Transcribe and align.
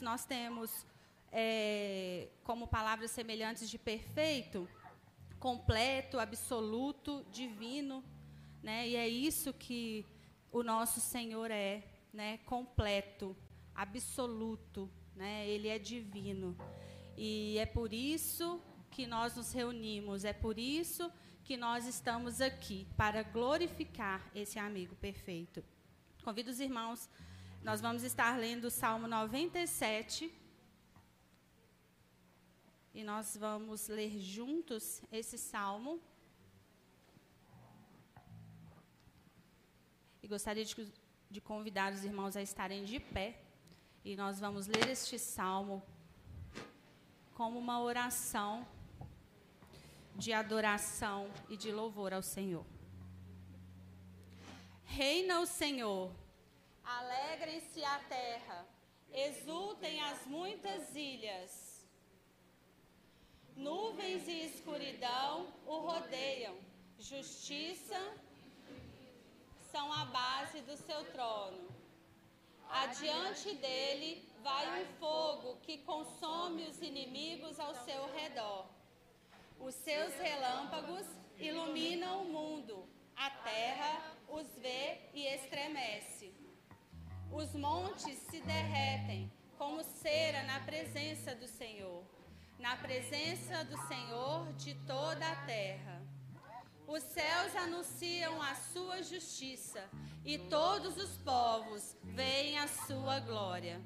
nós 0.00 0.24
temos 0.24 0.86
é, 1.32 2.28
como 2.44 2.66
palavras 2.66 3.10
semelhantes 3.10 3.68
de 3.70 3.78
perfeito, 3.78 4.68
completo, 5.38 6.18
absoluto, 6.18 7.24
divino, 7.30 8.04
né? 8.62 8.88
E 8.88 8.96
é 8.96 9.08
isso 9.08 9.52
que 9.52 10.04
o 10.52 10.62
nosso 10.62 11.00
Senhor 11.00 11.50
é, 11.50 11.82
né? 12.12 12.38
Completo, 12.38 13.36
absoluto, 13.74 14.90
né? 15.14 15.48
Ele 15.48 15.68
é 15.68 15.78
divino. 15.78 16.56
E 17.16 17.56
é 17.58 17.66
por 17.66 17.92
isso 17.92 18.60
que 18.90 19.06
nós 19.06 19.36
nos 19.36 19.52
reunimos, 19.52 20.24
é 20.24 20.32
por 20.32 20.58
isso 20.58 21.10
que 21.44 21.56
nós 21.56 21.86
estamos 21.86 22.40
aqui 22.40 22.86
para 22.96 23.22
glorificar 23.22 24.30
esse 24.34 24.58
amigo 24.58 24.94
perfeito. 24.96 25.64
Convido 26.22 26.50
os 26.50 26.60
irmãos, 26.60 27.08
nós 27.62 27.80
vamos 27.80 28.02
estar 28.02 28.38
lendo 28.38 28.64
o 28.66 28.70
Salmo 28.70 29.06
97. 29.06 30.32
E 32.94 33.04
nós 33.04 33.36
vamos 33.36 33.88
ler 33.88 34.18
juntos 34.18 35.02
esse 35.12 35.36
salmo. 35.36 36.00
E 40.22 40.26
gostaria 40.26 40.64
de, 40.64 40.92
de 41.30 41.40
convidar 41.40 41.92
os 41.92 42.04
irmãos 42.04 42.34
a 42.34 42.42
estarem 42.42 42.84
de 42.84 42.98
pé. 42.98 43.42
E 44.04 44.16
nós 44.16 44.40
vamos 44.40 44.66
ler 44.66 44.88
este 44.88 45.18
salmo 45.18 45.82
como 47.34 47.58
uma 47.58 47.80
oração 47.80 48.66
de 50.16 50.32
adoração 50.32 51.30
e 51.48 51.56
de 51.56 51.70
louvor 51.70 52.12
ao 52.12 52.22
Senhor. 52.22 52.64
Reina 54.84 55.40
o 55.40 55.46
Senhor, 55.46 56.10
alegrem-se 56.98 57.84
a 57.84 57.98
terra, 58.08 58.66
exultem 59.12 60.00
as 60.02 60.26
muitas 60.26 60.94
ilhas. 60.94 61.86
Nuvens 63.56 64.26
e 64.26 64.46
escuridão 64.46 65.52
o 65.66 65.78
rodeiam, 65.80 66.56
justiça 66.98 68.00
são 69.70 69.92
a 69.92 70.04
base 70.06 70.60
do 70.62 70.76
seu 70.76 71.04
trono. 71.12 71.68
Adiante 72.68 73.54
dele 73.56 74.28
vai 74.42 74.82
um 74.82 74.86
fogo 74.98 75.56
que 75.62 75.78
consome 75.78 76.64
os 76.68 76.80
inimigos 76.80 77.58
ao 77.58 77.74
seu 77.74 78.06
redor. 78.14 78.66
Os 79.58 79.74
seus 79.74 80.14
relâmpagos 80.14 81.06
iluminam 81.38 82.22
o 82.22 82.32
mundo, 82.32 82.88
a 83.16 83.30
terra 83.30 84.16
os 84.28 84.46
vê 84.56 85.00
e 85.12 85.26
estremece. 85.26 86.39
Os 87.32 87.54
montes 87.54 88.18
se 88.30 88.40
derretem 88.40 89.30
como 89.56 89.82
cera 89.82 90.42
na 90.44 90.60
presença 90.60 91.34
do 91.34 91.46
Senhor, 91.46 92.04
na 92.58 92.76
presença 92.76 93.64
do 93.64 93.76
Senhor 93.86 94.52
de 94.54 94.74
toda 94.86 95.26
a 95.26 95.36
terra. 95.46 96.02
Os 96.86 97.02
céus 97.02 97.54
anunciam 97.56 98.42
a 98.42 98.54
sua 98.54 99.02
justiça 99.02 99.88
e 100.24 100.38
todos 100.38 100.96
os 100.96 101.16
povos 101.18 101.96
veem 102.02 102.58
a 102.58 102.66
sua 102.66 103.20
glória 103.20 103.80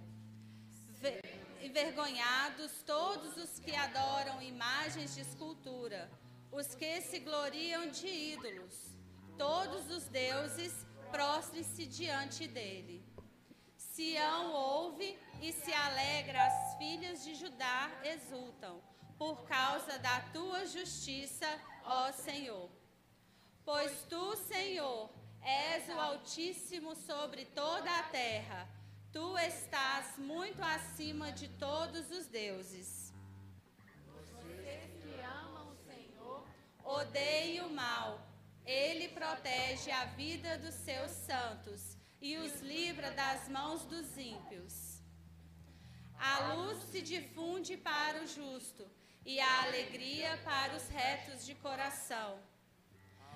envergonhados 1.75 2.71
todos 2.87 3.37
os 3.37 3.59
que 3.59 3.75
adoram 3.75 4.41
imagens 4.41 5.15
de 5.15 5.23
escultura, 5.23 6.09
os 6.53 6.75
que 6.75 7.01
se 7.01 7.19
gloriam 7.19 7.91
de 7.91 8.07
ídolos. 8.07 8.95
Todos 9.37 9.91
os 9.91 10.05
deuses 10.05 10.87
prostrem-se 11.11 11.87
diante 11.87 12.47
dele. 12.47 13.04
Sião 13.95 14.53
ouve 14.53 15.19
e 15.41 15.53
se 15.53 15.73
alegra, 15.73 16.45
as 16.45 16.77
filhas 16.77 17.25
de 17.25 17.35
Judá 17.35 17.91
exultam, 18.03 18.83
por 19.17 19.45
causa 19.45 19.99
da 19.99 20.21
tua 20.33 20.67
justiça, 20.67 21.47
ó 21.85 22.11
Senhor. 22.13 22.69
Pois 23.65 24.03
tu, 24.11 24.37
Senhor, 24.37 25.11
és 25.41 25.89
o 25.89 25.99
Altíssimo 25.99 26.97
sobre 26.97 27.45
toda 27.47 27.91
a 27.99 28.03
terra 28.05 28.69
Tu 29.15 29.39
estás 29.39 30.19
muito 30.19 30.61
acima 30.61 31.31
de 31.31 31.47
todos 31.51 32.11
os 32.11 32.27
deuses. 32.27 33.15
Vocês 34.09 34.91
que 35.01 35.21
amam 35.21 35.69
o 35.71 35.77
Senhor, 35.77 36.45
odeiem 36.83 37.61
o 37.61 37.71
mal. 37.71 38.21
Ele 38.67 39.07
protege 39.11 39.93
a 39.93 40.07
vida 40.07 40.59
dos 40.59 40.75
seus 40.75 41.13
santos 41.13 41.94
e 42.29 42.39
os 42.39 42.63
livra 42.63 43.11
das 43.11 43.51
mãos 43.51 43.83
dos 43.85 44.17
ímpios. 44.17 44.75
A 46.19 46.55
luz 46.55 46.79
se 46.91 47.03
difunde 47.03 47.77
para 47.77 48.23
o 48.23 48.27
justo 48.27 48.85
e 49.27 49.39
a 49.39 49.63
alegria 49.65 50.31
para 50.43 50.75
os 50.75 50.89
retos 50.89 51.45
de 51.45 51.55
coração. 51.57 52.39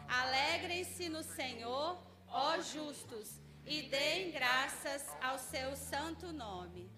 Alegrem-se 0.09 1.11
no 1.11 1.23
Senhor, 1.23 2.03
ó 2.29 2.59
justos, 2.61 3.29
e 3.67 3.83
deem 3.83 4.31
graças 4.31 5.05
ao 5.21 5.39
seu 5.39 5.77
santo 5.77 6.33
nome. 6.33 6.91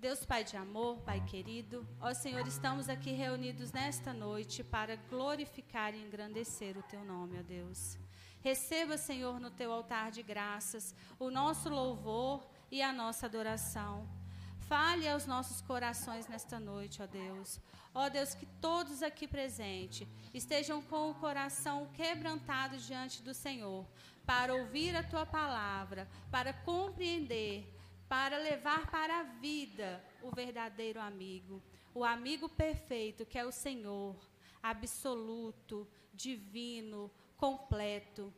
Deus 0.00 0.24
Pai 0.24 0.42
de 0.42 0.56
amor, 0.56 0.96
Pai 1.02 1.22
querido, 1.26 1.86
ó 2.00 2.14
Senhor, 2.14 2.46
estamos 2.46 2.88
aqui 2.88 3.10
reunidos 3.10 3.70
nesta 3.70 4.14
noite 4.14 4.64
para 4.64 4.96
glorificar 4.96 5.94
e 5.94 6.02
engrandecer 6.02 6.78
o 6.78 6.82
teu 6.82 7.04
nome, 7.04 7.38
ó 7.38 7.42
Deus. 7.42 7.98
Receba, 8.40 8.96
Senhor, 8.96 9.38
no 9.38 9.50
teu 9.50 9.70
altar 9.70 10.10
de 10.10 10.22
graças 10.22 10.94
o 11.18 11.30
nosso 11.30 11.68
louvor 11.68 12.48
e 12.70 12.80
a 12.80 12.94
nossa 12.94 13.26
adoração. 13.26 14.08
Fale 14.60 15.06
aos 15.06 15.26
nossos 15.26 15.60
corações 15.60 16.26
nesta 16.26 16.58
noite, 16.58 17.02
ó 17.02 17.06
Deus. 17.06 17.60
Ó 17.92 18.08
Deus, 18.08 18.34
que 18.34 18.46
todos 18.46 19.02
aqui 19.02 19.28
presentes 19.28 20.08
estejam 20.32 20.80
com 20.80 21.10
o 21.10 21.14
coração 21.14 21.88
quebrantado 21.92 22.78
diante 22.78 23.22
do 23.22 23.34
Senhor, 23.34 23.86
para 24.24 24.54
ouvir 24.54 24.96
a 24.96 25.02
tua 25.02 25.26
palavra, 25.26 26.08
para 26.30 26.54
compreender, 26.54 27.70
para 28.10 28.38
levar 28.38 28.90
para 28.90 29.20
a 29.20 29.22
vida 29.22 30.04
o 30.20 30.32
verdadeiro 30.32 31.00
amigo, 31.00 31.62
o 31.94 32.04
amigo 32.04 32.48
perfeito 32.48 33.24
que 33.24 33.38
é 33.38 33.44
o 33.44 33.52
Senhor, 33.52 34.16
absoluto, 34.60 35.86
divino, 36.12 37.08
completo. 37.36 38.34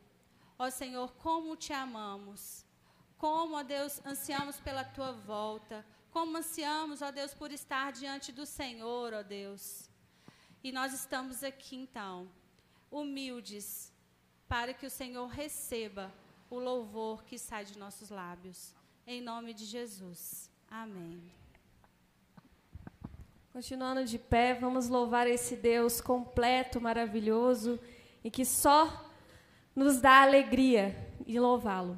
Ó 0.59 0.69
Senhor, 0.69 1.11
como 1.15 1.57
te 1.57 1.73
amamos. 1.73 2.63
Como, 3.17 3.55
ó 3.55 3.63
Deus, 3.63 3.99
ansiamos 4.05 4.59
pela 4.59 4.83
tua 4.83 5.11
volta, 5.11 5.83
como 6.11 6.37
ansiamos, 6.37 7.01
ó 7.01 7.09
Deus, 7.09 7.33
por 7.33 7.51
estar 7.51 7.91
diante 7.91 8.31
do 8.31 8.45
Senhor, 8.45 9.11
ó 9.11 9.23
Deus. 9.23 9.89
E 10.63 10.71
nós 10.71 10.93
estamos 10.93 11.43
aqui, 11.43 11.75
então, 11.77 12.29
humildes, 12.91 13.91
para 14.47 14.71
que 14.71 14.85
o 14.85 14.91
Senhor 14.91 15.25
receba 15.25 16.13
o 16.47 16.59
louvor 16.59 17.23
que 17.23 17.39
sai 17.39 17.65
de 17.65 17.79
nossos 17.79 18.11
lábios. 18.11 18.75
Em 19.05 19.19
nome 19.19 19.53
de 19.53 19.65
Jesus. 19.65 20.49
Amém. 20.71 21.21
Continuando 23.51 24.05
de 24.05 24.17
pé, 24.17 24.53
vamos 24.53 24.87
louvar 24.87 25.27
esse 25.27 25.57
Deus 25.57 25.99
completo, 25.99 26.79
maravilhoso 26.79 27.77
e 28.23 28.31
que 28.31 28.45
só 28.45 29.11
nos 29.75 29.99
dá 29.99 30.21
alegria 30.21 30.95
de 31.27 31.37
louvá-lo. 31.37 31.97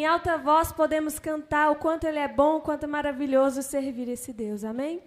em 0.00 0.06
alta 0.06 0.38
voz 0.38 0.72
podemos 0.72 1.18
cantar 1.18 1.70
o 1.70 1.76
quanto 1.76 2.06
Ele 2.06 2.18
é 2.18 2.26
bom, 2.26 2.56
o 2.56 2.60
quanto 2.62 2.84
é 2.84 2.86
maravilhoso 2.86 3.62
servir 3.62 4.08
esse 4.08 4.32
Deus. 4.32 4.64
Amém? 4.64 5.02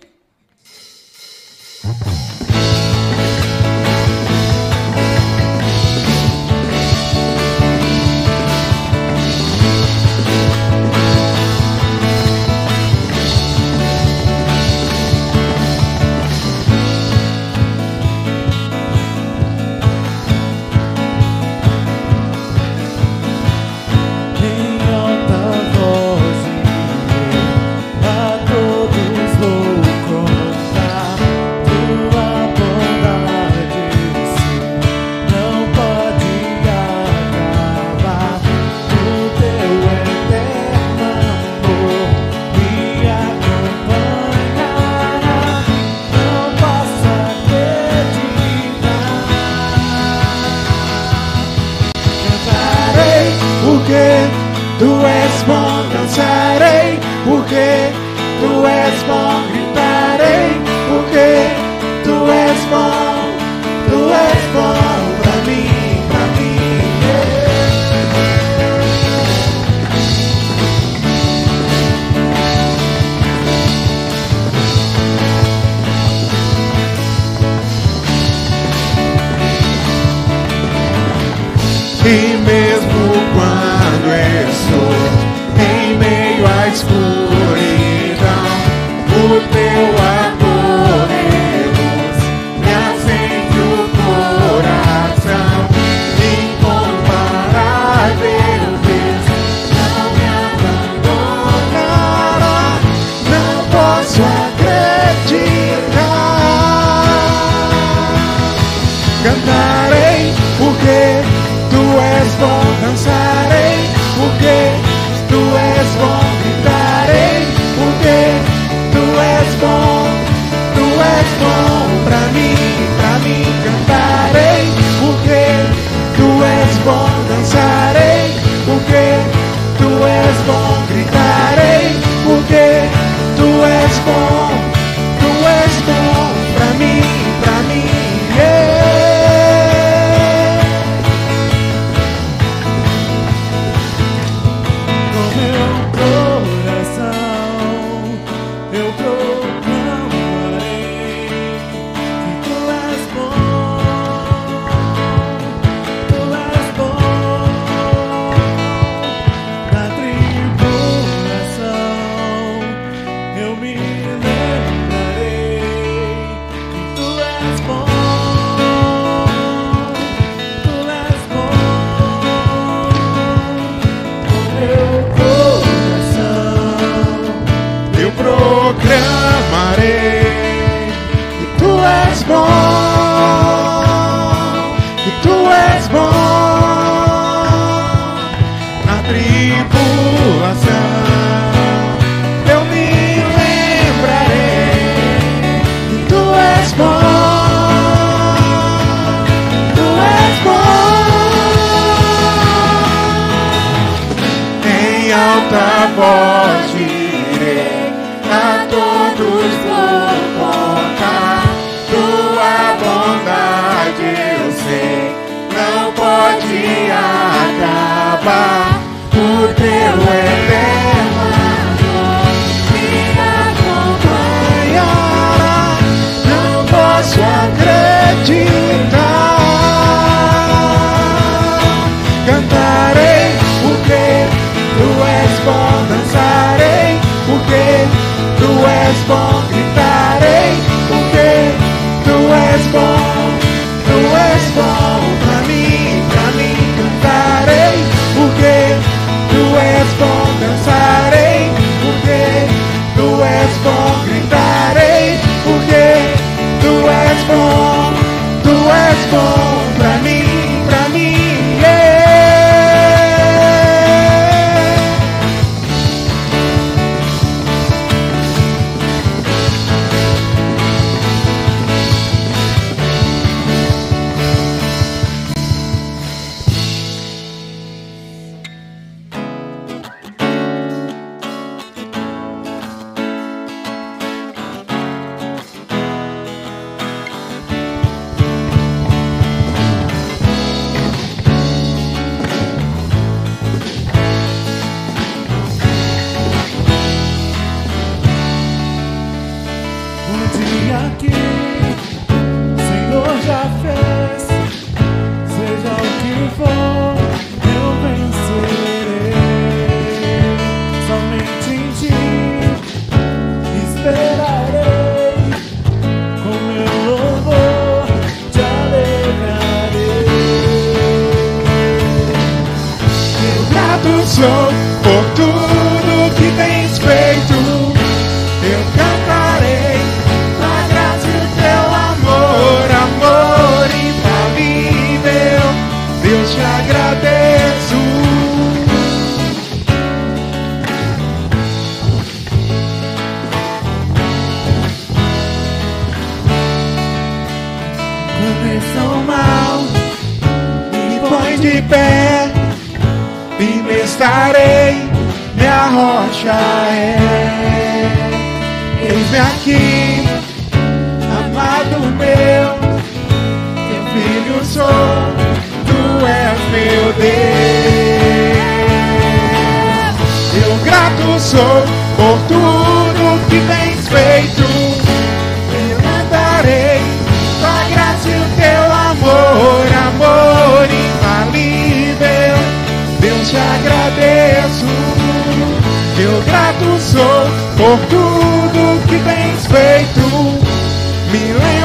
Me 391.13 391.62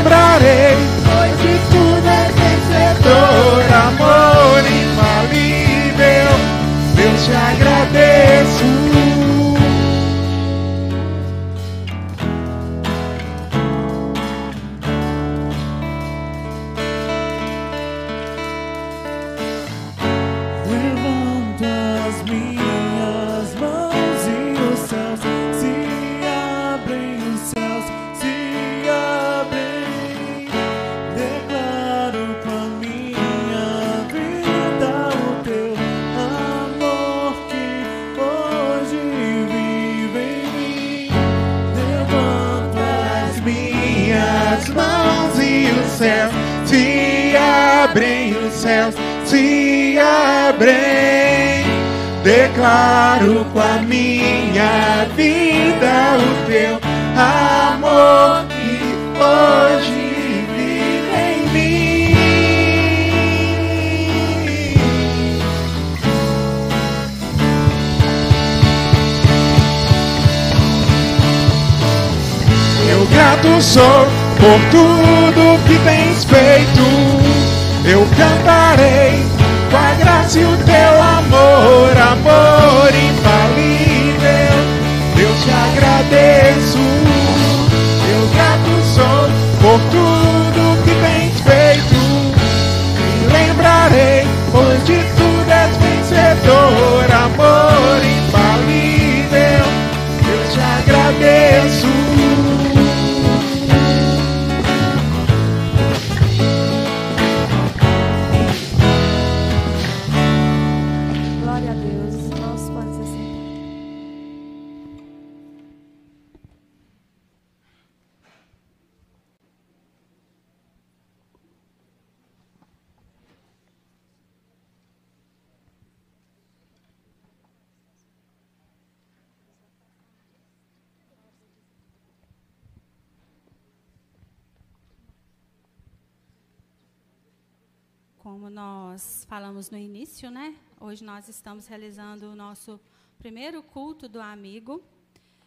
no 139.68 139.76
início, 139.76 140.30
né? 140.30 140.56
Hoje 140.80 141.02
nós 141.02 141.28
estamos 141.28 141.66
realizando 141.66 142.30
o 142.30 142.36
nosso 142.36 142.80
primeiro 143.18 143.60
culto 143.60 144.08
do 144.08 144.20
amigo. 144.20 144.80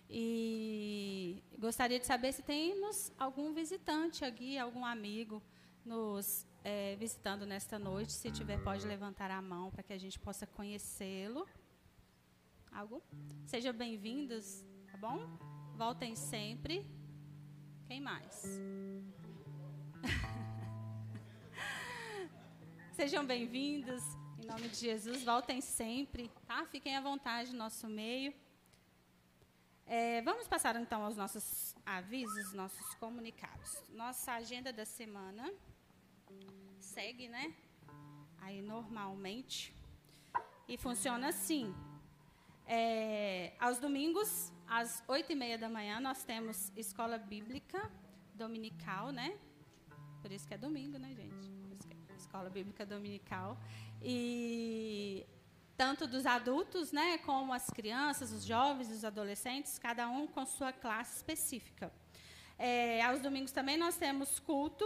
E 0.09 1.41
gostaria 1.57 1.97
de 1.97 2.05
saber 2.05 2.33
se 2.33 2.41
temos 2.41 3.13
algum 3.17 3.53
visitante 3.53 4.25
aqui, 4.25 4.57
algum 4.57 4.85
amigo 4.85 5.41
nos 5.85 6.45
é, 6.61 6.97
visitando 6.97 7.45
nesta 7.45 7.79
noite. 7.79 8.11
Se 8.11 8.29
tiver, 8.29 8.61
pode 8.61 8.85
levantar 8.85 9.31
a 9.31 9.41
mão 9.41 9.71
para 9.71 9.81
que 9.81 9.93
a 9.93 9.97
gente 9.97 10.19
possa 10.19 10.45
conhecê-lo. 10.45 11.47
Algo? 12.69 13.01
Sejam 13.45 13.73
bem-vindos, 13.73 14.65
tá 14.91 14.97
bom? 14.97 15.25
Voltem 15.77 16.17
sempre. 16.17 16.85
Quem 17.87 18.01
mais? 18.01 18.43
Sejam 22.91 23.25
bem-vindos. 23.25 24.03
Em 24.37 24.45
nome 24.45 24.67
de 24.67 24.75
Jesus, 24.75 25.23
voltem 25.23 25.61
sempre, 25.61 26.29
tá? 26.45 26.65
Fiquem 26.65 26.97
à 26.97 27.01
vontade 27.01 27.53
no 27.53 27.57
nosso 27.57 27.87
meio. 27.87 28.33
É, 29.85 30.21
vamos 30.23 30.45
passar 30.45 30.75
então 30.75 31.01
aos 31.05 31.15
nossos 31.15 31.73
avisos, 31.85 32.51
nossos 32.51 32.93
comunicados. 32.95 33.81
Nossa 33.89 34.33
agenda 34.33 34.73
da 34.73 34.83
semana 34.83 35.51
segue, 36.79 37.29
né? 37.29 37.55
Aí 38.41 38.61
normalmente. 38.61 39.73
E 40.67 40.77
funciona 40.77 41.29
assim. 41.29 41.73
É, 42.67 43.53
aos 43.57 43.79
domingos, 43.79 44.51
às 44.67 45.01
oito 45.07 45.31
e 45.31 45.35
meia 45.35 45.57
da 45.57 45.69
manhã, 45.69 46.01
nós 46.01 46.25
temos 46.25 46.71
escola 46.75 47.17
bíblica 47.17 47.89
dominical, 48.35 49.11
né? 49.11 49.39
Por 50.21 50.29
isso 50.29 50.45
que 50.45 50.53
é 50.53 50.57
domingo, 50.57 50.99
né, 50.99 51.15
gente? 51.15 51.60
Escola 52.31 52.49
bíblica 52.49 52.85
dominical. 52.85 53.57
E 54.01 55.25
tanto 55.75 56.07
dos 56.07 56.25
adultos, 56.25 56.93
né, 56.93 57.17
como 57.17 57.51
as 57.51 57.69
crianças, 57.69 58.31
os 58.31 58.45
jovens, 58.45 58.89
os 58.89 59.03
adolescentes, 59.03 59.77
cada 59.77 60.07
um 60.07 60.27
com 60.27 60.45
sua 60.45 60.71
classe 60.71 61.17
específica. 61.17 61.91
É, 62.57 63.01
aos 63.01 63.19
domingos 63.19 63.51
também 63.51 63.75
nós 63.75 63.97
temos 63.97 64.39
culto 64.39 64.85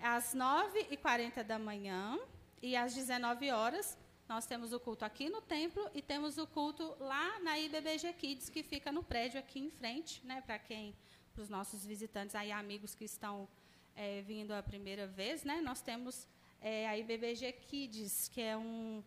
às 0.00 0.34
9h40 0.34 1.44
da 1.44 1.60
manhã 1.60 2.18
e 2.60 2.74
às 2.74 2.92
19 2.92 3.52
horas 3.52 3.96
nós 4.28 4.46
temos 4.46 4.72
o 4.72 4.80
culto 4.80 5.04
aqui 5.04 5.28
no 5.28 5.40
templo 5.40 5.88
e 5.94 6.02
temos 6.02 6.38
o 6.38 6.46
culto 6.46 6.96
lá 6.98 7.38
na 7.40 7.56
IBBG 7.56 8.12
Kids, 8.14 8.48
que 8.48 8.64
fica 8.64 8.90
no 8.90 9.04
prédio 9.04 9.38
aqui 9.38 9.60
em 9.60 9.70
frente, 9.70 10.26
né, 10.26 10.40
para 10.40 10.58
quem, 10.58 10.96
para 11.32 11.42
os 11.42 11.48
nossos 11.48 11.86
visitantes 11.86 12.34
aí, 12.34 12.50
amigos 12.50 12.96
que 12.96 13.04
estão 13.04 13.48
é, 13.94 14.22
vindo 14.22 14.52
a 14.52 14.62
primeira 14.62 15.06
vez, 15.06 15.44
né, 15.44 15.60
nós 15.60 15.80
temos 15.80 16.26
é, 16.60 16.88
a 16.88 16.96
IBBG 16.98 17.52
Kids, 17.52 18.28
que 18.28 18.40
é 18.40 18.56
um, 18.56 19.02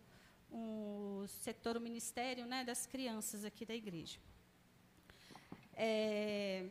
um 0.50 1.24
setor, 1.26 1.76
o 1.76 1.80
ministério 1.80 2.46
né, 2.46 2.64
das 2.64 2.86
crianças 2.86 3.44
aqui 3.44 3.64
da 3.64 3.74
igreja. 3.74 4.18
É, 5.76 6.66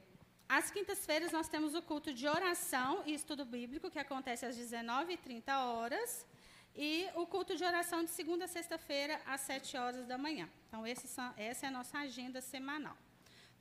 às 0.48 0.70
quintas-feiras 0.70 1.32
nós 1.32 1.48
temos 1.48 1.74
o 1.74 1.82
culto 1.82 2.14
de 2.14 2.28
oração 2.28 3.04
e 3.06 3.14
estudo 3.14 3.46
bíblico, 3.46 3.90
que 3.90 4.00
acontece 4.00 4.46
às 4.46 4.58
19h30 4.58 5.50
horas. 5.66 6.26
E 6.76 7.08
o 7.16 7.28
culto 7.28 7.56
de 7.56 7.64
oração 7.64 8.04
de 8.04 8.10
segunda 8.10 8.46
a 8.46 8.48
sexta-feira, 8.48 9.22
às 9.28 9.42
7 9.42 9.78
horas 9.78 10.08
da 10.08 10.18
manhã. 10.18 10.50
Então, 10.68 10.84
são, 11.06 11.32
essa 11.38 11.68
é 11.68 11.70
a 11.70 11.72
nossa 11.72 12.00
agenda 12.00 12.42
semanal. 12.42 12.98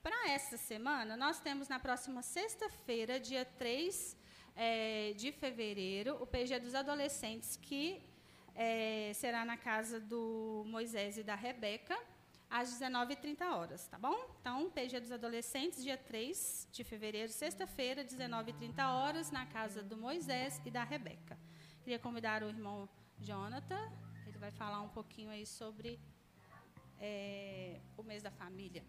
Para 0.02 0.30
essa 0.30 0.56
semana, 0.56 1.14
nós 1.16 1.38
temos 1.38 1.68
na 1.68 1.78
próxima 1.78 2.22
sexta-feira, 2.22 3.20
dia 3.20 3.44
3 3.44 4.16
é, 4.56 5.12
de 5.14 5.32
fevereiro, 5.32 6.16
o 6.20 6.26
PG 6.26 6.60
dos 6.60 6.74
Adolescentes, 6.74 7.56
que 7.56 8.02
é, 8.54 9.12
será 9.14 9.44
na 9.44 9.56
casa 9.56 10.00
do 10.00 10.64
Moisés 10.66 11.18
e 11.18 11.22
da 11.22 11.34
Rebeca, 11.34 11.98
às 12.50 12.68
19h30 12.78 13.50
horas, 13.50 13.86
tá 13.86 13.98
bom? 13.98 14.14
Então, 14.40 14.70
PG 14.70 15.00
dos 15.00 15.10
Adolescentes, 15.10 15.82
dia 15.82 15.96
3 15.96 16.68
de 16.70 16.84
fevereiro, 16.84 17.32
sexta-feira, 17.32 18.04
19h30 18.04 18.86
horas, 18.86 19.30
na 19.30 19.46
casa 19.46 19.82
do 19.82 19.96
Moisés 19.96 20.60
e 20.66 20.70
da 20.70 20.84
Rebeca. 20.84 21.38
Queria 21.82 21.98
convidar 21.98 22.42
o 22.42 22.48
irmão 22.48 22.86
Jonathan, 23.18 23.90
ele 24.26 24.38
vai 24.38 24.50
falar 24.50 24.82
um 24.82 24.88
pouquinho 24.88 25.30
aí 25.30 25.46
sobre 25.46 25.98
é, 27.00 27.80
o 27.96 28.02
mês 28.02 28.22
da 28.22 28.30
família. 28.30 28.84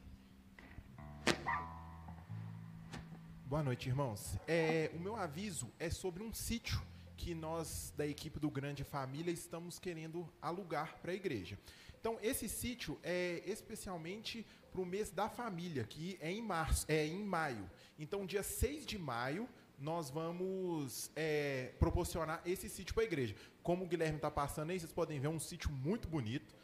Boa 3.53 3.61
noite, 3.61 3.87
irmãos. 3.87 4.35
É, 4.47 4.89
o 4.95 4.99
meu 4.99 5.15
aviso 5.15 5.71
é 5.77 5.87
sobre 5.87 6.23
um 6.23 6.33
sítio 6.33 6.81
que 7.15 7.35
nós, 7.35 7.93
da 7.95 8.03
equipe 8.03 8.39
do 8.39 8.49
Grande 8.49 8.83
Família, 8.83 9.31
estamos 9.31 9.77
querendo 9.77 10.27
alugar 10.41 10.97
para 11.03 11.11
a 11.11 11.13
igreja. 11.13 11.55
Então, 11.99 12.17
esse 12.23 12.49
sítio 12.49 12.97
é 13.03 13.43
especialmente 13.45 14.43
para 14.71 14.81
o 14.81 14.85
mês 14.87 15.11
da 15.11 15.29
família, 15.29 15.83
que 15.83 16.17
é 16.19 16.31
em 16.31 16.41
março, 16.41 16.87
é 16.89 17.05
em 17.05 17.23
maio. 17.23 17.69
Então, 17.99 18.25
dia 18.25 18.41
6 18.41 18.87
de 18.87 18.97
maio, 18.97 19.47
nós 19.77 20.09
vamos 20.09 21.11
é, 21.15 21.73
proporcionar 21.77 22.41
esse 22.47 22.67
sítio 22.67 22.95
para 22.95 23.03
a 23.03 23.05
igreja. 23.05 23.35
Como 23.61 23.85
o 23.85 23.87
Guilherme 23.87 24.15
está 24.15 24.31
passando 24.31 24.71
aí, 24.71 24.79
vocês 24.79 24.91
podem 24.91 25.19
ver 25.19 25.27
um 25.27 25.39
sítio 25.39 25.69
muito 25.69 26.07
bonito. 26.07 26.55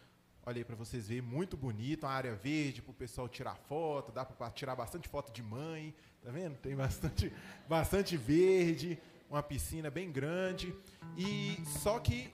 Olha 0.45 0.58
aí 0.58 0.63
para 0.63 0.75
vocês 0.75 1.08
verem, 1.08 1.21
muito 1.21 1.56
bonito, 1.58 2.06
uma 2.06 2.13
área 2.13 2.34
verde 2.36 2.82
para 2.82 2.91
o 2.91 2.93
pessoal 2.93 3.28
tirar 3.28 3.56
foto, 3.56 4.12
dá 4.12 4.25
para 4.25 4.49
tirar 4.52 4.75
bastante 4.75 5.08
foto 5.08 5.32
de 5.32 5.43
mãe, 5.43 5.93
tá 6.23 6.32
vendo? 6.32 6.58
Tem 6.58 6.75
bastante, 6.75 7.32
bastante 7.67 8.17
verde, 8.17 8.97
uma 9.30 9.43
piscina 9.43 9.91
bem 9.91 10.12
grande. 10.12 10.73
E 11.17 11.62
só 11.65 11.99
que 11.99 12.34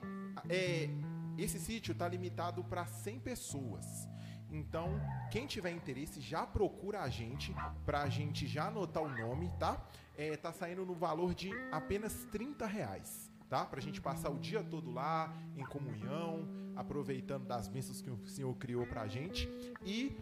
é, 0.50 0.90
esse 1.38 1.60
sítio 1.60 1.92
está 1.92 2.08
limitado 2.08 2.64
para 2.64 2.86
100 2.86 3.20
pessoas. 3.20 4.08
Então, 4.50 5.02
quem 5.32 5.46
tiver 5.46 5.72
interesse, 5.72 6.22
já 6.22 6.46
procura 6.46 7.02
a 7.02 7.10
gente, 7.10 7.54
para 7.86 8.04
a 8.04 8.10
gente 8.10 8.48
já 8.48 8.68
anotar 8.68 9.04
o 9.04 9.10
nome, 9.10 9.52
tá? 9.60 9.84
É, 10.18 10.38
tá 10.38 10.54
saindo 10.54 10.86
no 10.86 10.94
valor 10.94 11.34
de 11.34 11.52
apenas 11.72 12.26
30 12.32 12.66
reais, 12.66 13.30
tá? 13.50 13.66
Para 13.66 13.80
a 13.80 13.82
gente 13.82 14.02
passar 14.02 14.30
o 14.30 14.40
dia 14.40 14.64
todo 14.64 14.92
lá, 14.92 15.34
em 15.56 15.64
comunhão, 15.66 16.48
aproveitando 16.76 17.46
das 17.46 17.68
bênçãos 17.68 18.02
que 18.02 18.10
o 18.10 18.28
Senhor 18.28 18.54
criou 18.56 18.86
para 18.86 19.02
a 19.02 19.08
gente. 19.08 19.50
E 19.84 20.16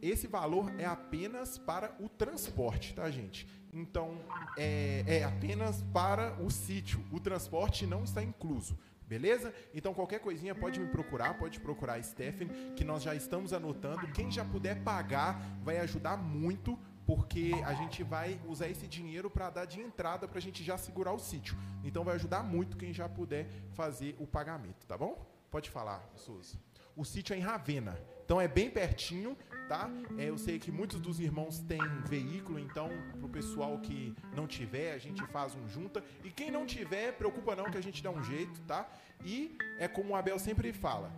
esse 0.00 0.26
valor 0.26 0.72
é 0.78 0.84
apenas 0.84 1.58
para 1.58 1.94
o 2.00 2.08
transporte, 2.08 2.94
tá, 2.94 3.10
gente? 3.10 3.46
Então, 3.72 4.18
é, 4.58 5.04
é 5.06 5.24
apenas 5.24 5.82
para 5.92 6.34
o 6.42 6.50
sítio. 6.50 7.02
O 7.12 7.20
transporte 7.20 7.86
não 7.86 8.04
está 8.04 8.22
incluso. 8.22 8.76
Beleza? 9.12 9.52
Então 9.74 9.92
qualquer 9.92 10.20
coisinha 10.20 10.54
pode 10.54 10.80
me 10.80 10.86
procurar, 10.86 11.34
pode 11.34 11.60
procurar 11.60 11.94
a 11.94 12.02
Stephanie, 12.02 12.72
que 12.74 12.82
nós 12.82 13.02
já 13.02 13.14
estamos 13.14 13.52
anotando. 13.52 14.06
Quem 14.08 14.30
já 14.30 14.42
puder 14.42 14.82
pagar 14.82 15.38
vai 15.62 15.76
ajudar 15.80 16.16
muito, 16.16 16.78
porque 17.06 17.52
a 17.64 17.74
gente 17.74 18.02
vai 18.02 18.40
usar 18.46 18.68
esse 18.68 18.86
dinheiro 18.86 19.30
para 19.30 19.50
dar 19.50 19.64
de 19.64 19.80
entrada 19.80 20.28
para 20.28 20.38
a 20.38 20.42
gente 20.42 20.62
já 20.62 20.78
segurar 20.78 21.12
o 21.12 21.18
sítio. 21.18 21.56
Então 21.84 22.04
vai 22.04 22.14
ajudar 22.14 22.42
muito 22.42 22.76
quem 22.76 22.92
já 22.92 23.08
puder 23.08 23.48
fazer 23.72 24.16
o 24.18 24.26
pagamento, 24.26 24.86
tá 24.86 24.96
bom? 24.96 25.26
Pode 25.50 25.68
falar, 25.70 26.08
Souza. 26.14 26.56
O 26.96 27.04
sítio 27.04 27.34
é 27.34 27.38
em 27.38 27.40
Ravena, 27.40 27.98
então 28.24 28.40
é 28.40 28.46
bem 28.46 28.70
pertinho, 28.70 29.36
tá? 29.68 29.90
É, 30.18 30.28
eu 30.28 30.36
sei 30.36 30.58
que 30.58 30.70
muitos 30.70 31.00
dos 31.00 31.18
irmãos 31.18 31.60
têm 31.60 31.80
veículo, 32.06 32.58
então 32.58 32.90
para 33.18 33.26
o 33.26 33.28
pessoal 33.28 33.78
que 33.78 34.14
não 34.34 34.46
tiver, 34.46 34.92
a 34.92 34.98
gente 34.98 35.24
faz 35.26 35.54
um 35.54 35.66
junta. 35.68 36.04
E 36.22 36.30
quem 36.30 36.50
não 36.50 36.66
tiver, 36.66 37.12
preocupa 37.12 37.56
não 37.56 37.70
que 37.70 37.78
a 37.78 37.82
gente 37.82 38.02
dá 38.02 38.10
um 38.10 38.22
jeito, 38.22 38.60
tá? 38.62 38.90
E 39.24 39.56
é 39.78 39.88
como 39.88 40.12
o 40.12 40.16
Abel 40.16 40.38
sempre 40.38 40.72
fala, 40.72 41.12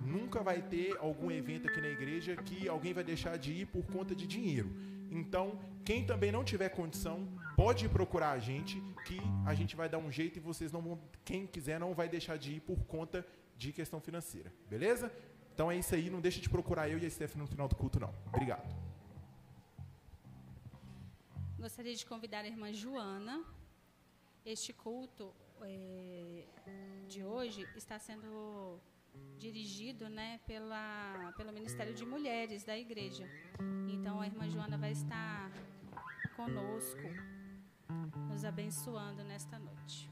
nunca 0.00 0.42
vai 0.42 0.62
ter 0.62 0.96
algum 0.98 1.30
evento 1.30 1.68
aqui 1.68 1.80
na 1.80 1.88
igreja 1.88 2.36
que 2.36 2.68
alguém 2.68 2.92
vai 2.92 3.04
deixar 3.04 3.36
de 3.38 3.52
ir 3.52 3.66
por 3.66 3.84
conta 3.86 4.14
de 4.14 4.26
dinheiro. 4.26 4.70
Então, 5.10 5.58
quem 5.84 6.06
também 6.06 6.30
não 6.30 6.44
tiver 6.44 6.68
condição, 6.68 7.26
pode 7.56 7.88
procurar 7.88 8.30
a 8.30 8.38
gente, 8.38 8.80
que 9.04 9.18
a 9.44 9.54
gente 9.54 9.74
vai 9.74 9.88
dar 9.88 9.98
um 9.98 10.10
jeito 10.10 10.36
e 10.38 10.40
vocês 10.40 10.70
não 10.70 10.80
vão, 10.80 11.00
quem 11.24 11.46
quiser 11.46 11.80
não 11.80 11.92
vai 11.92 12.08
deixar 12.08 12.38
de 12.38 12.52
ir 12.54 12.60
por 12.60 12.78
conta 12.84 13.26
de 13.56 13.72
questão 13.72 14.00
financeira. 14.00 14.52
Beleza? 14.68 15.12
Então 15.52 15.70
é 15.70 15.76
isso 15.76 15.94
aí, 15.94 16.08
não 16.08 16.20
deixe 16.20 16.40
de 16.40 16.48
procurar 16.48 16.88
eu 16.88 16.98
e 16.98 17.04
a 17.04 17.10
Stephanie 17.10 17.42
no 17.42 17.48
final 17.48 17.66
do 17.66 17.74
culto, 17.74 17.98
não. 17.98 18.14
Obrigado. 18.28 18.66
Gostaria 21.58 21.94
de 21.94 22.06
convidar 22.06 22.44
a 22.44 22.46
irmã 22.46 22.72
Joana. 22.72 23.44
Este 24.46 24.72
culto 24.72 25.34
é, 25.62 26.44
de 27.08 27.22
hoje 27.22 27.68
está 27.76 27.98
sendo 27.98 28.80
dirigido 29.38 30.08
né, 30.08 30.38
pela, 30.46 31.32
pelo 31.36 31.52
Ministério 31.52 31.94
de 31.94 32.04
Mulheres 32.04 32.64
da 32.64 32.76
igreja. 32.76 33.28
Então 33.88 34.20
a 34.20 34.26
irmã 34.26 34.48
Joana 34.50 34.76
vai 34.76 34.92
estar 34.92 35.50
conosco, 36.36 37.08
nos 38.28 38.44
abençoando 38.44 39.22
nesta 39.24 39.58
noite. 39.58 40.09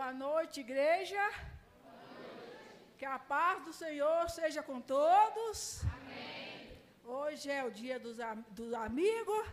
Boa 0.00 0.14
noite, 0.14 0.60
igreja. 0.60 1.22
Que 2.96 3.04
a 3.04 3.18
paz 3.18 3.62
do 3.66 3.72
Senhor 3.80 4.30
seja 4.30 4.62
com 4.62 4.80
todos. 4.80 5.82
Hoje 7.04 7.50
é 7.50 7.62
o 7.62 7.70
dia 7.70 7.98
dos, 8.00 8.16
dos 8.58 8.72
amigos. 8.72 9.44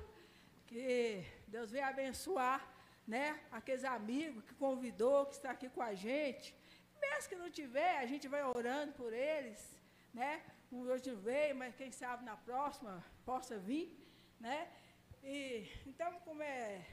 Que 0.66 1.26
Deus 1.50 1.70
venha 1.70 1.90
abençoar 1.90 2.66
né, 3.06 3.26
aqueles 3.52 3.84
amigos 3.84 4.42
que 4.46 4.54
convidou, 4.54 5.26
que 5.26 5.34
está 5.34 5.52
aqui 5.52 5.68
com 5.68 5.82
a 5.82 5.94
gente. 5.94 6.56
Mesmo 7.02 7.30
que 7.30 7.36
não 7.36 7.52
tiver, 7.52 7.98
a 7.98 8.06
gente 8.06 8.30
vai 8.30 8.42
orando 8.42 8.94
por 8.94 9.12
eles. 9.12 9.62
Né? 10.14 10.42
Um 10.72 10.80
hoje 10.88 11.12
não 11.12 11.18
veio, 11.18 11.58
mas 11.58 11.76
quem 11.76 11.92
sabe 11.92 12.24
na 12.24 12.38
próxima 12.38 13.04
possa 13.26 13.58
vir. 13.60 13.88
Né? 14.40 14.70
E, 15.22 15.70
então, 15.86 16.10
como 16.22 16.42
é 16.42 16.86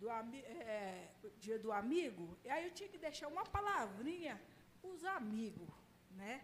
do 0.00 0.08
ami- 0.10 0.44
é, 0.74 1.08
dia 1.44 1.58
do 1.58 1.70
amigo, 1.72 2.24
e 2.44 2.48
aí 2.50 2.64
eu 2.66 2.72
tinha 2.78 2.88
que 2.88 2.98
deixar 3.06 3.28
uma 3.28 3.44
palavrinha 3.56 4.40
os 4.82 5.04
amigos, 5.04 5.68
né? 6.12 6.34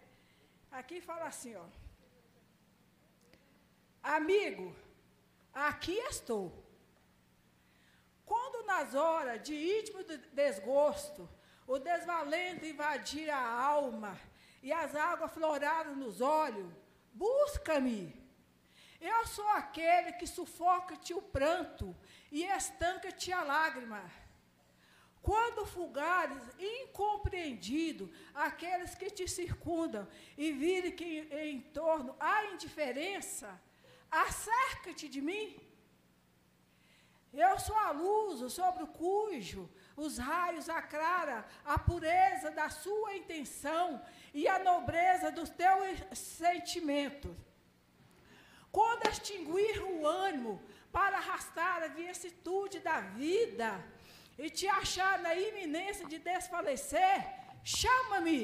Aqui 0.71 0.99
fala 1.09 1.25
assim, 1.33 1.55
ó. 1.55 1.65
Amigo, 4.03 4.75
aqui 5.53 5.93
estou. 6.13 6.63
Quando 8.25 8.65
nas 8.65 8.93
horas 8.93 9.41
de 9.41 9.55
íntimo 9.79 10.03
de- 10.03 10.17
desgosto, 10.17 11.29
o 11.67 11.79
desvalento 11.79 12.65
invadir 12.65 13.29
a 13.29 13.43
alma 13.61 14.19
e 14.61 14.71
as 14.71 14.95
águas 14.95 15.31
floraram 15.31 15.95
nos 15.95 16.21
olhos, 16.21 16.71
busca-me. 17.13 18.13
Eu 18.99 19.25
sou 19.27 19.47
aquele 19.49 20.13
que 20.13 20.25
sufoca-te 20.27 21.13
o 21.13 21.21
pranto 21.21 21.95
e 22.37 22.43
estanca-te 22.43 23.31
a 23.31 23.41
lágrima. 23.43 24.03
Quando 25.27 25.65
fugares, 25.65 26.43
incompreendido, 26.59 28.11
aqueles 28.47 28.93
que 28.93 29.09
te 29.17 29.25
circundam 29.25 30.05
e 30.37 30.51
virem 30.51 30.91
que 30.99 31.11
em 31.45 31.61
torno 31.79 32.13
há 32.19 32.37
indiferença, 32.53 33.49
acerca-te 34.11 35.07
de 35.07 35.21
mim. 35.29 35.47
Eu 37.33 37.57
sou 37.57 37.77
a 37.77 37.91
luz 37.91 38.51
sobre 38.51 38.83
o 38.83 38.93
cujo 39.01 39.63
os 39.95 40.17
raios 40.17 40.67
aclara 40.67 41.37
a 41.63 41.79
pureza 41.79 42.51
da 42.51 42.69
sua 42.69 43.15
intenção 43.15 43.87
e 44.33 44.45
a 44.45 44.59
nobreza 44.59 45.31
dos 45.31 45.49
teus 45.49 45.97
sentimentos. 46.13 47.35
Quando 48.77 49.07
extinguir 49.07 49.81
o 49.83 50.05
ânimo 50.05 50.61
para 50.95 51.17
arrastar 51.17 51.83
a 51.83 51.87
vicissitude 51.87 52.79
da 52.79 53.01
vida 53.01 53.69
e 54.37 54.49
te 54.49 54.65
achar 54.65 55.19
na 55.19 55.33
iminência 55.35 56.05
de 56.11 56.17
desfalecer, 56.19 57.17
chama-me. 57.65 58.43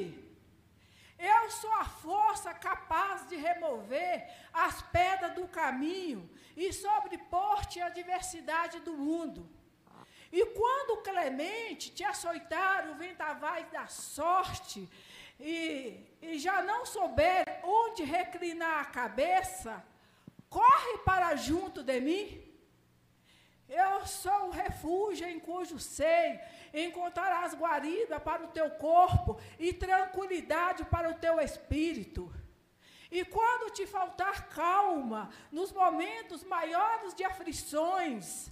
Eu 1.17 1.43
sou 1.51 1.71
a 1.83 1.85
força 1.85 2.53
capaz 2.53 3.25
de 3.29 3.37
remover 3.37 4.15
as 4.51 4.81
pedras 4.97 5.33
do 5.33 5.47
caminho 5.47 6.29
e 6.57 6.73
sobrepor-te 6.73 7.79
a 7.79 7.87
diversidade 7.87 8.81
do 8.81 8.97
mundo. 8.97 9.49
E 10.29 10.45
quando 10.47 11.03
clemente 11.03 11.91
te 11.91 12.03
açoitar 12.03 12.89
o 12.89 12.95
ventavais 12.95 13.65
da 13.71 13.87
sorte 13.87 14.89
e, 15.39 16.05
e 16.21 16.37
já 16.37 16.61
não 16.61 16.85
souber 16.85 17.45
onde 17.63 18.03
reclinar 18.03 18.79
a 18.81 18.85
cabeça, 18.85 19.73
corre 20.51 20.97
para 21.05 21.35
junto 21.37 21.81
de 21.81 21.99
mim. 22.01 22.25
Eu 23.69 24.05
sou 24.05 24.47
o 24.47 24.51
refúgio 24.51 25.25
em 25.25 25.39
cujo 25.39 25.79
seio 25.79 26.37
encontrarás 26.73 27.53
guarida 27.53 28.19
para 28.19 28.43
o 28.43 28.49
teu 28.49 28.69
corpo 28.71 29.39
e 29.57 29.71
tranquilidade 29.71 30.83
para 30.85 31.09
o 31.09 31.13
teu 31.13 31.39
espírito. 31.39 32.31
E 33.09 33.23
quando 33.23 33.71
te 33.71 33.87
faltar 33.87 34.49
calma 34.49 35.29
nos 35.51 35.71
momentos 35.71 36.43
maiores 36.43 37.13
de 37.13 37.23
aflições, 37.23 38.51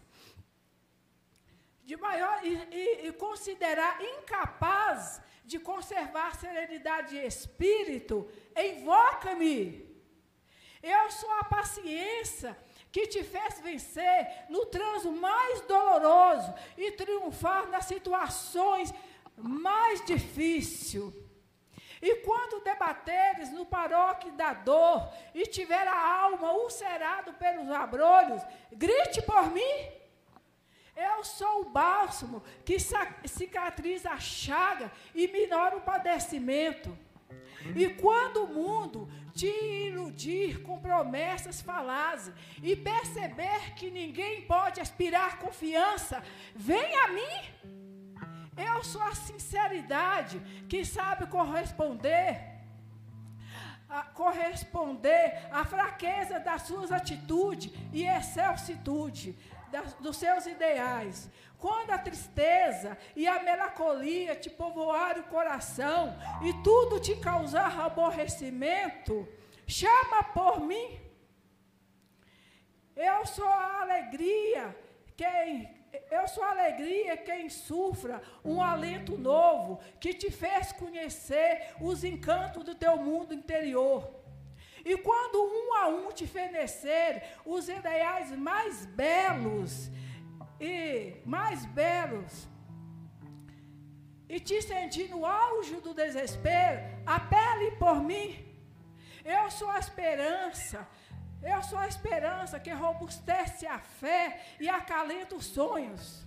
de 1.84 1.98
maior 1.98 2.46
e, 2.46 2.56
e, 2.72 3.08
e 3.08 3.14
considerar 3.14 4.02
incapaz 4.02 5.22
de 5.44 5.60
conservar 5.60 6.36
serenidade 6.36 7.10
de 7.10 7.26
espírito, 7.26 8.30
invoca-me. 8.56 9.89
Eu 10.82 11.12
sou 11.12 11.32
a 11.32 11.44
paciência 11.44 12.58
que 12.92 13.08
te 13.08 13.24
fez 13.24 13.60
vencer 13.60 14.46
no 14.50 14.66
transo 14.66 15.12
mais 15.12 15.62
doloroso 15.62 16.54
e 16.78 16.92
triunfar 16.94 17.68
nas 17.68 17.86
situações 17.86 18.94
mais 19.38 20.04
difíceis. 20.06 21.14
E 22.02 22.16
quando 22.18 22.64
debateres 22.64 23.52
no 23.52 23.66
paróquio 23.66 24.32
da 24.32 24.54
dor 24.54 25.12
e 25.34 25.46
tiver 25.46 25.86
a 25.86 26.22
alma 26.24 26.54
ulcerado 26.54 27.34
pelos 27.34 27.70
abrolhos, 27.70 28.42
grite 28.72 29.22
por 29.22 29.52
mim. 29.52 30.00
Eu 30.96 31.24
sou 31.24 31.62
o 31.62 31.70
bálsamo 31.70 32.42
que 32.66 32.78
cicatriza 33.26 34.12
a 34.12 34.20
chaga 34.20 34.92
e 35.14 35.28
minora 35.28 35.78
o 35.78 35.82
padecimento. 35.82 36.98
E 37.76 37.90
quando 37.90 38.44
o 38.44 38.48
mundo 38.48 39.10
te 39.34 39.48
iludir 39.88 40.62
com 40.62 40.80
promessas 40.80 41.62
falazes 41.62 42.34
e 42.62 42.76
perceber 42.76 43.74
que 43.76 43.90
ninguém 43.90 44.42
pode 44.44 44.82
aspirar 44.82 45.40
confiança, 45.40 46.22
vem 46.56 46.96
a 46.96 47.08
mim. 47.10 47.38
Eu 48.58 48.84
sou 48.84 49.02
a 49.02 49.16
sinceridade 49.16 50.40
que 50.68 50.84
sabe 50.84 51.28
corresponder 51.28 52.60
a 53.90 54.04
corresponder 54.04 55.48
à 55.52 55.66
fraqueza 55.66 56.40
das 56.40 56.62
suas 56.62 56.92
atitudes 56.92 57.74
e 57.92 58.06
excelsitude 58.06 59.36
dos 60.00 60.18
seus 60.18 60.46
ideais. 60.46 61.30
Quando 61.58 61.92
a 61.92 61.98
tristeza 61.98 62.98
e 63.16 63.28
a 63.28 63.44
melancolia 63.44 64.36
te 64.36 64.50
povoarem 64.50 65.24
o 65.24 65.28
coração 65.28 66.18
e 66.42 66.54
tudo 66.64 67.00
te 67.00 67.16
causar 67.18 67.80
aborrecimento, 67.80 69.28
chama 69.68 70.24
por 70.24 70.62
mim. 70.62 71.00
Eu 72.96 73.26
sou 73.26 73.48
a 73.48 73.82
alegria 73.82 74.76
quem 75.16 75.78
eu 76.12 76.28
sou 76.28 76.44
a 76.44 76.52
alegria 76.52 77.18
quem 77.18 77.50
sufra 77.50 78.22
um 78.46 78.62
alento 78.62 79.18
novo 79.18 79.80
que 80.00 80.14
te 80.14 80.30
fez 80.30 80.72
conhecer 80.72 81.74
os 81.82 82.04
encantos 82.04 82.64
do 82.64 82.76
teu 82.76 82.96
mundo 82.98 83.34
interior. 83.34 84.19
E 84.92 84.98
quando 84.98 85.38
um 85.60 85.74
a 85.82 85.88
um 85.88 86.12
te 86.12 86.26
fenecer 86.26 87.12
os 87.46 87.70
ideais 87.70 88.32
mais 88.32 88.88
belos 88.88 89.72
e 90.60 91.22
mais 91.24 91.64
belos, 91.68 92.48
e 94.28 94.40
te 94.40 94.60
sentir 94.64 95.08
no 95.12 95.28
auge 95.28 95.76
do 95.76 95.94
desespero, 95.94 96.80
apele 97.06 97.70
por 97.84 98.02
mim. 98.10 98.30
Eu 99.24 99.52
sou 99.52 99.70
a 99.70 99.78
esperança. 99.78 100.88
Eu 101.54 101.62
sou 101.62 101.78
a 101.78 101.88
esperança 101.88 102.60
que 102.60 102.72
robustece 102.72 103.68
a 103.68 103.78
fé 103.78 104.42
e 104.60 104.68
acalenta 104.68 105.36
os 105.36 105.46
sonhos. 105.46 106.26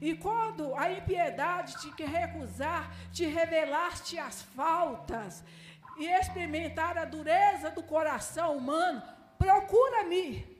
E 0.00 0.14
quando 0.14 0.74
a 0.74 0.90
impiedade 0.90 1.76
te 1.78 2.04
recusar, 2.04 2.90
te 3.12 3.26
revelar-te 3.26 4.18
as 4.18 4.40
faltas 4.42 5.44
e 5.98 6.06
experimentar 6.06 6.96
a 6.98 7.04
dureza 7.04 7.70
do 7.70 7.82
coração 7.82 8.56
humano, 8.56 9.02
procura-me. 9.38 10.56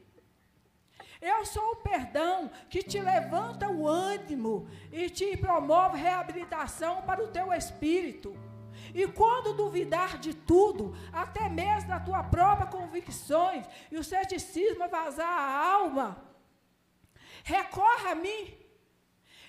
Eu 1.20 1.44
sou 1.46 1.72
o 1.72 1.76
perdão 1.76 2.50
que 2.68 2.82
te 2.82 3.00
levanta 3.00 3.68
o 3.68 3.86
ânimo 3.88 4.68
e 4.92 5.08
te 5.08 5.36
promove 5.36 5.98
reabilitação 5.98 7.02
para 7.02 7.24
o 7.24 7.28
teu 7.28 7.52
espírito. 7.52 8.36
E 8.94 9.06
quando 9.06 9.54
duvidar 9.54 10.18
de 10.18 10.34
tudo, 10.34 10.94
até 11.12 11.48
mesmo 11.48 11.88
da 11.88 12.00
tua 12.00 12.22
própria 12.22 12.66
convicções, 12.66 13.66
e 13.90 13.98
o 13.98 14.04
ceticismo 14.04 14.88
vazar 14.88 15.28
a 15.28 15.72
alma, 15.72 16.22
recorra 17.44 18.10
a 18.10 18.14
mim. 18.14 18.54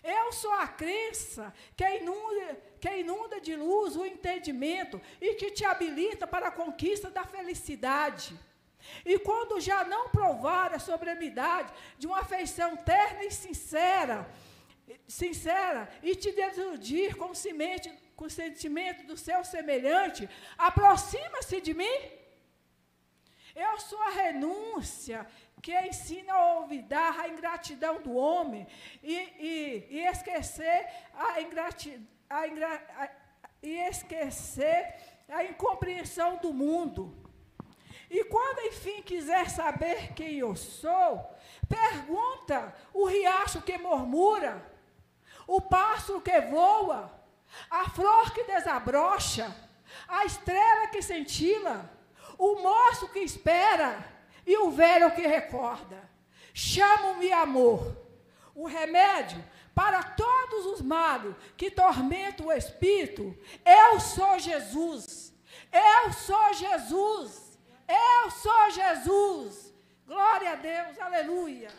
Eu 0.04 0.32
sou 0.32 0.54
a 0.54 0.68
crença 0.68 1.54
que 1.76 1.84
inunda, 1.98 2.62
que 2.80 3.00
inunda 3.00 3.40
de 3.42 3.56
luz 3.56 3.96
o 3.96 4.06
entendimento 4.06 5.02
e 5.20 5.36
que 5.36 5.52
te 5.52 5.66
habilita 5.66 6.26
para 6.28 6.48
a 6.48 6.52
conquista 6.52 7.10
da 7.10 7.24
felicidade. 7.24 8.38
E 9.06 9.20
quando 9.20 9.60
já 9.60 9.84
não 9.84 10.10
provar 10.10 10.74
a 10.74 10.80
sobremidade 10.80 11.74
de 11.98 12.08
uma 12.08 12.20
afeição 12.20 12.76
terna 12.78 13.24
e 13.24 13.32
sincera, 13.32 14.30
sincera, 15.08 15.90
e 16.02 16.16
te 16.16 16.32
desiludir 16.32 17.16
com, 17.16 17.34
semente, 17.34 17.92
com 18.16 18.26
o 18.26 18.30
sentimento 18.30 19.06
do 19.06 19.18
seu 19.18 19.44
semelhante, 19.44 20.30
aproxima-se 20.58 21.60
de 21.62 21.74
mim. 21.74 22.00
Eu 23.56 23.80
sou 23.80 24.00
a 24.04 24.12
renúncia 24.12 25.26
que 25.62 25.74
ensina 25.82 26.34
a 26.34 26.60
olvidar 26.60 27.20
a 27.20 27.28
ingratidão 27.28 28.02
do 28.02 28.16
homem 28.16 28.68
e, 29.02 29.16
e, 29.16 29.88
e 29.90 30.08
esquecer 30.08 30.88
a 31.14 31.42
ingratidão. 31.42 32.17
A 32.30 32.44
a, 32.44 33.10
e 33.62 33.78
esquecer 33.88 34.96
a 35.30 35.44
incompreensão 35.44 36.38
do 36.38 36.54
mundo. 36.54 37.16
E 38.10 38.24
quando, 38.26 38.68
enfim, 38.68 39.02
quiser 39.02 39.50
saber 39.50 40.14
quem 40.14 40.38
eu 40.38 40.56
sou, 40.56 41.30
pergunta 41.68 42.74
o 42.94 43.06
riacho 43.06 43.62
que 43.62 43.78
murmura, 43.78 44.66
o 45.46 45.60
pássaro 45.60 46.22
que 46.22 46.40
voa, 46.42 47.12
a 47.70 47.90
flor 47.90 48.34
que 48.34 48.44
desabrocha, 48.44 49.54
a 50.08 50.26
estrela 50.26 50.88
que 50.88 51.02
cintila, 51.02 51.92
o 52.38 52.56
moço 52.62 53.10
que 53.10 53.20
espera 53.20 54.06
e 54.46 54.58
o 54.58 54.72
velho 54.72 55.12
que 55.12 55.28
recorda. 55.28 56.10
Chamo-me 56.54 57.32
amor. 57.32 58.06
O 58.56 58.66
remédio 58.66 59.44
para 59.78 60.02
todos 60.02 60.66
os 60.66 60.82
males 60.82 61.36
que 61.56 61.70
tormentam 61.70 62.48
o 62.48 62.52
espírito, 62.52 63.38
eu 63.64 64.00
sou 64.00 64.40
Jesus. 64.40 65.32
Eu 65.72 66.12
sou 66.12 66.52
Jesus. 66.56 67.60
Eu 67.88 68.32
sou 68.32 68.72
Jesus. 68.72 69.72
Glória 70.08 70.54
a 70.54 70.56
Deus. 70.56 71.00
Aleluia. 71.00 71.70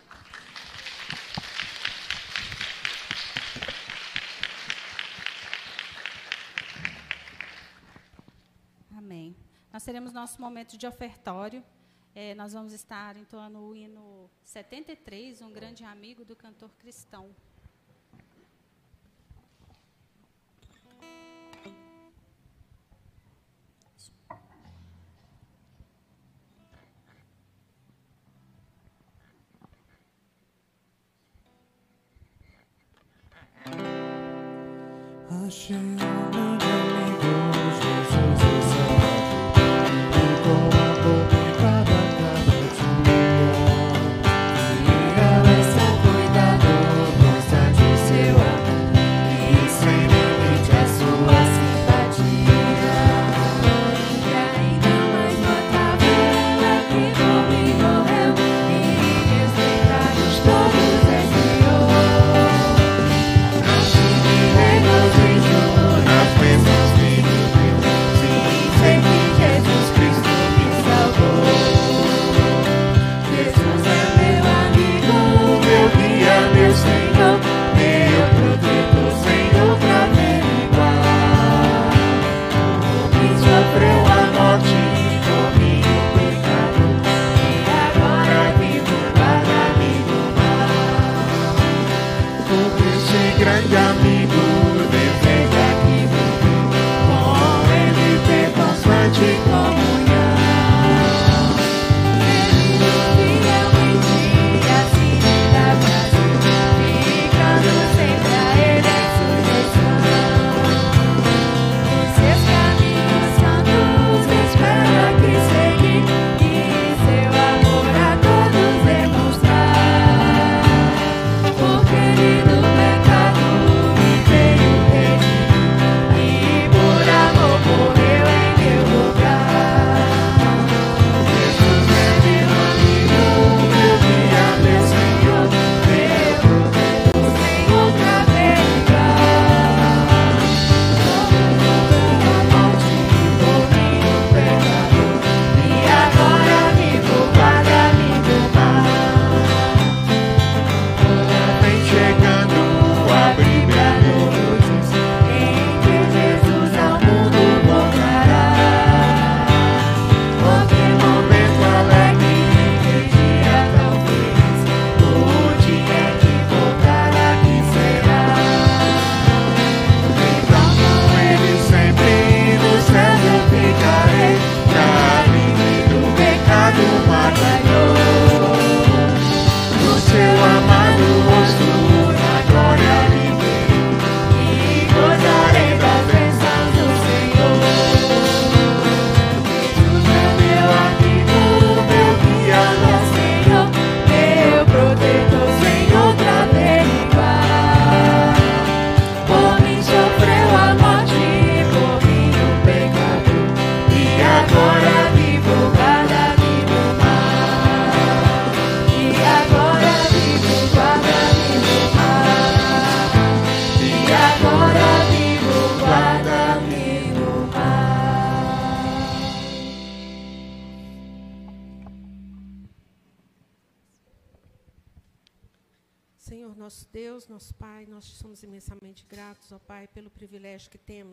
Amém. 8.97 9.35
Nós 9.73 9.83
teremos 9.83 10.13
nosso 10.13 10.41
momento 10.41 10.79
de 10.79 10.87
ofertório. 10.87 11.65
É, 12.15 12.33
nós 12.37 12.53
vamos 12.53 12.73
estar 12.73 13.17
entoando 13.17 13.59
o 13.59 13.75
hino 13.75 14.31
73, 14.45 15.43
um 15.43 15.51
grande 15.51 15.83
amigo 15.83 16.25
do 16.25 16.37
cantor 16.37 16.71
cristão. 16.79 17.35
Achei 35.49 35.77
um 35.77 35.97
grande 35.97 36.48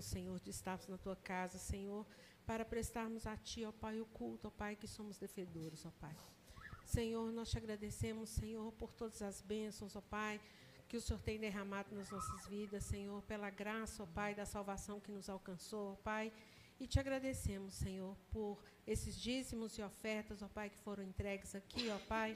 Senhor, 0.06 0.39
de 0.39 0.49
estarmos 0.49 0.88
na 0.88 0.97
tua 0.97 1.16
casa, 1.16 1.58
Senhor, 1.58 2.06
para 2.45 2.64
prestarmos 2.64 3.26
a 3.26 3.36
Ti, 3.36 3.66
ó 3.66 3.72
Pai, 3.72 3.99
o 3.99 4.06
culto, 4.06 4.47
ó 4.47 4.51
Pai, 4.51 4.76
que 4.76 4.88
somos 4.88 5.18
devedores, 5.18 5.86
ó 5.86 5.91
Pai. 5.99 6.16
Senhor, 6.86 7.32
nós 7.32 7.49
te 7.49 7.58
agradecemos, 7.58 8.30
Senhor, 8.30 8.72
por 8.74 8.93
todas 8.93 9.22
as 9.22 9.41
bênçãos, 9.41 9.95
ó 9.95 10.01
Pai, 10.01 10.39
que 10.88 10.95
o 10.95 11.01
Senhor 11.01 11.20
tem 11.20 11.39
derramado 11.39 11.95
nas 11.95 12.12
nossas 12.12 12.47
vidas, 12.47 12.84
Senhor, 12.84 13.22
pela 13.24 13.49
graça, 13.49 14.03
ó 14.03 14.06
Pai, 14.06 14.36
da 14.36 14.45
salvação 14.45 14.99
que 14.99 15.12
nos 15.12 15.28
alcançou, 15.30 15.93
ó 15.93 15.95
Pai. 15.95 16.32
E 16.80 16.88
te 16.88 16.99
agradecemos, 16.99 17.74
Senhor, 17.74 18.16
por 18.32 18.64
esses 18.86 19.16
dízimos 19.20 19.78
e 19.78 19.82
ofertas, 19.82 20.43
ó 20.43 20.47
Pai, 20.47 20.70
que 20.70 20.78
foram 20.78 21.03
entregues 21.03 21.56
aqui, 21.56 21.89
ó 21.89 21.99
Pai, 22.08 22.36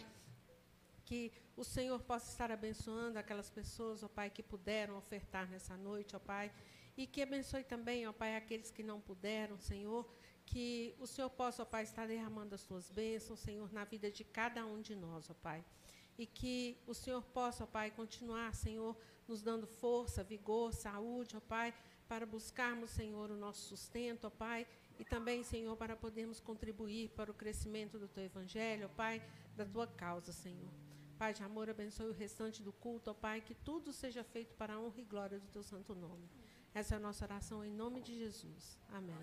que 1.05 1.31
o 1.55 1.63
Senhor 1.63 1.99
possa 2.01 2.29
estar 2.31 2.51
abençoando 2.51 3.19
aquelas 3.19 3.49
pessoas, 3.49 4.01
ó 4.01 4.07
Pai, 4.07 4.29
que 4.29 4.41
puderam 4.41 4.97
ofertar 4.97 5.47
nessa 5.49 5.75
noite, 5.77 6.15
ó 6.15 6.19
Pai, 6.19 6.51
e 6.99 7.07
que 7.07 7.21
abençoe 7.21 7.63
também, 7.63 8.05
ó 8.05 8.11
Pai, 8.11 8.35
aqueles 8.35 8.71
que 8.71 8.83
não 8.83 8.99
puderam, 8.99 9.57
Senhor, 9.57 10.05
que 10.45 10.93
o 10.99 11.07
Senhor 11.07 11.29
possa, 11.29 11.63
ó 11.63 11.65
Pai, 11.65 11.83
estar 11.83 12.05
derramando 12.05 12.53
as 12.53 12.59
suas 12.59 12.89
bênçãos, 12.89 13.39
Senhor, 13.39 13.71
na 13.71 13.85
vida 13.85 14.11
de 14.11 14.25
cada 14.25 14.65
um 14.65 14.81
de 14.81 14.95
nós, 14.95 15.29
ó 15.29 15.33
Pai. 15.33 15.63
E 16.17 16.25
que 16.25 16.77
o 16.85 16.93
Senhor 16.93 17.23
possa, 17.23 17.63
ó 17.63 17.67
Pai, 17.67 17.89
continuar, 17.89 18.53
Senhor, 18.53 18.97
nos 19.25 19.41
dando 19.41 19.65
força, 19.65 20.25
vigor, 20.25 20.73
saúde, 20.73 21.37
ó 21.37 21.39
Pai, 21.39 21.73
para 22.05 22.25
buscarmos, 22.25 22.89
Senhor, 22.89 23.31
o 23.31 23.37
nosso 23.37 23.61
sustento, 23.69 24.27
ó 24.27 24.29
Pai, 24.29 24.67
e 24.99 25.05
também, 25.05 25.41
Senhor, 25.41 25.77
para 25.77 25.95
podermos 25.95 26.41
contribuir 26.41 27.11
para 27.11 27.31
o 27.31 27.33
crescimento 27.33 27.97
do 27.97 28.09
Teu 28.09 28.25
Evangelho, 28.25 28.87
ó 28.87 28.89
Pai, 28.89 29.23
da 29.55 29.65
Tua 29.65 29.87
causa, 29.87 30.33
Senhor. 30.33 30.69
Pai 31.17 31.33
de 31.33 31.43
amor, 31.43 31.69
abençoe 31.69 32.09
o 32.09 32.13
restante 32.13 32.61
do 32.61 32.73
culto, 32.73 33.09
ó 33.09 33.13
Pai, 33.13 33.39
que 33.39 33.55
tudo 33.55 33.93
seja 33.93 34.21
feito 34.21 34.53
para 34.55 34.73
a 34.73 34.79
honra 34.81 34.99
e 34.99 35.05
glória 35.05 35.39
do 35.39 35.47
Teu 35.47 35.63
santo 35.63 35.95
nome. 35.95 36.27
Essa 36.79 36.95
é 36.95 36.97
a 36.97 37.01
nossa 37.01 37.25
oração 37.25 37.65
em 37.65 37.73
nome 37.73 37.99
de 37.99 38.17
Jesus. 38.17 38.79
Amém. 38.93 39.13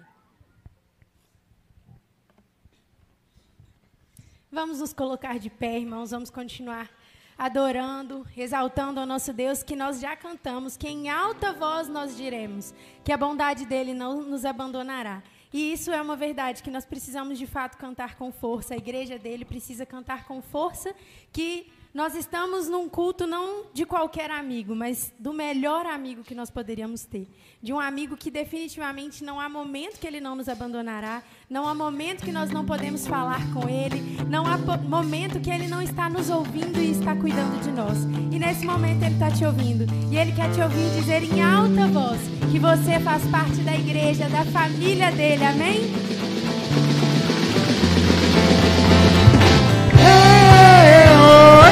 Vamos 4.52 4.80
nos 4.80 4.92
colocar 4.92 5.38
de 5.38 5.48
pé, 5.48 5.78
irmãos, 5.78 6.10
vamos 6.10 6.28
continuar 6.28 6.90
adorando, 7.38 8.26
exaltando 8.36 9.00
ao 9.00 9.06
nosso 9.06 9.32
Deus, 9.32 9.62
que 9.62 9.74
nós 9.74 10.00
já 10.00 10.14
cantamos, 10.14 10.76
que 10.76 10.86
em 10.86 11.08
alta 11.08 11.54
voz 11.54 11.88
nós 11.88 12.14
diremos, 12.14 12.74
que 13.02 13.10
a 13.10 13.16
bondade 13.16 13.64
dele 13.64 13.94
não 13.94 14.20
nos 14.20 14.44
abandonará. 14.44 15.22
E 15.50 15.72
isso 15.72 15.90
é 15.90 16.02
uma 16.02 16.14
verdade 16.14 16.62
que 16.62 16.70
nós 16.70 16.84
precisamos 16.84 17.38
de 17.38 17.46
fato 17.46 17.78
cantar 17.78 18.16
com 18.16 18.30
força. 18.30 18.74
A 18.74 18.76
igreja 18.76 19.18
dele 19.18 19.46
precisa 19.46 19.86
cantar 19.86 20.26
com 20.26 20.42
força 20.42 20.94
que 21.32 21.72
nós 21.96 22.14
estamos 22.14 22.68
num 22.68 22.90
culto 22.90 23.26
não 23.26 23.64
de 23.72 23.86
qualquer 23.86 24.30
amigo, 24.30 24.76
mas 24.76 25.14
do 25.18 25.32
melhor 25.32 25.86
amigo 25.86 26.22
que 26.22 26.34
nós 26.34 26.50
poderíamos 26.50 27.06
ter. 27.06 27.26
De 27.62 27.72
um 27.72 27.80
amigo 27.80 28.18
que 28.18 28.30
definitivamente 28.30 29.24
não 29.24 29.40
há 29.40 29.48
momento 29.48 29.98
que 29.98 30.06
ele 30.06 30.20
não 30.20 30.36
nos 30.36 30.46
abandonará, 30.46 31.22
não 31.48 31.66
há 31.66 31.74
momento 31.74 32.22
que 32.22 32.30
nós 32.30 32.50
não 32.50 32.66
podemos 32.66 33.06
falar 33.06 33.40
com 33.50 33.66
ele, 33.66 34.18
não 34.28 34.44
há 34.46 34.58
momento 34.76 35.40
que 35.40 35.48
ele 35.48 35.68
não 35.68 35.80
está 35.80 36.10
nos 36.10 36.28
ouvindo 36.28 36.78
e 36.78 36.90
está 36.90 37.16
cuidando 37.16 37.62
de 37.62 37.72
nós. 37.72 38.04
E 38.30 38.38
nesse 38.38 38.66
momento 38.66 39.02
ele 39.02 39.14
está 39.14 39.30
te 39.30 39.46
ouvindo. 39.46 39.86
E 40.12 40.18
ele 40.18 40.32
quer 40.32 40.52
te 40.52 40.60
ouvir 40.60 40.90
dizer 41.00 41.22
em 41.22 41.42
alta 41.42 41.86
voz 41.86 42.20
que 42.52 42.58
você 42.58 43.00
faz 43.00 43.26
parte 43.30 43.62
da 43.62 43.74
igreja, 43.74 44.28
da 44.28 44.44
família 44.44 45.10
dele. 45.12 45.44
Amém? 45.46 45.80
A 49.98 51.65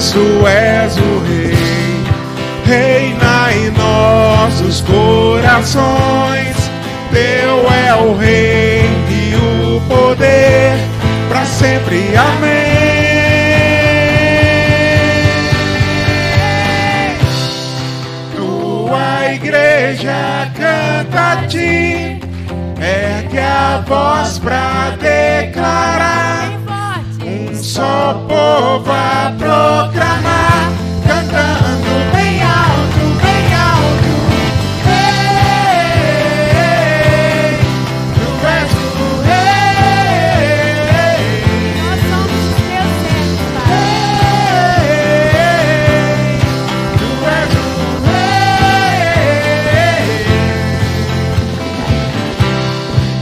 Tu 0.00 0.46
és 0.46 0.96
o 0.96 1.18
Rei, 1.28 2.02
reina 2.64 3.52
em 3.52 3.70
nossos 3.70 4.80
corações. 4.80 6.56
Teu 7.12 7.70
é 7.70 7.94
o 7.94 8.16
reino 8.16 9.10
e 9.10 9.34
o 9.36 9.80
poder, 9.82 10.78
para 11.28 11.44
sempre. 11.44 12.16
Amém. 12.16 12.70
Tua 18.34 19.34
igreja 19.34 20.50
canta 20.56 21.32
a 21.32 21.46
ti, 21.46 22.20
ergue 22.80 23.38
a 23.38 23.84
voz 23.86 24.38
pra 24.38 24.96
declarar. 24.98 26.29
Só 27.80 28.12
povo 28.28 28.92
a 28.92 29.32
proclamar, 29.38 30.68
cantando 31.08 31.92
bem 32.14 32.42
alto, 32.42 33.02
bem 33.22 33.44
alto. 33.54 34.12
Ei, 36.44 36.76
tu 38.14 38.26
és 38.58 38.70
o 38.84 39.08
rei. 39.24 40.60
Nós 41.80 42.00
somos 42.10 42.42
os 42.44 42.52
teus 42.60 42.92
servos, 43.08 43.88
tu 46.98 47.10
és 47.38 47.52
o 47.56 47.68
rei. 48.10 49.00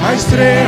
A 0.04 0.10
estrela 0.14 0.67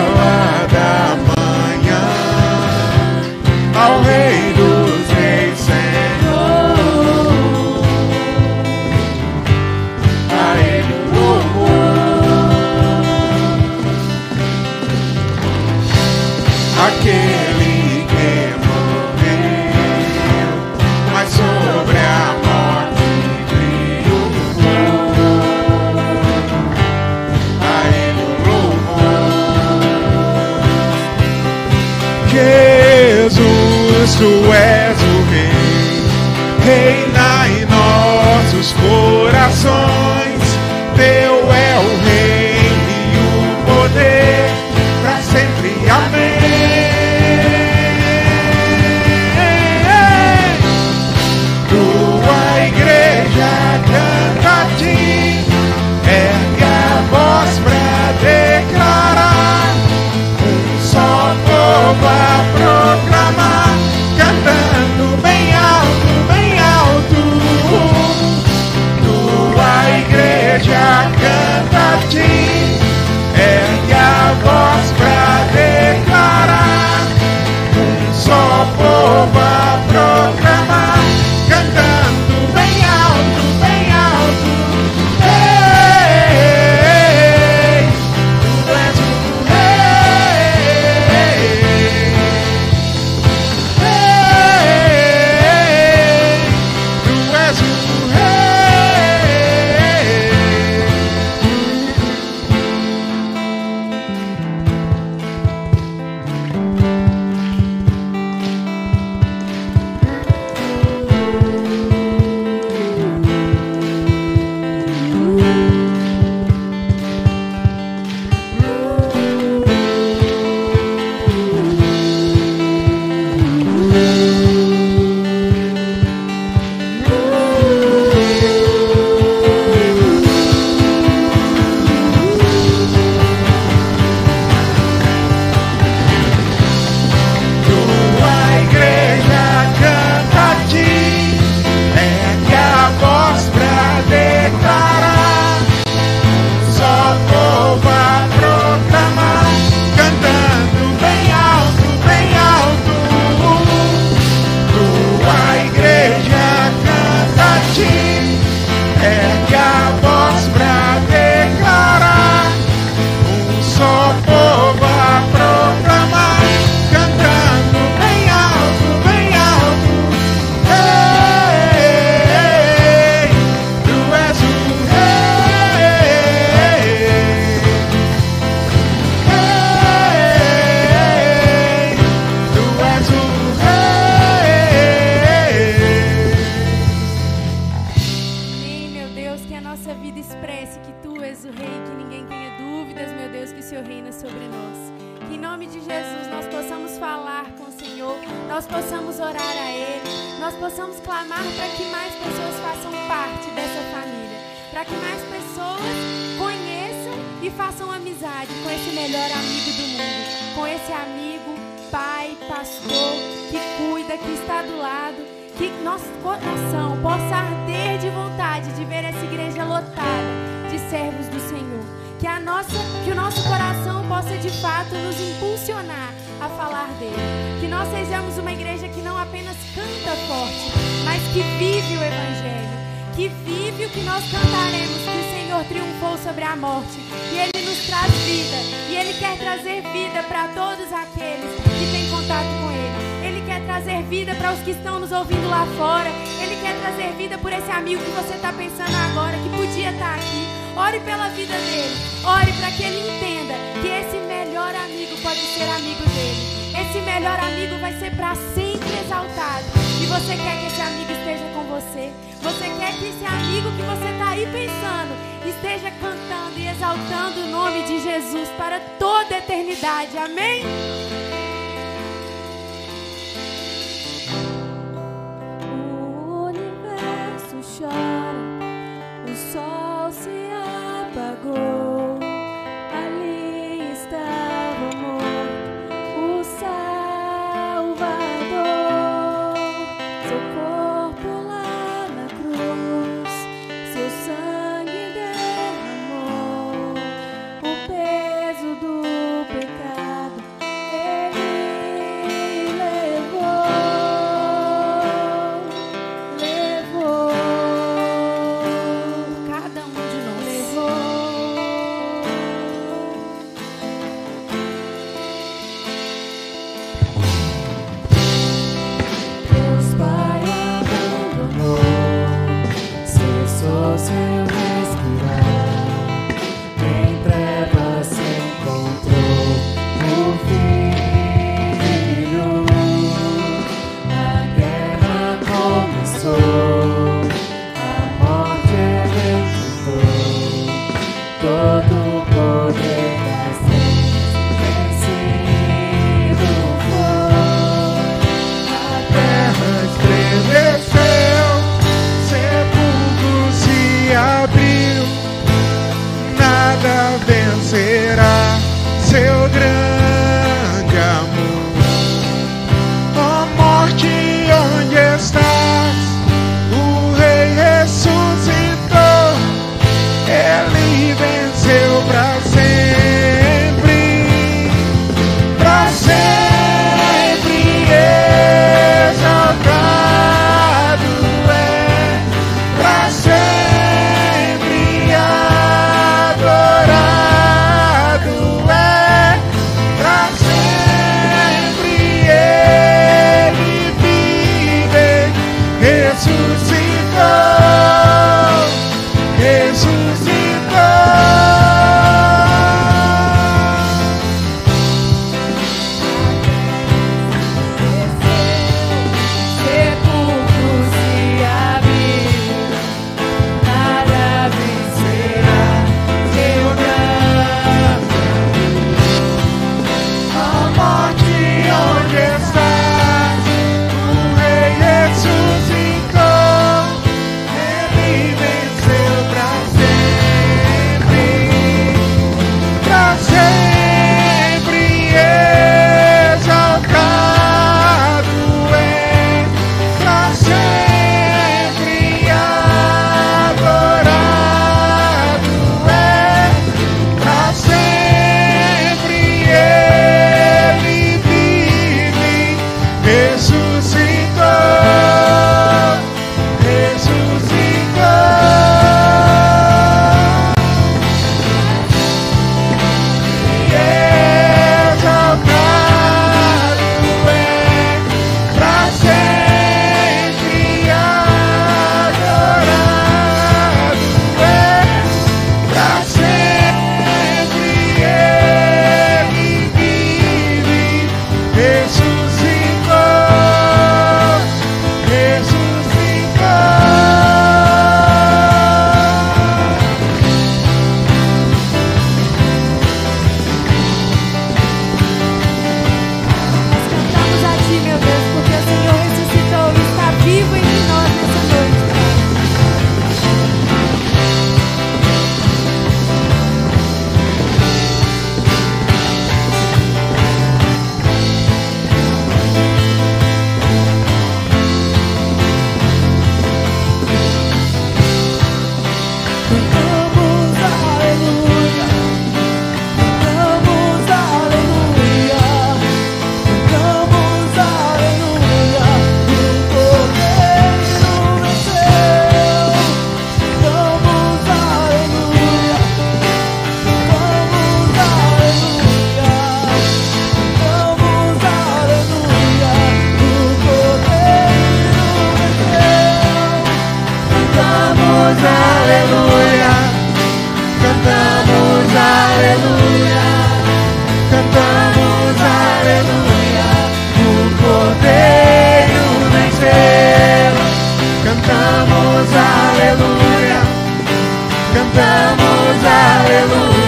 aleluia, 566.40 566.79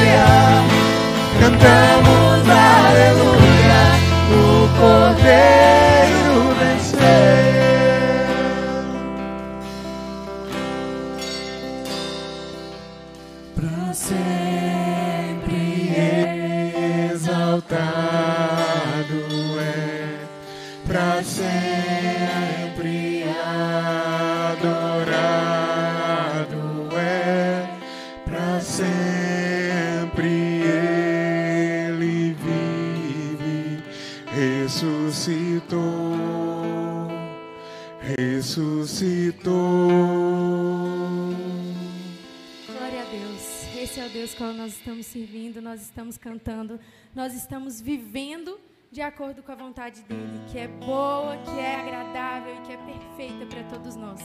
Deus 44.22 44.34
qual 44.34 44.52
nós 44.52 44.74
estamos 44.74 45.06
servindo, 45.06 45.60
nós 45.60 45.82
estamos 45.82 46.16
cantando, 46.16 46.78
nós 47.12 47.34
estamos 47.34 47.80
vivendo 47.80 48.56
de 48.88 49.00
acordo 49.00 49.42
com 49.42 49.50
a 49.50 49.56
vontade 49.56 50.00
dele, 50.02 50.40
que 50.48 50.60
é 50.60 50.68
boa, 50.68 51.36
que 51.38 51.58
é 51.58 51.74
agradável 51.74 52.54
e 52.54 52.60
que 52.60 52.72
é 52.72 52.76
perfeita 52.76 53.46
para 53.46 53.64
todos 53.64 53.96
nós. 53.96 54.20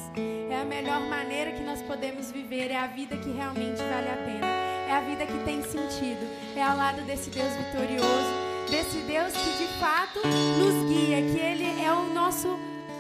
É 0.52 0.62
a 0.62 0.66
melhor 0.66 1.02
maneira 1.10 1.52
que 1.52 1.64
nós 1.64 1.82
podemos 1.82 2.32
viver, 2.32 2.70
é 2.70 2.78
a 2.78 2.86
vida 2.86 3.18
que 3.18 3.32
realmente 3.32 3.78
vale 3.78 4.10
a 4.10 4.18
pena. 4.18 4.46
É 4.88 4.92
a 4.92 5.02
vida 5.02 5.26
que 5.26 5.44
tem 5.44 5.64
sentido. 5.64 6.28
É 6.56 6.62
ao 6.62 6.78
lado 6.78 7.02
desse 7.02 7.32
Deus 7.32 7.52
vitorioso, 7.56 8.70
desse 8.70 9.00
Deus 9.00 9.34
que 9.34 9.58
de 9.58 9.68
fato 9.80 10.20
nos 10.20 10.92
guia, 10.92 11.24
que 11.24 11.40
ele 11.40 11.82
é 11.82 11.92
o 11.92 12.14
nosso 12.14 12.50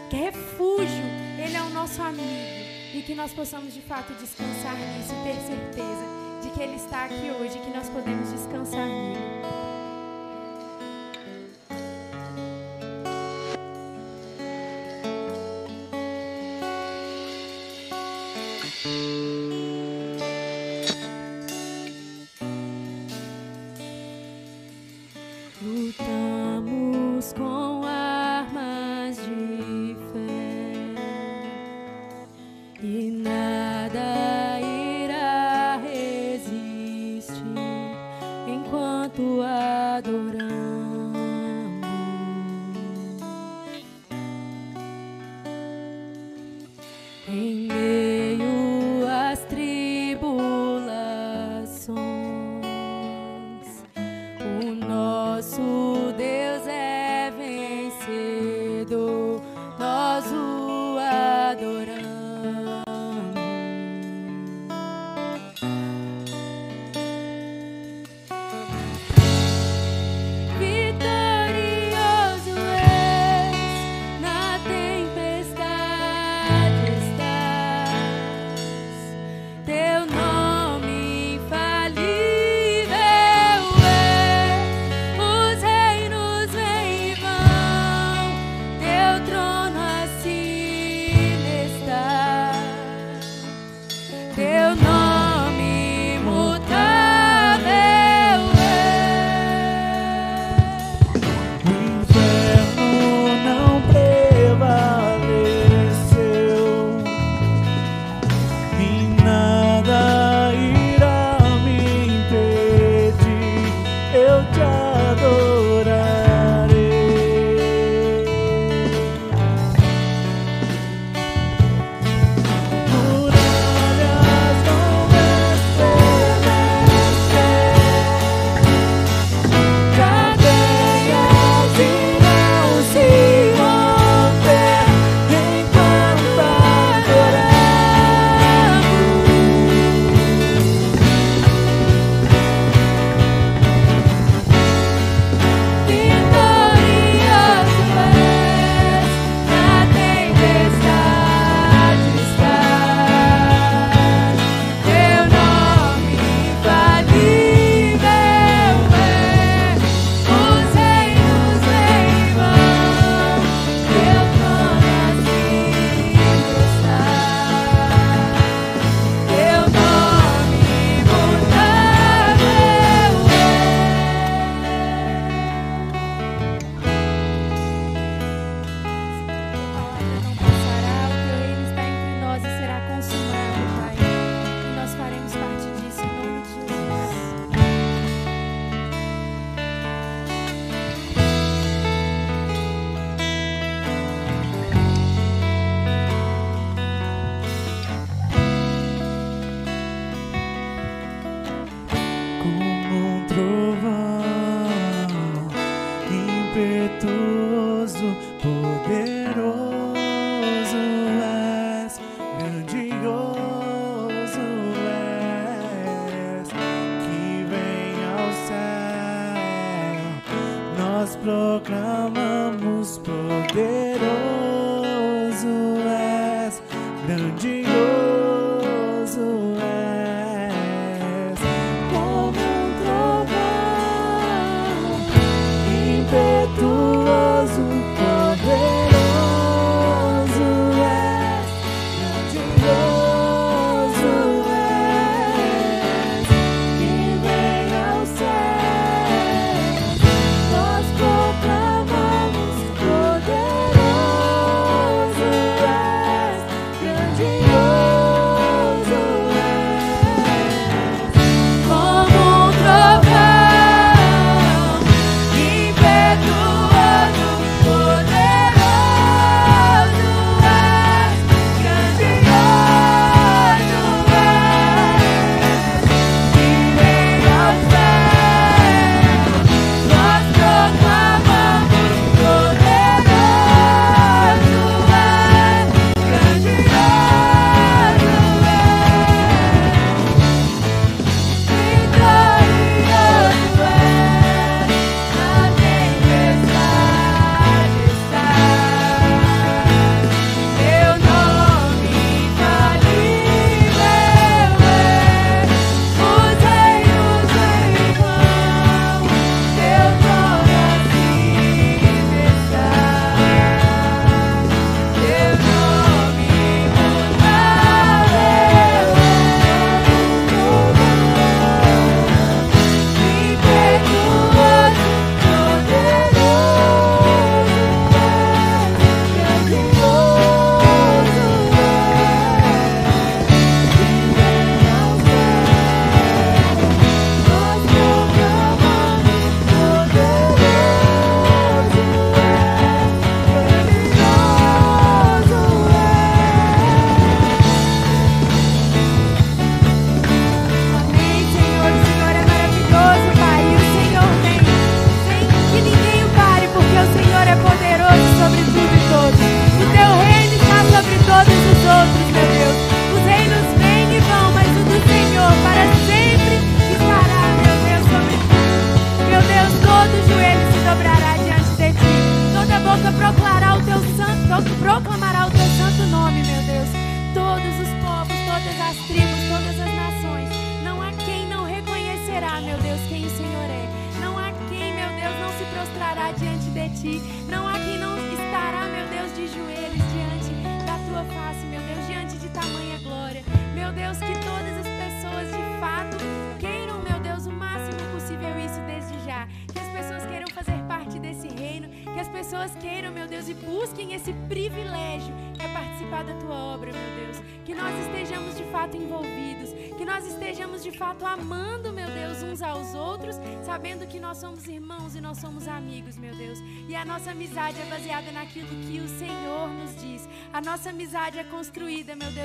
refúgio, 0.09 1.05
ele 1.37 1.55
é 1.55 1.61
o 1.61 1.69
nosso 1.69 2.01
amigo 2.01 2.57
e 2.95 3.03
que 3.05 3.13
nós 3.13 3.31
possamos 3.33 3.71
de 3.71 3.81
fato 3.81 4.13
descansar 4.13 4.75
nisso 4.75 5.13
e 5.13 5.23
ter 5.23 5.39
certeza 5.45 6.26
que 6.57 6.63
Ele 6.63 6.75
está 6.75 7.05
aqui 7.05 7.29
hoje, 7.29 7.59
que 7.59 7.69
nós 7.69 7.87
podemos 7.87 8.31
descansar 8.31 8.87
nele. 8.87 9.66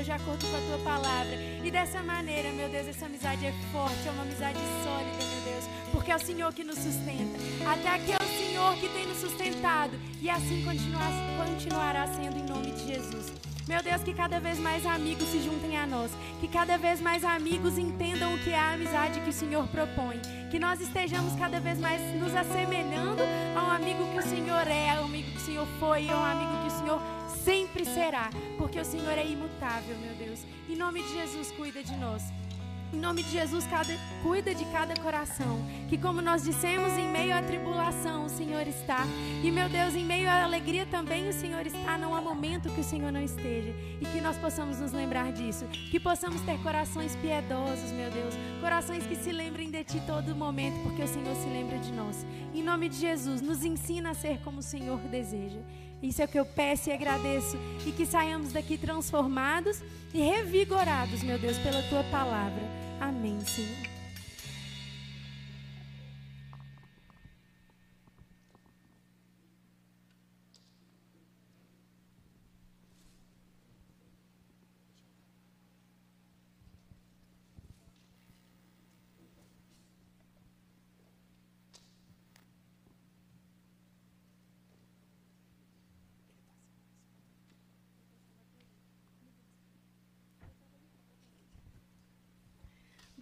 Deus, 0.02 0.06
de 0.06 0.12
acordo 0.12 0.46
com 0.46 0.56
a 0.56 0.60
tua 0.60 0.78
palavra. 0.78 1.34
E 1.62 1.70
dessa 1.70 2.02
maneira, 2.02 2.50
meu 2.52 2.68
Deus, 2.68 2.88
essa 2.88 3.06
amizade 3.06 3.46
é 3.46 3.52
forte, 3.72 4.06
é 4.06 4.10
uma 4.10 4.22
amizade 4.22 4.58
sólida, 4.82 5.24
meu 5.24 5.52
Deus, 5.52 5.64
porque 5.92 6.10
é 6.10 6.16
o 6.16 6.18
Senhor 6.18 6.52
que 6.52 6.64
nos 6.64 6.78
sustenta. 6.78 7.38
Até 7.66 7.98
que 7.98 8.12
é 8.12 8.16
o 8.16 8.38
Senhor 8.38 8.74
que 8.76 8.88
tem 8.88 9.06
nos 9.06 9.18
sustentado 9.18 9.98
e 10.20 10.28
assim 10.28 10.64
continuar, 10.64 11.10
continuará 11.36 12.06
sendo 12.08 12.36
em 12.38 12.44
nome 12.44 12.72
de 12.72 12.86
Jesus. 12.86 13.32
Meu 13.68 13.80
Deus, 13.80 14.02
que 14.02 14.12
cada 14.12 14.40
vez 14.40 14.58
mais 14.58 14.84
amigos 14.84 15.28
se 15.28 15.40
juntem 15.40 15.76
a 15.76 15.86
nós. 15.86 16.10
Que 16.40 16.48
cada 16.48 16.76
vez 16.76 17.00
mais 17.00 17.24
amigos 17.24 17.78
entendam 17.78 18.34
o 18.34 18.38
que 18.38 18.50
é 18.50 18.58
a 18.58 18.72
amizade 18.72 19.20
que 19.20 19.30
o 19.30 19.32
Senhor 19.32 19.68
propõe. 19.68 20.20
Que 20.50 20.58
nós 20.58 20.80
estejamos 20.80 21.38
cada 21.38 21.60
vez 21.60 21.78
mais 21.78 22.00
nos 22.20 22.34
assemelhando 22.34 23.22
a 23.56 23.64
um 23.64 23.70
amigo 23.70 24.04
que 24.10 24.18
o 24.18 24.22
Senhor 24.22 24.66
é, 24.66 24.90
a 24.90 25.00
um 25.00 25.04
amigo 25.04 25.30
que 25.30 25.36
o 25.36 25.40
Senhor 25.40 25.66
foi, 25.78 26.10
a 26.10 26.18
um 26.18 26.24
amigo 26.24 26.60
que 26.62 26.74
o 26.74 26.78
Senhor 26.78 27.00
será. 27.94 28.30
Porque 28.58 28.78
o 28.80 28.84
Senhor 28.84 29.16
é 29.18 29.26
imutável, 29.26 29.96
meu 29.98 30.14
Deus. 30.14 30.40
Em 30.68 30.76
nome 30.76 31.02
de 31.02 31.12
Jesus, 31.12 31.50
cuida 31.52 31.82
de 31.82 31.94
nós. 31.96 32.22
Em 32.94 32.98
nome 33.00 33.22
de 33.22 33.30
Jesus, 33.30 33.66
cada- 33.68 33.96
cuida 34.22 34.54
de 34.54 34.66
cada 34.66 34.94
coração. 35.00 35.58
Que, 35.88 35.96
como 35.96 36.20
nós 36.20 36.42
dissemos, 36.42 36.92
em 36.92 37.08
meio 37.10 37.34
à 37.34 37.40
tribulação, 37.40 38.26
o 38.26 38.28
Senhor 38.28 38.66
está. 38.68 38.98
E, 39.42 39.50
meu 39.50 39.66
Deus, 39.66 39.94
em 39.94 40.04
meio 40.04 40.28
à 40.28 40.42
alegria 40.44 40.84
também, 40.84 41.26
o 41.26 41.32
Senhor 41.32 41.66
está. 41.66 41.96
Não 41.96 42.14
há 42.14 42.20
momento 42.20 42.68
que 42.68 42.80
o 42.82 42.84
Senhor 42.84 43.10
não 43.10 43.22
esteja. 43.22 43.74
E 43.98 44.04
que 44.12 44.20
nós 44.20 44.36
possamos 44.36 44.78
nos 44.78 44.92
lembrar 44.92 45.32
disso. 45.32 45.64
Que 45.90 45.98
possamos 45.98 46.42
ter 46.42 46.58
corações 46.62 47.16
piedosos, 47.16 47.90
meu 47.92 48.10
Deus. 48.10 48.34
Corações 48.60 49.06
que 49.06 49.16
se 49.16 49.32
lembrem 49.32 49.70
de 49.70 49.82
Ti 49.84 50.02
todo 50.06 50.36
momento, 50.36 50.78
porque 50.82 51.02
o 51.02 51.08
Senhor 51.08 51.34
se 51.36 51.48
lembra 51.48 51.78
de 51.78 51.92
nós. 51.92 52.26
Em 52.54 52.62
nome 52.62 52.90
de 52.90 52.96
Jesus, 52.96 53.40
nos 53.40 53.64
ensina 53.64 54.10
a 54.10 54.14
ser 54.14 54.38
como 54.40 54.58
o 54.58 54.62
Senhor 54.62 54.98
deseja. 55.08 55.60
Isso 56.02 56.20
é 56.20 56.24
o 56.24 56.28
que 56.28 56.38
eu 56.38 56.44
peço 56.44 56.90
e 56.90 56.92
agradeço. 56.92 57.56
E 57.86 57.92
que 57.92 58.04
saiamos 58.04 58.52
daqui 58.52 58.76
transformados 58.76 59.80
e 60.12 60.20
revigorados, 60.20 61.22
meu 61.22 61.38
Deus, 61.38 61.56
pela 61.58 61.82
tua 61.84 62.02
palavra. 62.04 62.62
Amém, 63.00 63.40
Senhor. 63.40 63.91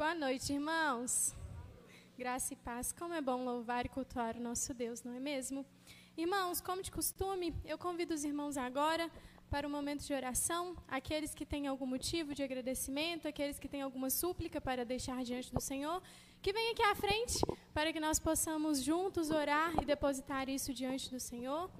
Boa 0.01 0.15
noite, 0.15 0.51
irmãos. 0.55 1.35
Graça 2.17 2.55
e 2.55 2.57
paz. 2.57 2.91
Como 2.91 3.13
é 3.13 3.21
bom 3.21 3.45
louvar 3.45 3.85
e 3.85 3.89
cultuar 3.91 4.35
o 4.35 4.41
nosso 4.41 4.73
Deus, 4.73 5.03
não 5.03 5.13
é 5.13 5.21
mesmo? 5.21 5.63
Irmãos, 6.17 6.59
como 6.59 6.83
de 6.83 6.91
costume, 6.91 7.55
eu 7.67 7.77
convido 7.77 8.15
os 8.15 8.25
irmãos 8.25 8.57
agora 8.57 9.11
para 9.51 9.69
o 9.69 9.71
momento 9.71 10.03
de 10.03 10.15
oração, 10.15 10.75
aqueles 10.89 11.35
que 11.35 11.45
têm 11.45 11.67
algum 11.67 11.85
motivo 11.85 12.35
de 12.35 12.43
agradecimento, 12.43 13.29
aqueles 13.29 13.59
que 13.59 13.69
têm 13.69 13.83
alguma 13.83 14.09
súplica 14.09 14.59
para 14.59 14.87
deixar 14.87 15.23
diante 15.23 15.53
do 15.53 15.61
Senhor, 15.61 16.03
que 16.41 16.51
venham 16.51 16.73
aqui 16.73 16.83
à 16.83 16.95
frente 16.95 17.39
para 17.75 17.93
que 17.93 18.01
nós 18.01 18.19
possamos 18.19 18.83
juntos 18.83 19.31
orar 19.31 19.71
e 19.83 19.85
depositar 19.85 20.49
isso 20.49 20.73
diante 20.73 21.11
do 21.11 21.21
Senhor. 21.21 21.71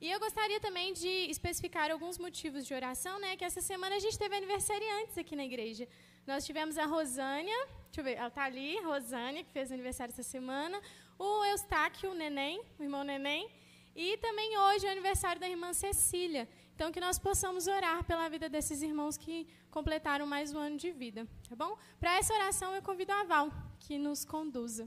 E 0.00 0.10
eu 0.10 0.18
gostaria 0.18 0.60
também 0.60 0.92
de 0.92 1.12
especificar 1.30 1.92
alguns 1.92 2.18
motivos 2.18 2.66
de 2.66 2.74
oração, 2.74 3.20
né? 3.20 3.36
Que 3.36 3.44
essa 3.44 3.60
semana 3.60 3.94
a 3.94 4.00
gente 4.00 4.18
teve 4.18 4.34
aniversariantes 4.34 5.16
aqui 5.16 5.36
na 5.36 5.44
igreja. 5.44 5.86
Nós 6.28 6.44
tivemos 6.44 6.76
a 6.76 6.84
Rosânia, 6.84 7.58
deixa 7.84 8.00
eu 8.00 8.04
ver, 8.04 8.16
ela 8.18 8.28
está 8.28 8.44
ali, 8.44 8.78
Rosânia, 8.82 9.42
que 9.42 9.50
fez 9.50 9.72
aniversário 9.72 10.12
essa 10.12 10.22
semana, 10.22 10.78
o 11.18 11.42
Eustáquio, 11.46 12.10
o 12.10 12.14
Neném, 12.14 12.60
o 12.78 12.82
irmão 12.82 13.02
Neném, 13.02 13.48
e 13.96 14.18
também 14.18 14.58
hoje 14.58 14.84
é 14.84 14.90
o 14.90 14.92
aniversário 14.92 15.40
da 15.40 15.48
irmã 15.48 15.72
Cecília. 15.72 16.46
Então, 16.74 16.92
que 16.92 17.00
nós 17.00 17.18
possamos 17.18 17.66
orar 17.66 18.04
pela 18.04 18.28
vida 18.28 18.46
desses 18.46 18.82
irmãos 18.82 19.16
que 19.16 19.48
completaram 19.70 20.26
mais 20.26 20.52
um 20.52 20.58
ano 20.58 20.76
de 20.76 20.90
vida, 20.92 21.26
tá 21.48 21.56
bom? 21.56 21.78
Para 21.98 22.18
essa 22.18 22.34
oração, 22.34 22.74
eu 22.74 22.82
convido 22.82 23.10
a 23.10 23.24
Val, 23.24 23.50
que 23.80 23.96
nos 23.96 24.22
conduza. 24.22 24.86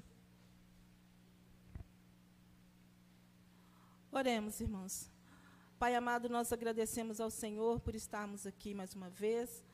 Oremos, 4.11 4.61
irmãos. 4.61 5.09
Pai 5.79 5.95
amado, 5.95 6.29
nós 6.29 6.53
agradecemos 6.53 7.19
ao 7.19 7.31
Senhor 7.31 7.79
por 7.79 7.95
estarmos 7.95 8.45
aqui 8.45 8.75
mais 8.75 8.93
uma 8.93 9.09
vez. 9.09 9.70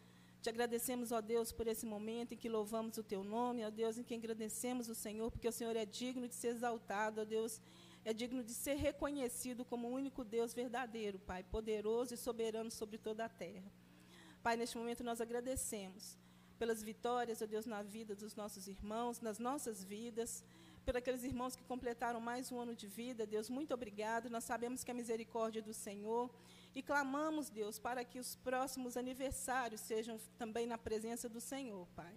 Te 0.47 0.51
agradecemos, 0.51 1.11
ó 1.11 1.19
Deus, 1.19 1.51
por 1.51 1.67
esse 1.67 1.85
momento 1.85 2.33
em 2.33 2.37
que 2.37 2.47
louvamos 2.47 2.97
o 2.97 3.03
teu 3.03 3.21
nome, 3.21 3.65
ó 3.65 3.69
Deus, 3.69 3.97
em 3.97 4.03
que 4.05 4.15
agradecemos 4.15 4.87
o 4.87 4.95
Senhor, 4.95 5.29
porque 5.29 5.45
o 5.45 5.51
Senhor 5.51 5.75
é 5.75 5.85
digno 5.85 6.25
de 6.25 6.33
ser 6.35 6.47
exaltado, 6.55 7.19
ó 7.19 7.25
Deus, 7.25 7.59
é 8.05 8.13
digno 8.13 8.41
de 8.41 8.53
ser 8.53 8.75
reconhecido 8.75 9.65
como 9.65 9.89
o 9.89 9.91
único 9.91 10.23
Deus 10.23 10.53
verdadeiro, 10.53 11.19
Pai, 11.19 11.43
poderoso 11.43 12.13
e 12.13 12.17
soberano 12.17 12.71
sobre 12.71 12.97
toda 12.97 13.25
a 13.25 13.27
terra. 13.27 13.69
Pai, 14.41 14.55
neste 14.55 14.77
momento 14.77 15.03
nós 15.03 15.19
agradecemos 15.19 16.17
pelas 16.57 16.81
vitórias, 16.81 17.41
ó 17.41 17.45
Deus, 17.45 17.65
na 17.65 17.83
vida 17.83 18.15
dos 18.15 18.33
nossos 18.33 18.69
irmãos, 18.69 19.19
nas 19.19 19.39
nossas 19.39 19.83
vidas 19.83 20.45
por 20.85 20.95
aqueles 20.95 21.25
irmãos 21.25 21.57
que 21.57 21.65
completaram 21.65 22.21
mais 22.21 22.49
um 22.53 22.61
ano 22.61 22.73
de 22.73 22.87
vida. 22.87 23.27
Deus, 23.27 23.49
muito 23.49 23.73
obrigado. 23.73 24.29
Nós 24.29 24.45
sabemos 24.45 24.85
que 24.85 24.91
a 24.91 24.93
misericórdia 24.93 25.61
do 25.61 25.73
Senhor. 25.73 26.33
E 26.77 26.81
clamamos, 26.83 27.49
Deus, 27.49 27.79
para 27.79 28.05
que 28.05 28.19
os 28.19 28.35
próximos 28.35 28.95
aniversários 28.95 29.81
sejam 29.81 30.19
também 30.37 30.67
na 30.67 30.77
presença 30.77 31.27
do 31.27 31.41
Senhor, 31.41 31.87
Pai. 31.95 32.13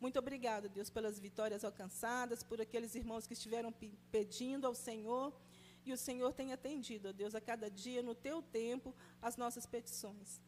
Muito 0.00 0.18
obrigado, 0.18 0.66
Deus, 0.66 0.88
pelas 0.88 1.18
vitórias 1.18 1.62
alcançadas, 1.62 2.42
por 2.42 2.58
aqueles 2.58 2.94
irmãos 2.94 3.26
que 3.26 3.34
estiveram 3.34 3.70
pedindo 4.10 4.66
ao 4.66 4.74
Senhor. 4.74 5.38
E 5.84 5.92
o 5.92 5.96
Senhor 5.98 6.32
tem 6.32 6.54
atendido, 6.54 7.10
ó 7.10 7.12
Deus, 7.12 7.34
a 7.34 7.40
cada 7.50 7.70
dia, 7.70 8.02
no 8.02 8.14
teu 8.14 8.40
tempo, 8.40 8.94
as 9.20 9.36
nossas 9.36 9.66
petições. 9.66 10.40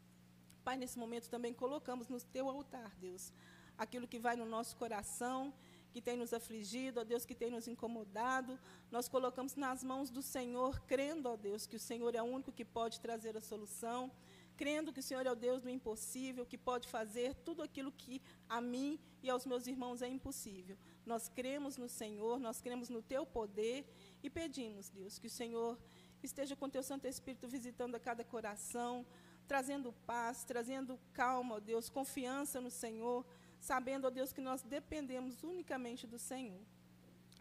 Pai, 0.64 0.78
nesse 0.78 0.98
momento 0.98 1.28
também 1.28 1.52
colocamos 1.52 2.08
no 2.08 2.18
teu 2.18 2.48
altar, 2.48 2.90
Deus, 2.98 3.30
aquilo 3.76 4.08
que 4.08 4.18
vai 4.18 4.36
no 4.36 4.46
nosso 4.46 4.74
coração 4.74 5.52
que 5.90 6.00
tem 6.00 6.16
nos 6.16 6.32
afligido, 6.32 7.00
ó 7.00 7.04
Deus, 7.04 7.24
que 7.24 7.34
tem 7.34 7.50
nos 7.50 7.66
incomodado. 7.66 8.58
Nós 8.90 9.08
colocamos 9.08 9.54
nas 9.56 9.82
mãos 9.82 10.10
do 10.10 10.22
Senhor, 10.22 10.80
crendo, 10.86 11.28
ó 11.28 11.36
Deus, 11.36 11.66
que 11.66 11.76
o 11.76 11.80
Senhor 11.80 12.14
é 12.14 12.22
o 12.22 12.26
único 12.26 12.52
que 12.52 12.64
pode 12.64 13.00
trazer 13.00 13.36
a 13.36 13.40
solução, 13.40 14.10
crendo 14.56 14.92
que 14.92 15.00
o 15.00 15.02
Senhor 15.02 15.26
é 15.26 15.32
o 15.32 15.34
Deus 15.34 15.62
do 15.62 15.70
impossível, 15.70 16.46
que 16.46 16.58
pode 16.58 16.88
fazer 16.88 17.34
tudo 17.36 17.62
aquilo 17.62 17.90
que 17.90 18.22
a 18.48 18.60
mim 18.60 18.98
e 19.22 19.30
aos 19.30 19.46
meus 19.46 19.66
irmãos 19.66 20.02
é 20.02 20.08
impossível. 20.08 20.76
Nós 21.04 21.28
cremos 21.28 21.76
no 21.76 21.88
Senhor, 21.88 22.38
nós 22.38 22.60
cremos 22.60 22.88
no 22.88 23.02
teu 23.02 23.26
poder 23.26 23.86
e 24.22 24.30
pedimos, 24.30 24.88
Deus, 24.88 25.18
que 25.18 25.26
o 25.26 25.30
Senhor 25.30 25.78
esteja 26.22 26.54
com 26.54 26.68
teu 26.68 26.82
Santo 26.82 27.06
Espírito 27.06 27.48
visitando 27.48 27.94
a 27.94 28.00
cada 28.00 28.22
coração, 28.22 29.06
trazendo 29.48 29.92
paz, 30.06 30.44
trazendo 30.44 30.98
calma, 31.12 31.56
ó 31.56 31.60
Deus, 31.60 31.88
confiança 31.88 32.60
no 32.60 32.70
Senhor 32.70 33.26
sabendo, 33.60 34.06
ó 34.06 34.10
Deus, 34.10 34.32
que 34.32 34.40
nós 34.40 34.62
dependemos 34.62 35.42
unicamente 35.42 36.06
do 36.06 36.18
Senhor. 36.18 36.60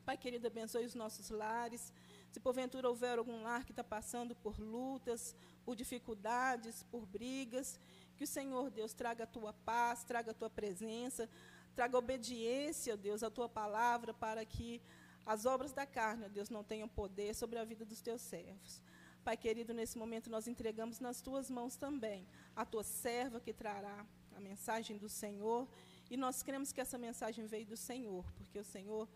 Pai 0.06 0.18
querido, 0.18 0.48
abençoe 0.48 0.86
os 0.86 0.96
nossos 0.96 1.30
lares. 1.30 1.94
Se 2.32 2.40
porventura 2.40 2.90
houver 2.90 3.18
algum 3.18 3.44
lar 3.44 3.64
que 3.64 3.72
está 3.72 3.84
passando 3.84 4.36
por 4.36 4.60
lutas, 4.60 5.36
por 5.64 5.76
dificuldades, 5.76 6.84
por 6.84 7.06
brigas, 7.06 7.80
que 8.18 8.24
o 8.24 8.28
Senhor, 8.28 8.70
Deus, 8.70 8.94
traga 8.94 9.24
a 9.24 9.28
tua 9.28 9.54
paz, 9.54 10.04
traga 10.04 10.32
a 10.32 10.34
tua 10.34 10.50
presença, 10.50 11.30
traga 11.74 11.98
obediência, 11.98 12.98
Deus, 12.98 13.24
à 13.24 13.30
tua 13.30 13.48
palavra, 13.48 14.14
para 14.14 14.44
que 14.46 14.82
as 15.26 15.46
obras 15.46 15.72
da 15.72 15.86
carne, 15.86 16.26
ó 16.26 16.28
Deus, 16.28 16.50
não 16.50 16.64
tenham 16.64 16.88
poder 16.88 17.34
sobre 17.34 17.58
a 17.60 17.64
vida 17.64 17.86
dos 17.86 18.02
teus 18.02 18.22
servos. 18.22 18.82
Pai 19.24 19.38
querido, 19.38 19.74
nesse 19.74 19.98
momento 19.98 20.30
nós 20.30 20.48
entregamos 20.48 21.00
nas 21.00 21.22
tuas 21.22 21.50
mãos 21.50 21.76
também 21.76 22.26
a 22.56 22.66
tua 22.66 22.84
serva 22.84 23.40
que 23.40 23.54
trará 23.54 24.06
a 24.36 24.40
mensagem 24.40 24.98
do 24.98 25.08
Senhor 25.08 25.68
e 26.10 26.18
nós 26.18 26.42
cremos 26.42 26.72
que 26.72 26.82
essa 26.82 26.98
mensagem 26.98 27.46
veio 27.46 27.66
do 27.66 27.78
Senhor, 27.78 28.26
porque 28.38 28.60
o 28.60 28.64
Senhor 28.64 29.08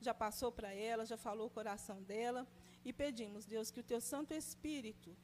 já 0.00 0.14
passou 0.14 0.52
para 0.52 0.72
ela, 0.72 1.04
já 1.04 1.16
falou 1.16 1.46
o 1.46 1.50
coração 1.50 2.02
dela. 2.02 2.46
E 2.84 2.92
pedimos, 2.92 3.46
Deus, 3.46 3.70
que 3.70 3.80
o 3.80 3.82
teu 3.82 4.00
Santo 4.00 4.32
Espírito 4.32 5.16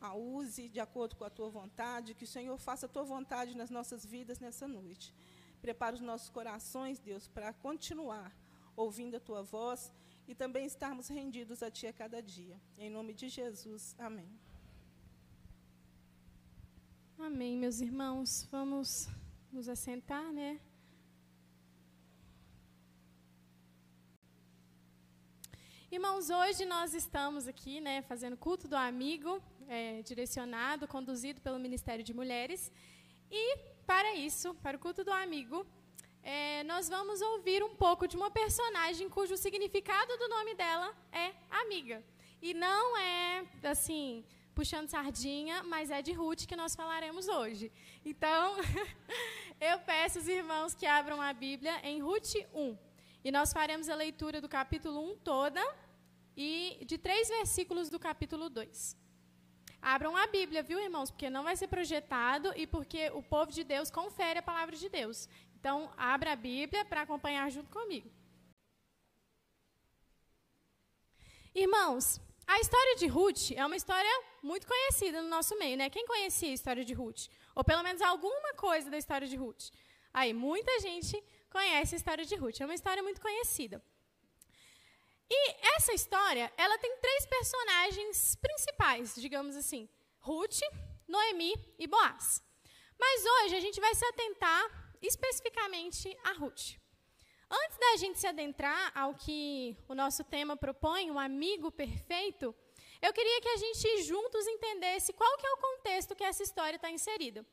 a 0.00 0.14
use 0.14 0.68
de 0.68 0.80
acordo 0.80 1.14
com 1.14 1.24
a 1.24 1.30
tua 1.30 1.50
vontade, 1.50 2.14
que 2.14 2.24
o 2.24 2.26
Senhor 2.26 2.56
faça 2.58 2.86
a 2.86 2.88
tua 2.88 3.04
vontade 3.04 3.56
nas 3.56 3.70
nossas 3.70 4.04
vidas 4.04 4.38
nessa 4.38 4.66
noite. 4.66 5.14
Prepara 5.60 5.94
os 5.94 6.00
nossos 6.00 6.30
corações, 6.30 6.98
Deus, 6.98 7.28
para 7.28 7.52
continuar 7.52 8.34
ouvindo 8.74 9.16
a 9.16 9.20
tua 9.20 9.42
voz 9.42 9.92
e 10.26 10.34
também 10.34 10.64
estarmos 10.64 11.08
rendidos 11.08 11.62
a 11.62 11.70
ti 11.70 11.86
a 11.86 11.92
cada 11.92 12.22
dia. 12.22 12.58
Em 12.78 12.88
nome 12.88 13.12
de 13.12 13.28
Jesus. 13.28 13.94
Amém. 13.98 14.30
Amém, 17.18 17.58
meus 17.58 17.80
irmãos. 17.82 18.48
Vamos 18.50 19.06
nos 19.52 19.68
assentar, 19.68 20.32
né? 20.32 20.60
Irmãos, 25.90 26.30
hoje 26.30 26.64
nós 26.64 26.94
estamos 26.94 27.48
aqui, 27.48 27.80
né, 27.80 28.00
fazendo 28.02 28.36
culto 28.36 28.68
do 28.68 28.76
amigo, 28.76 29.42
é, 29.66 30.02
direcionado, 30.02 30.86
conduzido 30.86 31.40
pelo 31.40 31.58
Ministério 31.58 32.04
de 32.04 32.14
Mulheres. 32.14 32.70
E 33.28 33.58
para 33.84 34.14
isso, 34.14 34.54
para 34.62 34.76
o 34.76 34.80
culto 34.80 35.02
do 35.02 35.12
amigo, 35.12 35.66
é, 36.22 36.62
nós 36.64 36.88
vamos 36.88 37.20
ouvir 37.20 37.64
um 37.64 37.74
pouco 37.74 38.06
de 38.06 38.16
uma 38.16 38.30
personagem 38.30 39.08
cujo 39.08 39.36
significado 39.36 40.16
do 40.16 40.28
nome 40.28 40.54
dela 40.54 40.94
é 41.10 41.32
amiga. 41.50 42.04
E 42.40 42.54
não 42.54 42.96
é 42.96 43.44
assim 43.64 44.24
puxando 44.60 44.90
sardinha, 44.90 45.62
mas 45.62 45.90
é 45.90 46.02
de 46.02 46.12
Ruth 46.12 46.42
que 46.46 46.54
nós 46.54 46.76
falaremos 46.80 47.26
hoje. 47.28 47.72
Então, 48.04 48.56
eu 49.58 49.78
peço 49.78 50.18
os 50.18 50.28
irmãos 50.28 50.74
que 50.74 50.84
abram 50.84 51.18
a 51.18 51.32
Bíblia 51.32 51.74
em 51.82 52.02
Ruth 52.02 52.34
1. 52.52 52.76
E 53.24 53.32
nós 53.32 53.54
faremos 53.54 53.88
a 53.88 53.94
leitura 53.94 54.38
do 54.38 54.50
capítulo 54.50 54.98
1 55.12 55.16
toda 55.30 55.62
e 56.36 56.52
de 56.84 56.98
três 56.98 57.26
versículos 57.28 57.88
do 57.88 57.98
capítulo 57.98 58.50
2. 58.50 58.94
Abram 59.80 60.14
a 60.14 60.26
Bíblia, 60.26 60.62
viu, 60.62 60.78
irmãos? 60.78 61.10
Porque 61.10 61.30
não 61.30 61.42
vai 61.42 61.56
ser 61.56 61.68
projetado 61.68 62.52
e 62.54 62.66
porque 62.66 63.10
o 63.20 63.22
povo 63.22 63.50
de 63.50 63.64
Deus 63.64 63.90
confere 63.90 64.40
a 64.40 64.48
palavra 64.50 64.76
de 64.76 64.90
Deus. 64.90 65.26
Então, 65.58 65.90
abra 65.96 66.32
a 66.32 66.36
Bíblia 66.36 66.84
para 66.84 67.00
acompanhar 67.00 67.50
junto 67.50 67.70
comigo. 67.70 68.10
Irmãos, 71.54 72.20
a 72.50 72.58
história 72.58 72.96
de 72.96 73.06
Ruth 73.06 73.52
é 73.54 73.64
uma 73.64 73.76
história 73.76 74.14
muito 74.42 74.66
conhecida 74.66 75.22
no 75.22 75.28
nosso 75.28 75.56
meio, 75.56 75.76
né? 75.76 75.88
Quem 75.88 76.04
conhecia 76.04 76.50
a 76.50 76.52
história 76.52 76.84
de 76.84 76.92
Ruth? 76.92 77.28
Ou 77.54 77.62
pelo 77.62 77.84
menos 77.84 78.02
alguma 78.02 78.52
coisa 78.54 78.90
da 78.90 78.98
história 78.98 79.28
de 79.28 79.36
Ruth? 79.36 79.66
Aí, 80.12 80.32
muita 80.32 80.80
gente 80.80 81.22
conhece 81.48 81.94
a 81.94 81.98
história 81.98 82.24
de 82.24 82.34
Ruth. 82.34 82.60
É 82.60 82.64
uma 82.64 82.74
história 82.74 83.04
muito 83.04 83.20
conhecida. 83.20 83.80
E 85.30 85.40
essa 85.76 85.92
história, 85.92 86.52
ela 86.56 86.76
tem 86.78 86.96
três 86.96 87.24
personagens 87.24 88.34
principais, 88.34 89.14
digamos 89.14 89.54
assim: 89.54 89.88
Ruth, 90.18 90.58
Noemi 91.06 91.54
e 91.78 91.86
Boaz. 91.86 92.42
Mas 92.98 93.24
hoje 93.24 93.54
a 93.54 93.60
gente 93.60 93.80
vai 93.80 93.94
se 93.94 94.04
atentar 94.06 94.96
especificamente 95.00 96.18
a 96.24 96.32
Ruth. 96.32 96.79
Antes 97.50 97.78
da 97.78 97.96
gente 97.96 98.18
se 98.18 98.28
adentrar 98.28 98.92
ao 98.94 99.12
que 99.12 99.76
o 99.88 99.94
nosso 99.94 100.22
tema 100.22 100.56
propõe, 100.56 101.10
um 101.10 101.18
amigo 101.18 101.72
perfeito, 101.72 102.54
eu 103.02 103.12
queria 103.12 103.40
que 103.40 103.48
a 103.48 103.56
gente 103.56 104.02
juntos 104.04 104.46
entendesse 104.46 105.12
qual 105.12 105.36
que 105.36 105.46
é 105.46 105.52
o 105.52 105.56
contexto 105.56 106.14
que 106.14 106.22
essa 106.22 106.44
história 106.44 106.76
está 106.76 106.88
inserida. 106.90 107.44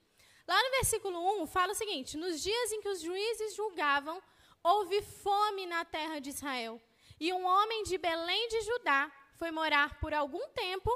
Lá 0.48 0.62
no 0.64 0.70
versículo 0.72 1.42
1 1.42 1.48
fala 1.48 1.72
o 1.72 1.76
seguinte: 1.76 2.16
Nos 2.16 2.44
dias 2.44 2.72
em 2.72 2.80
que 2.80 2.90
os 2.90 3.02
juízes 3.02 3.56
julgavam, 3.56 4.22
houve 4.64 5.02
fome 5.02 5.66
na 5.66 5.84
terra 5.84 6.20
de 6.20 6.30
Israel, 6.30 6.80
e 7.20 7.34
um 7.34 7.44
homem 7.44 7.82
de 7.84 7.98
Belém 7.98 8.48
de 8.50 8.62
Judá 8.62 9.12
foi 9.34 9.50
morar 9.50 10.00
por 10.00 10.14
algum 10.14 10.48
tempo 10.50 10.92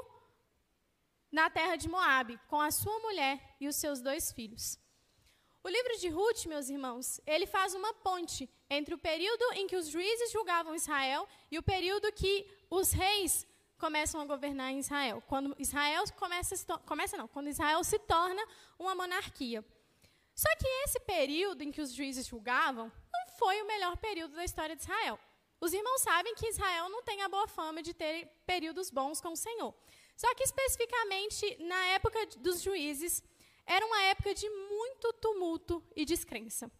na 1.30 1.50
terra 1.50 1.74
de 1.74 1.88
Moabe, 1.88 2.38
com 2.46 2.60
a 2.60 2.70
sua 2.70 2.98
mulher 3.00 3.56
e 3.60 3.66
os 3.66 3.74
seus 3.74 4.00
dois 4.00 4.30
filhos. 4.30 4.78
O 5.64 5.68
livro 5.68 5.96
de 5.98 6.08
Ruth, 6.08 6.46
meus 6.46 6.68
irmãos, 6.68 7.20
ele 7.26 7.46
faz 7.46 7.72
uma 7.72 7.94
ponte 7.94 8.48
entre 8.72 8.94
o 8.94 8.98
período 8.98 9.44
em 9.54 9.66
que 9.66 9.76
os 9.76 9.88
juízes 9.88 10.32
julgavam 10.32 10.74
Israel 10.74 11.28
e 11.50 11.58
o 11.58 11.62
período 11.62 12.12
que 12.12 12.46
os 12.70 12.92
reis 12.92 13.46
começam 13.78 14.20
a 14.20 14.24
governar 14.24 14.70
em 14.70 14.78
Israel. 14.78 15.22
Quando 15.26 15.54
Israel 15.58 16.04
começa, 16.16 16.78
começa 16.86 17.16
não, 17.16 17.28
quando 17.28 17.48
Israel 17.48 17.82
se 17.84 17.98
torna 17.98 18.42
uma 18.78 18.94
monarquia. 18.94 19.64
Só 20.34 20.48
que 20.56 20.66
esse 20.84 21.00
período 21.00 21.62
em 21.62 21.70
que 21.70 21.80
os 21.80 21.92
juízes 21.92 22.26
julgavam 22.26 22.90
não 23.12 23.36
foi 23.38 23.60
o 23.60 23.66
melhor 23.66 23.96
período 23.96 24.34
da 24.34 24.44
história 24.44 24.74
de 24.74 24.82
Israel. 24.82 25.18
Os 25.60 25.72
irmãos 25.72 26.00
sabem 26.00 26.34
que 26.34 26.48
Israel 26.48 26.88
não 26.88 27.02
tem 27.02 27.22
a 27.22 27.28
boa 27.28 27.46
fama 27.46 27.82
de 27.82 27.92
ter 27.92 28.26
períodos 28.46 28.90
bons 28.90 29.20
com 29.20 29.32
o 29.32 29.36
Senhor. 29.36 29.74
Só 30.16 30.34
que 30.34 30.44
especificamente 30.44 31.56
na 31.62 31.84
época 31.86 32.26
dos 32.38 32.62
juízes, 32.62 33.22
era 33.66 33.84
uma 33.86 34.02
época 34.02 34.34
de 34.34 34.48
muito 34.48 35.12
tumulto 35.14 35.84
e 35.94 36.04
descrença. 36.04 36.70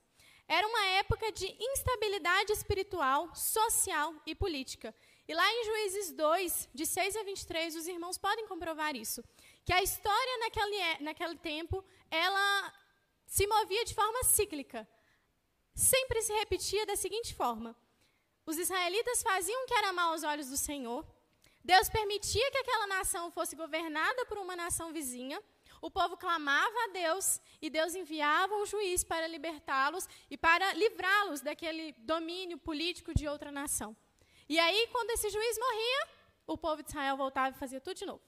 Era 0.56 0.68
uma 0.68 0.84
época 1.00 1.32
de 1.32 1.46
instabilidade 1.70 2.52
espiritual, 2.52 3.34
social 3.34 4.14
e 4.26 4.34
política. 4.34 4.94
E 5.26 5.32
lá 5.32 5.50
em 5.50 5.64
Juízes 5.64 6.12
2, 6.12 6.68
de 6.74 6.84
6 6.84 7.16
a 7.16 7.22
23, 7.22 7.74
os 7.74 7.86
irmãos 7.86 8.18
podem 8.18 8.46
comprovar 8.46 8.94
isso. 8.94 9.24
Que 9.64 9.72
a 9.72 9.82
história 9.82 10.38
naquele, 10.40 11.04
naquele 11.04 11.36
tempo, 11.38 11.82
ela 12.10 12.46
se 13.26 13.46
movia 13.46 13.82
de 13.86 13.94
forma 13.94 14.22
cíclica. 14.24 14.86
Sempre 15.74 16.20
se 16.20 16.34
repetia 16.34 16.84
da 16.84 16.96
seguinte 16.96 17.34
forma: 17.34 17.74
os 18.44 18.58
israelitas 18.58 19.22
faziam 19.22 19.64
o 19.64 19.66
que 19.66 19.78
era 19.80 19.90
mal 19.94 20.12
aos 20.12 20.22
olhos 20.22 20.50
do 20.50 20.58
Senhor, 20.58 21.02
Deus 21.64 21.88
permitia 21.88 22.50
que 22.50 22.58
aquela 22.58 22.88
nação 22.88 23.30
fosse 23.30 23.54
governada 23.54 24.26
por 24.26 24.36
uma 24.36 24.56
nação 24.56 24.92
vizinha, 24.92 25.40
o 25.82 25.90
povo 25.90 26.16
clamava 26.16 26.78
a 26.84 26.92
Deus 26.92 27.40
e 27.60 27.68
Deus 27.68 27.96
enviava 27.96 28.54
um 28.54 28.64
juiz 28.64 29.02
para 29.02 29.26
libertá-los 29.26 30.08
e 30.30 30.36
para 30.38 30.72
livrá-los 30.74 31.40
daquele 31.40 31.92
domínio 31.98 32.56
político 32.56 33.12
de 33.12 33.26
outra 33.26 33.50
nação. 33.50 33.94
E 34.48 34.60
aí, 34.60 34.86
quando 34.92 35.10
esse 35.10 35.28
juiz 35.28 35.58
morria, 35.58 36.08
o 36.46 36.56
povo 36.56 36.84
de 36.84 36.90
Israel 36.90 37.16
voltava 37.16 37.56
e 37.56 37.58
fazia 37.58 37.80
tudo 37.80 37.96
de 37.96 38.06
novo. 38.06 38.22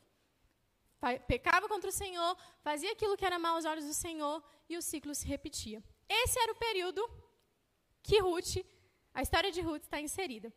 Pecava 1.28 1.68
contra 1.68 1.90
o 1.90 1.92
Senhor, 1.92 2.36
fazia 2.60 2.90
aquilo 2.90 3.16
que 3.16 3.24
era 3.24 3.38
mal 3.38 3.54
aos 3.54 3.64
olhos 3.64 3.84
do 3.84 3.94
Senhor 3.94 4.42
e 4.68 4.76
o 4.76 4.82
ciclo 4.82 5.14
se 5.14 5.26
repetia. 5.26 5.82
Esse 6.08 6.40
era 6.40 6.52
o 6.52 6.56
período 6.56 7.08
que 8.02 8.18
Ruth, 8.18 8.56
a 9.12 9.22
história 9.22 9.52
de 9.52 9.60
Ruth 9.60 9.84
está 9.84 10.00
inserida. 10.00 10.52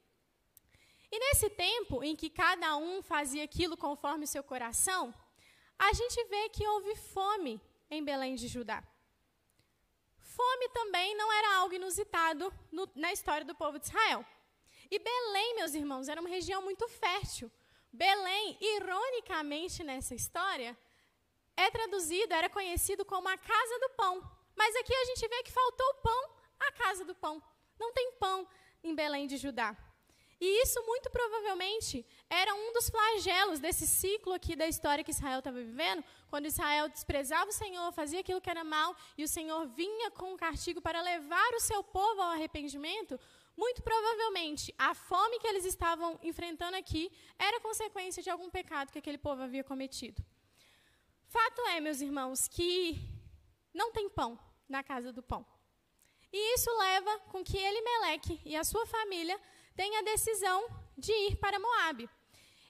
E 1.11 1.19
nesse 1.19 1.49
tempo 1.49 2.03
em 2.03 2.15
que 2.15 2.29
cada 2.29 2.75
um 2.75 3.03
fazia 3.03 3.43
aquilo 3.43 3.77
conforme 3.77 4.23
o 4.23 4.27
seu 4.27 4.43
coração, 4.43 5.13
a 5.79 5.93
gente 5.93 6.23
vê 6.25 6.49
que 6.49 6.67
houve 6.67 6.95
fome 6.95 7.61
em 7.89 8.03
Belém 8.03 8.35
de 8.35 8.47
Judá. 8.47 8.83
Fome 10.17 10.69
também 10.69 11.15
não 11.15 11.31
era 11.31 11.55
algo 11.57 11.73
inusitado 11.73 12.53
no- 12.71 12.89
na 12.95 13.11
história 13.11 13.45
do 13.45 13.55
povo 13.55 13.79
de 13.79 13.85
Israel. 13.87 14.25
E 14.89 14.99
Belém, 14.99 15.55
meus 15.55 15.73
irmãos, 15.73 16.07
era 16.07 16.21
uma 16.21 16.29
região 16.29 16.61
muito 16.61 16.87
fértil. 16.87 17.51
Belém, 17.91 18.57
ironicamente 18.61 19.83
nessa 19.83 20.13
história, 20.13 20.77
é 21.55 21.69
traduzido, 21.71 22.33
era 22.33 22.49
conhecido 22.49 23.03
como 23.03 23.27
a 23.27 23.37
casa 23.37 23.79
do 23.79 23.89
pão. 23.91 24.21
Mas 24.55 24.75
aqui 24.75 24.93
a 24.93 25.05
gente 25.05 25.27
vê 25.27 25.43
que 25.43 25.51
faltou 25.51 25.93
pão 25.95 26.29
à 26.59 26.71
casa 26.71 27.03
do 27.03 27.15
pão. 27.15 27.41
Não 27.79 27.91
tem 27.93 28.11
pão 28.13 28.47
em 28.83 28.93
Belém 28.93 29.27
de 29.27 29.37
Judá. 29.37 29.75
E 30.39 30.61
isso, 30.63 30.83
muito 30.85 31.09
provavelmente, 31.09 32.05
era 32.29 32.53
um 32.53 32.73
dos 32.73 32.89
flagelos 32.89 33.59
desse 33.59 33.87
ciclo 33.87 34.33
aqui 34.33 34.55
da 34.55 34.67
história 34.67 35.03
que 35.03 35.11
Israel 35.11 35.39
estava 35.39 35.61
vivendo, 35.61 36.03
quando 36.29 36.45
Israel 36.45 36.89
desprezava 36.89 37.49
o 37.49 37.53
Senhor, 37.53 37.91
fazia 37.93 38.19
aquilo 38.19 38.41
que 38.41 38.49
era 38.49 38.63
mal, 38.63 38.95
e 39.17 39.23
o 39.23 39.27
Senhor 39.27 39.65
vinha 39.67 40.11
com 40.11 40.33
um 40.33 40.37
castigo 40.37 40.81
para 40.81 41.01
levar 41.01 41.53
o 41.53 41.59
seu 41.59 41.81
povo 41.83 42.21
ao 42.21 42.31
arrependimento. 42.31 43.19
Muito 43.55 43.81
provavelmente, 43.81 44.73
a 44.77 44.93
fome 44.93 45.39
que 45.39 45.47
eles 45.47 45.65
estavam 45.65 46.19
enfrentando 46.21 46.77
aqui 46.77 47.11
era 47.39 47.59
consequência 47.61 48.21
de 48.21 48.29
algum 48.29 48.49
pecado 48.49 48.91
que 48.91 48.99
aquele 48.99 49.17
povo 49.17 49.41
havia 49.41 49.63
cometido. 49.63 50.23
Fato 51.27 51.61
é, 51.67 51.79
meus 51.79 52.01
irmãos, 52.01 52.47
que 52.47 52.99
não 53.73 53.91
tem 53.91 54.09
pão 54.09 54.37
na 54.67 54.83
casa 54.83 55.11
do 55.11 55.23
pão. 55.23 55.45
E 56.31 56.55
isso 56.55 56.69
leva 56.77 57.19
com 57.31 57.43
que 57.43 57.57
Elimeleque 57.57 58.41
e 58.45 58.55
a 58.55 58.63
sua 58.63 58.85
família 58.85 59.39
tenham 59.75 59.99
a 59.99 60.03
decisão 60.03 60.67
de 60.97 61.11
ir 61.11 61.35
para 61.37 61.59
Moabe. 61.59 62.09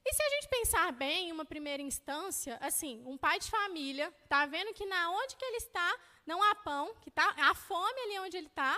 E 0.10 0.14
se 0.14 0.24
a 0.24 0.30
gente 0.30 0.48
pensar 0.48 0.92
bem, 0.94 1.28
em 1.28 1.32
uma 1.34 1.44
primeira 1.44 1.84
instância, 1.84 2.58
assim, 2.62 3.04
um 3.06 3.18
pai 3.18 3.40
de 3.40 3.52
família 3.52 4.08
está 4.24 4.46
vendo 4.46 4.74
que 4.74 4.86
na 4.86 5.12
onde 5.12 5.36
que 5.36 5.44
ele 5.44 5.58
está 5.58 6.00
não 6.26 6.42
há 6.42 6.56
pão, 6.56 6.96
que 7.02 7.12
tá 7.12 7.36
há 7.38 7.54
fome 7.54 8.00
ali 8.04 8.20
onde 8.20 8.38
ele 8.38 8.48
está, 8.48 8.74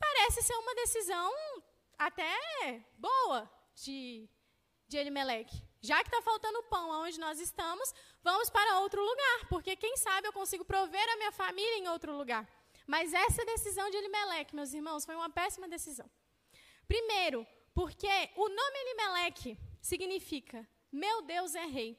parece 0.00 0.42
ser 0.42 0.54
uma 0.54 0.74
decisão 0.74 1.32
até 1.96 2.84
boa 2.98 3.48
de, 3.76 4.28
de 4.88 4.96
Elimeleque. 4.96 5.62
Já 5.80 6.02
que 6.02 6.08
está 6.08 6.20
faltando 6.20 6.64
pão 6.64 6.90
onde 7.04 7.20
nós 7.20 7.38
estamos, 7.38 7.94
vamos 8.24 8.50
para 8.50 8.80
outro 8.80 9.00
lugar, 9.00 9.48
porque 9.48 9.76
quem 9.76 9.96
sabe 9.96 10.26
eu 10.26 10.32
consigo 10.32 10.64
prover 10.64 11.08
a 11.12 11.16
minha 11.16 11.30
família 11.30 11.78
em 11.78 11.86
outro 11.86 12.12
lugar. 12.16 12.44
Mas 12.88 13.14
essa 13.14 13.44
decisão 13.44 13.88
de 13.88 13.98
Elimeleque, 13.98 14.56
meus 14.56 14.74
irmãos, 14.74 15.04
foi 15.04 15.14
uma 15.14 15.30
péssima 15.30 15.68
decisão. 15.68 16.10
Primeiro, 16.88 17.46
porque 17.72 18.08
o 18.34 18.48
nome 18.48 18.78
Elimeleque 18.80 19.56
significa 19.82 20.66
meu 20.92 21.22
Deus 21.22 21.54
é 21.54 21.64
rei. 21.64 21.98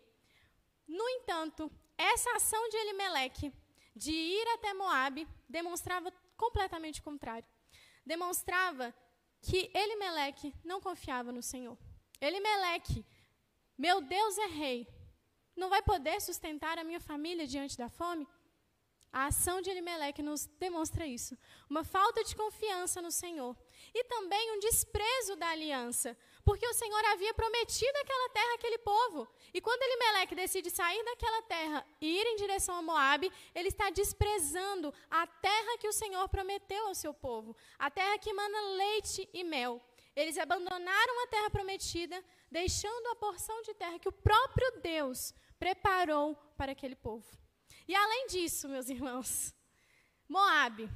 No 0.88 1.09
entanto, 1.09 1.71
essa 1.97 2.29
ação 2.36 2.69
de 2.69 2.77
Elimeleque 2.77 3.51
de 3.95 4.11
ir 4.11 4.47
até 4.49 4.71
Moabe 4.73 5.27
demonstrava 5.49 6.11
completamente 6.38 6.99
o 6.99 7.03
contrário. 7.03 7.47
Demonstrava 8.05 8.93
que 9.41 9.71
Elimeleque 9.73 10.53
não 10.63 10.79
confiava 10.79 11.31
no 11.31 11.41
Senhor. 11.41 11.77
Elimeleque, 12.21 13.03
meu 13.75 13.99
Deus 13.99 14.38
é 14.38 14.45
rei, 14.45 14.88
não 15.55 15.69
vai 15.69 15.81
poder 15.81 16.21
sustentar 16.21 16.77
a 16.77 16.84
minha 16.84 16.99
família 16.99 17.47
diante 17.47 17.77
da 17.77 17.89
fome? 17.89 18.27
A 19.11 19.27
ação 19.27 19.61
de 19.61 19.69
Elimeleque 19.69 20.23
nos 20.23 20.47
demonstra 20.57 21.05
isso. 21.05 21.38
Uma 21.69 21.84
falta 21.84 22.23
de 22.23 22.36
confiança 22.36 22.99
no 22.99 23.11
Senhor. 23.11 23.55
E 23.93 24.03
também 24.05 24.51
um 24.53 24.59
desprezo 24.59 25.36
da 25.36 25.49
aliança. 25.49 26.17
Porque 26.43 26.67
o 26.67 26.73
Senhor 26.73 27.05
havia 27.05 27.33
prometido 27.33 27.97
aquela 27.99 28.29
terra 28.29 28.53
àquele 28.55 28.77
povo. 28.77 29.27
E 29.53 29.61
quando 29.61 29.81
Elimeleque 29.81 30.35
decide 30.35 30.69
sair 30.69 31.03
daquela 31.05 31.41
terra 31.43 31.85
e 32.01 32.19
ir 32.19 32.25
em 32.27 32.35
direção 32.35 32.75
a 32.75 32.81
Moabe, 32.81 33.31
ele 33.55 33.69
está 33.69 33.89
desprezando 33.89 34.93
a 35.09 35.25
terra 35.25 35.77
que 35.77 35.87
o 35.87 35.93
Senhor 35.93 36.27
prometeu 36.27 36.87
ao 36.87 36.95
seu 36.95 37.13
povo. 37.13 37.55
A 37.79 37.89
terra 37.89 38.17
que 38.17 38.29
emana 38.29 38.61
leite 38.75 39.29
e 39.33 39.43
mel. 39.43 39.81
Eles 40.15 40.37
abandonaram 40.37 41.23
a 41.23 41.27
terra 41.27 41.49
prometida, 41.49 42.23
deixando 42.51 43.07
a 43.07 43.15
porção 43.15 43.61
de 43.61 43.73
terra 43.73 43.97
que 43.97 44.09
o 44.09 44.11
próprio 44.11 44.81
Deus 44.81 45.33
preparou 45.57 46.35
para 46.57 46.73
aquele 46.73 46.95
povo. 46.95 47.25
E 47.87 47.95
além 47.95 48.27
disso, 48.27 48.69
meus 48.69 48.89
irmãos, 48.89 49.53
Moabe 50.27 50.89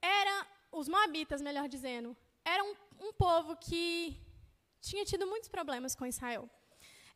era, 0.00 0.46
os 0.72 0.88
moabitas, 0.88 1.42
melhor 1.42 1.68
dizendo, 1.68 2.16
era 2.44 2.64
um, 2.64 2.74
um 3.00 3.12
povo 3.12 3.56
que 3.56 4.16
tinha 4.80 5.04
tido 5.04 5.26
muitos 5.26 5.48
problemas 5.48 5.94
com 5.94 6.06
Israel. 6.06 6.48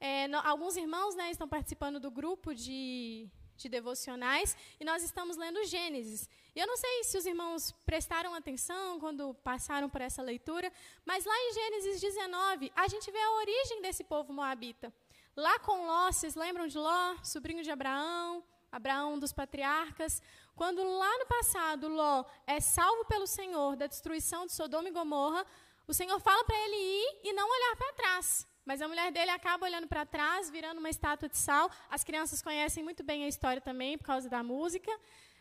É, 0.00 0.26
no, 0.28 0.38
alguns 0.38 0.76
irmãos 0.76 1.14
né, 1.14 1.30
estão 1.30 1.48
participando 1.48 2.00
do 2.00 2.10
grupo 2.10 2.54
de, 2.54 3.28
de 3.56 3.68
devocionais 3.68 4.56
e 4.80 4.84
nós 4.84 5.02
estamos 5.02 5.36
lendo 5.36 5.64
Gênesis. 5.64 6.28
E 6.54 6.58
eu 6.58 6.66
não 6.66 6.76
sei 6.76 7.04
se 7.04 7.16
os 7.18 7.26
irmãos 7.26 7.72
prestaram 7.84 8.34
atenção 8.34 8.98
quando 8.98 9.34
passaram 9.34 9.88
por 9.88 10.00
essa 10.00 10.22
leitura, 10.22 10.72
mas 11.04 11.24
lá 11.24 11.34
em 11.34 11.52
Gênesis 11.52 12.00
19, 12.00 12.72
a 12.74 12.88
gente 12.88 13.10
vê 13.10 13.18
a 13.18 13.32
origem 13.36 13.82
desse 13.82 14.04
povo 14.04 14.32
moabita. 14.32 14.92
Lá 15.36 15.58
com 15.58 15.86
Ló, 15.86 16.12
vocês 16.12 16.34
lembram 16.34 16.66
de 16.66 16.78
Ló, 16.78 17.16
sobrinho 17.22 17.62
de 17.62 17.70
Abraão, 17.70 18.44
Abraão 18.70 19.18
dos 19.18 19.32
patriarcas? 19.32 20.22
Quando 20.54 20.82
lá 20.84 21.18
no 21.18 21.26
passado 21.26 21.88
Ló 21.88 22.24
é 22.46 22.60
salvo 22.60 23.04
pelo 23.06 23.26
Senhor 23.26 23.74
da 23.74 23.88
destruição 23.88 24.46
de 24.46 24.52
Sodoma 24.52 24.88
e 24.88 24.92
Gomorra, 24.92 25.44
o 25.86 25.94
Senhor 25.94 26.18
fala 26.20 26.44
para 26.44 26.56
ele 26.56 26.76
ir 26.76 27.20
e 27.24 27.32
não 27.32 27.48
olhar 27.48 27.76
para 27.76 27.92
trás. 27.94 28.46
Mas 28.64 28.80
a 28.80 28.88
mulher 28.88 29.12
dele 29.12 29.30
acaba 29.30 29.66
olhando 29.66 29.86
para 29.86 30.06
trás, 30.06 30.48
virando 30.48 30.78
uma 30.78 30.88
estátua 30.88 31.28
de 31.28 31.36
sal. 31.36 31.70
As 31.90 32.02
crianças 32.02 32.40
conhecem 32.40 32.82
muito 32.82 33.02
bem 33.02 33.24
a 33.24 33.28
história 33.28 33.60
também, 33.60 33.98
por 33.98 34.04
causa 34.04 34.28
da 34.28 34.42
música. 34.42 34.90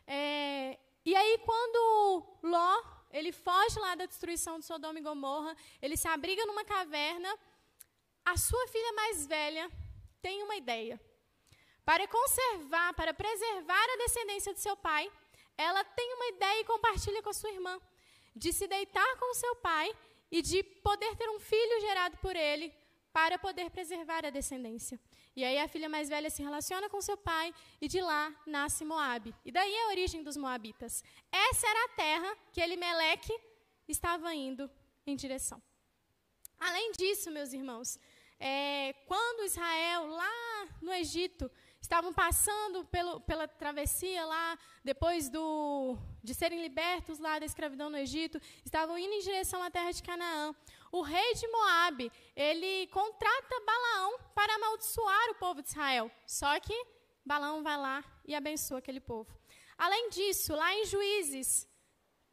É, 0.05 0.77
e 1.05 1.15
aí, 1.15 1.37
quando 1.45 2.25
Ló 2.43 2.83
ele 3.13 3.31
foge 3.31 3.79
lá 3.79 3.93
da 3.93 4.07
destruição 4.07 4.59
de 4.59 4.65
Sodoma 4.65 4.97
e 4.97 5.01
Gomorra, 5.01 5.55
ele 5.81 5.95
se 5.95 6.07
abriga 6.07 6.45
numa 6.47 6.65
caverna, 6.65 7.31
a 8.25 8.35
sua 8.35 8.67
filha 8.67 8.91
mais 8.93 9.27
velha 9.27 9.69
tem 10.19 10.41
uma 10.41 10.55
ideia. 10.55 10.99
Para 11.85 12.07
conservar, 12.07 12.93
para 12.93 13.13
preservar 13.13 13.85
a 13.93 13.97
descendência 13.97 14.53
de 14.53 14.61
seu 14.61 14.75
pai, 14.75 15.11
ela 15.55 15.83
tem 15.83 16.13
uma 16.15 16.27
ideia 16.29 16.61
e 16.61 16.65
compartilha 16.65 17.21
com 17.21 17.29
a 17.29 17.33
sua 17.33 17.51
irmã 17.51 17.79
de 18.35 18.51
se 18.51 18.67
deitar 18.67 19.15
com 19.17 19.33
seu 19.35 19.55
pai 19.57 19.93
e 20.35 20.41
de 20.41 20.63
poder 20.87 21.15
ter 21.15 21.29
um 21.29 21.39
filho 21.39 21.79
gerado 21.79 22.17
por 22.17 22.35
ele 22.35 22.73
para 23.17 23.37
poder 23.37 23.69
preservar 23.69 24.25
a 24.25 24.31
descendência. 24.31 24.99
E 25.35 25.43
aí 25.45 25.59
a 25.59 25.67
filha 25.67 25.87
mais 25.87 26.09
velha 26.09 26.27
se 26.31 26.41
relaciona 26.41 26.89
com 26.89 26.99
seu 26.99 27.15
pai 27.15 27.53
e 27.79 27.87
de 27.87 28.01
lá 28.01 28.33
nasce 28.47 28.83
Moabe. 28.83 29.31
E 29.45 29.51
daí 29.51 29.75
a 29.81 29.89
origem 29.89 30.23
dos 30.23 30.35
moabitas. 30.35 31.03
Essa 31.31 31.67
era 31.67 31.85
a 31.85 31.89
terra 31.89 32.37
que 32.51 32.59
Elimeleque 32.59 33.35
estava 33.87 34.33
indo 34.33 34.67
em 35.05 35.15
direção. 35.15 35.61
Além 36.59 36.93
disso, 36.93 37.29
meus 37.29 37.53
irmãos, 37.53 37.99
é, 38.39 38.93
quando 39.05 39.45
Israel, 39.45 40.07
lá 40.07 40.67
no 40.81 40.91
Egito, 40.93 41.51
estavam 41.79 42.11
passando 42.11 42.85
pelo, 42.85 43.21
pela 43.21 43.47
travessia 43.47 44.25
lá, 44.25 44.57
depois 44.83 45.29
do, 45.29 45.95
de 46.23 46.33
serem 46.33 46.61
libertos 46.61 47.19
lá 47.19 47.37
da 47.37 47.45
escravidão 47.45 47.89
no 47.89 47.97
Egito, 47.97 48.39
estavam 48.63 48.97
indo 48.97 49.13
em 49.13 49.19
direção 49.19 49.61
à 49.61 49.69
terra 49.69 49.91
de 49.91 50.01
Canaã. 50.01 50.55
O 50.91 51.01
rei 51.01 51.33
de 51.33 51.47
Moabe, 51.47 52.11
ele 52.35 52.87
contrata 52.87 53.63
Balaão 53.65 54.19
para 54.33 54.55
amaldiçoar 54.55 55.31
o 55.31 55.35
povo 55.35 55.61
de 55.61 55.69
Israel. 55.69 56.09
Só 56.25 56.59
que 56.59 56.85
Balaão 57.25 57.61
vai 57.61 57.77
lá 57.77 58.03
e 58.25 58.33
abençoa 58.33 58.77
aquele 58.77 58.99
povo. 58.99 59.37
Além 59.77 60.09
disso, 60.09 60.55
lá 60.55 60.73
em 60.73 60.85
Juízes 60.85 61.67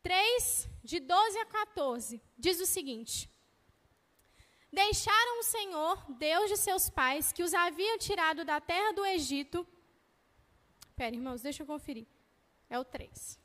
3, 0.03 0.69
de 0.85 1.01
12 1.01 1.39
a 1.39 1.47
14, 1.47 2.23
diz 2.39 2.61
o 2.61 2.67
seguinte: 2.67 3.29
Deixaram 4.73 5.41
o 5.41 5.43
Senhor, 5.43 6.05
Deus 6.13 6.49
de 6.49 6.57
seus 6.57 6.89
pais, 6.89 7.33
que 7.33 7.43
os 7.43 7.53
havia 7.53 7.99
tirado 7.99 8.45
da 8.45 8.61
terra 8.61 8.93
do 8.93 9.05
Egito. 9.05 9.67
Pera, 10.95 11.15
irmãos, 11.15 11.43
deixa 11.43 11.63
eu 11.63 11.67
conferir. 11.67 12.07
É 12.69 12.79
o 12.79 12.85
3. 12.85 13.41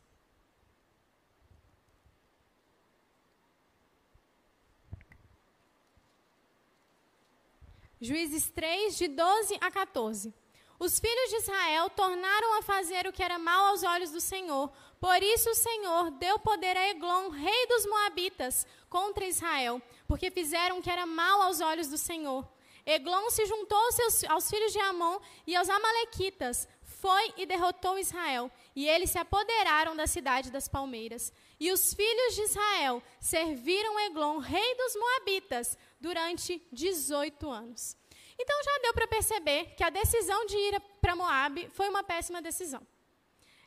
Juízes 8.06 8.52
3, 8.52 8.96
de 8.96 9.08
12 9.08 9.58
a 9.60 9.72
14. 9.72 10.32
Os 10.78 11.00
filhos 11.00 11.30
de 11.32 11.38
Israel 11.38 11.90
tornaram 11.90 12.60
a 12.60 12.62
fazer 12.62 13.08
o 13.08 13.12
que 13.12 13.24
era 13.24 13.40
mal 13.40 13.68
aos 13.68 13.82
olhos 13.82 14.12
do 14.12 14.22
Senhor. 14.22 14.72
Por 15.00 15.24
isso 15.24 15.50
o 15.50 15.56
Senhor 15.56 16.12
deu 16.12 16.38
poder 16.38 16.78
a 16.78 16.88
Eglon, 16.90 17.30
rei 17.30 17.68
dos 17.68 17.86
Moabitas, 17.88 18.68
contra 18.90 19.26
Israel, 19.26 19.82
porque 20.08 20.30
fizeram 20.30 20.78
o 20.78 20.84
que 20.84 20.90
era 20.90 21.08
mal 21.08 21.42
aos 21.42 21.62
olhos 21.62 21.88
do 21.88 21.98
Senhor. 21.98 22.48
Eglon 22.86 23.32
se 23.32 23.44
juntou 23.48 23.78
aos, 23.78 23.96
seus, 23.96 24.24
aos 24.26 24.50
filhos 24.50 24.72
de 24.72 24.80
Amon 24.80 25.18
e 25.48 25.56
aos 25.56 25.68
Amalequitas, 25.68 26.68
foi 26.84 27.34
e 27.38 27.46
derrotou 27.46 27.98
Israel, 27.98 28.52
e 28.76 28.88
eles 28.88 29.10
se 29.10 29.18
apoderaram 29.18 29.96
da 29.96 30.06
cidade 30.06 30.52
das 30.52 30.68
palmeiras. 30.68 31.34
E 31.60 31.72
os 31.72 31.94
filhos 31.94 32.36
de 32.36 32.44
Israel 32.44 33.02
serviram 33.20 34.00
Eglon, 34.02 34.38
rei 34.38 34.76
dos 34.76 34.96
Moabitas, 34.96 35.78
durante 36.00 36.62
18 36.72 37.50
anos. 37.50 37.98
Então 38.38 38.64
já 38.64 38.80
deu 38.84 38.94
para 38.94 39.08
perceber 39.08 39.74
que 39.78 39.84
a 39.84 39.90
decisão 39.90 40.46
de 40.46 40.58
ir 40.58 40.82
para 41.02 41.16
Moabe 41.16 41.70
foi 41.74 41.88
uma 41.90 42.04
péssima 42.04 42.42
decisão. 42.42 42.86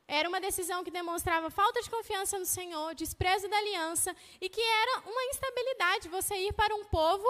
Era 0.07 0.29
uma 0.29 0.41
decisão 0.41 0.83
que 0.83 0.91
demonstrava 0.91 1.51
falta 1.51 1.83
de 1.83 1.91
confiança 1.91 2.39
no 2.39 2.47
Senhor, 2.47 2.95
desprezo 2.95 3.47
da 3.49 3.59
aliança 3.59 4.17
e 4.41 4.49
que 4.49 4.61
era 4.61 5.01
uma 5.01 5.25
instabilidade 5.25 6.09
você 6.09 6.35
ir 6.35 6.53
para 6.55 6.75
um 6.75 6.85
povo 6.85 7.29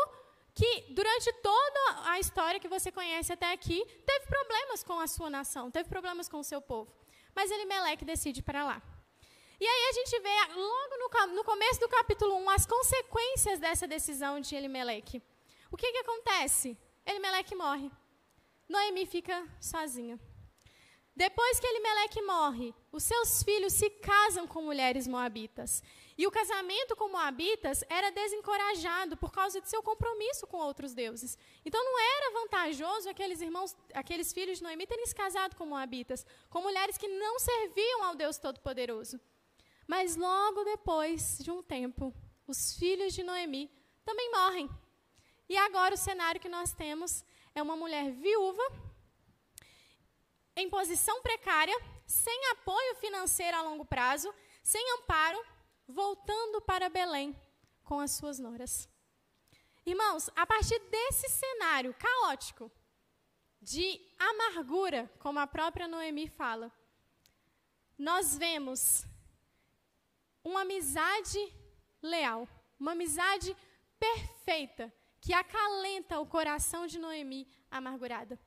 que, 0.54 0.86
durante 0.90 1.32
toda 1.34 2.10
a 2.12 2.18
história 2.20 2.60
que 2.60 2.68
você 2.68 2.90
conhece 2.92 3.32
até 3.32 3.52
aqui, 3.52 3.84
teve 4.06 4.26
problemas 4.26 4.82
com 4.84 4.98
a 4.98 5.06
sua 5.06 5.30
nação, 5.30 5.70
teve 5.70 5.88
problemas 5.88 6.28
com 6.28 6.38
o 6.38 6.44
seu 6.44 6.60
povo. 6.60 6.92
Mas 7.34 7.50
Elimelec 7.50 8.04
decide 8.04 8.42
para 8.42 8.64
lá. 8.64 8.82
E 9.60 9.66
aí 9.66 9.88
a 9.88 9.92
gente 9.92 10.20
vê, 10.20 10.54
logo 10.54 10.94
no, 10.98 11.34
no 11.34 11.44
começo 11.44 11.80
do 11.80 11.88
capítulo 11.88 12.36
1, 12.36 12.50
as 12.50 12.66
consequências 12.66 13.58
dessa 13.58 13.88
decisão 13.88 14.38
de 14.40 14.54
Elimelec. 14.54 15.20
O 15.70 15.76
que, 15.76 15.90
que 15.92 15.98
acontece? 15.98 16.76
Elimelec 17.08 17.54
morre. 17.54 17.90
Noemi 18.68 19.06
fica 19.06 19.48
sozinha. 19.58 20.20
Depois 21.16 21.58
que 21.58 21.66
Elimelec 21.66 22.20
morre, 22.20 22.74
os 22.92 23.02
seus 23.02 23.42
filhos 23.42 23.72
se 23.72 23.88
casam 23.88 24.46
com 24.46 24.60
mulheres 24.60 25.06
moabitas. 25.06 25.82
E 26.18 26.26
o 26.26 26.30
casamento 26.30 26.94
com 26.94 27.08
moabitas 27.08 27.82
era 27.88 28.10
desencorajado 28.10 29.16
por 29.16 29.32
causa 29.32 29.58
de 29.58 29.70
seu 29.70 29.82
compromisso 29.82 30.46
com 30.46 30.58
outros 30.58 30.92
deuses. 30.92 31.38
Então 31.64 31.82
não 31.82 31.98
era 31.98 32.40
vantajoso 32.40 33.08
aqueles 33.08 33.40
irmãos, 33.40 33.74
aqueles 33.94 34.30
filhos 34.30 34.58
de 34.58 34.64
Noemi 34.64 34.86
terem 34.86 35.06
se 35.06 35.14
casado 35.14 35.56
com 35.56 35.64
moabitas, 35.64 36.26
com 36.50 36.60
mulheres 36.60 36.98
que 36.98 37.08
não 37.08 37.38
serviam 37.38 38.04
ao 38.04 38.16
Deus 38.16 38.36
Todo-Poderoso. 38.36 39.18
Mas 39.86 40.14
logo 40.14 40.62
depois 40.62 41.38
de 41.38 41.50
um 41.50 41.62
tempo, 41.62 42.14
os 42.46 42.74
filhos 42.74 43.14
de 43.14 43.22
Noemi 43.22 43.72
também 44.04 44.30
morrem. 44.30 44.68
E 45.48 45.56
agora 45.56 45.94
o 45.94 45.98
cenário 45.98 46.40
que 46.40 46.48
nós 46.48 46.72
temos 46.72 47.24
é 47.54 47.62
uma 47.62 47.74
mulher 47.74 48.12
viúva, 48.12 48.62
em 50.54 50.68
posição 50.68 51.22
precária, 51.22 51.74
sem 52.06 52.50
apoio 52.50 52.96
financeiro 52.96 53.56
a 53.56 53.62
longo 53.62 53.84
prazo, 53.84 54.34
sem 54.62 54.82
amparo, 54.98 55.42
voltando 55.86 56.60
para 56.60 56.90
Belém 56.90 57.34
com 57.82 57.98
as 57.98 58.10
suas 58.10 58.38
noras. 58.38 58.88
Irmãos, 59.86 60.28
a 60.36 60.46
partir 60.46 60.78
desse 60.90 61.28
cenário 61.30 61.94
caótico, 61.94 62.70
de 63.60 64.00
amargura, 64.18 65.10
como 65.18 65.38
a 65.38 65.46
própria 65.46 65.88
Noemi 65.88 66.28
fala, 66.28 66.70
nós 67.96 68.36
vemos 68.36 69.06
uma 70.44 70.60
amizade 70.60 71.40
leal, 72.02 72.46
uma 72.78 72.92
amizade 72.92 73.56
perfeita 73.98 74.92
que 75.20 75.32
acalenta 75.32 76.20
o 76.20 76.26
coração 76.26 76.86
de 76.86 76.98
Noemi 76.98 77.48
amargurada. 77.70 78.38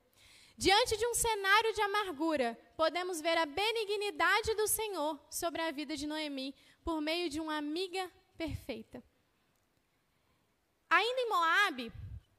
Diante 0.57 0.95
de 0.95 1.05
um 1.07 1.13
cenário 1.13 1.73
de 1.73 1.81
amargura, 1.81 2.57
podemos 2.77 3.19
ver 3.19 3.37
a 3.37 3.45
benignidade 3.45 4.53
do 4.55 4.67
Senhor 4.67 5.19
sobre 5.29 5.61
a 5.61 5.71
vida 5.71 5.95
de 5.95 6.05
Noemi 6.05 6.53
por 6.83 7.01
meio 7.01 7.29
de 7.29 7.39
uma 7.39 7.57
amiga 7.57 8.11
perfeita. 8.37 9.03
Ainda 10.89 11.21
em 11.21 11.29
Moabe, 11.29 11.91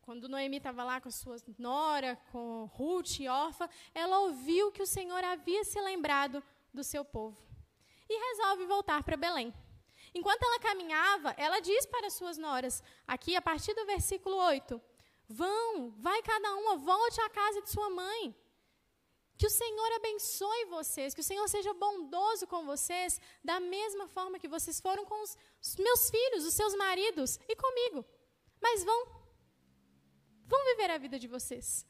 quando 0.02 0.28
Noemi 0.28 0.58
estava 0.58 0.84
lá 0.84 1.00
com 1.00 1.08
a 1.08 1.12
sua 1.12 1.36
nora, 1.58 2.16
com 2.30 2.66
Ruth 2.66 3.20
e 3.20 3.28
Orfa, 3.28 3.68
ela 3.94 4.18
ouviu 4.20 4.70
que 4.70 4.82
o 4.82 4.86
Senhor 4.86 5.24
havia 5.24 5.64
se 5.64 5.80
lembrado 5.80 6.42
do 6.72 6.84
seu 6.84 7.04
povo 7.04 7.36
e 8.08 8.30
resolve 8.30 8.66
voltar 8.66 9.02
para 9.02 9.16
Belém. 9.16 9.54
Enquanto 10.14 10.42
ela 10.42 10.60
caminhava, 10.60 11.34
ela 11.38 11.60
diz 11.60 11.86
para 11.86 12.10
suas 12.10 12.36
noras, 12.36 12.82
aqui 13.06 13.34
a 13.34 13.42
partir 13.42 13.74
do 13.74 13.86
versículo 13.86 14.36
8: 14.36 14.80
Vão, 15.28 15.90
vai 15.98 16.20
cada 16.22 16.54
uma, 16.56 16.76
volte 16.76 17.20
à 17.20 17.28
casa 17.30 17.62
de 17.62 17.70
sua 17.70 17.88
mãe. 17.88 18.36
Que 19.38 19.46
o 19.46 19.50
Senhor 19.50 19.92
abençoe 19.94 20.66
vocês, 20.66 21.14
que 21.14 21.20
o 21.20 21.24
Senhor 21.24 21.48
seja 21.48 21.72
bondoso 21.74 22.46
com 22.46 22.64
vocês, 22.64 23.20
da 23.42 23.58
mesma 23.58 24.06
forma 24.06 24.38
que 24.38 24.52
vocês 24.56 24.78
foram 24.80 25.04
com 25.04 25.20
os, 25.22 25.36
os 25.60 25.76
meus 25.76 26.10
filhos, 26.10 26.44
os 26.44 26.54
seus 26.54 26.74
maridos 26.74 27.40
e 27.48 27.56
comigo. 27.56 28.04
Mas 28.60 28.84
vão, 28.84 29.00
vão 30.46 30.64
viver 30.66 30.90
a 30.90 30.98
vida 30.98 31.18
de 31.18 31.26
vocês. 31.26 31.86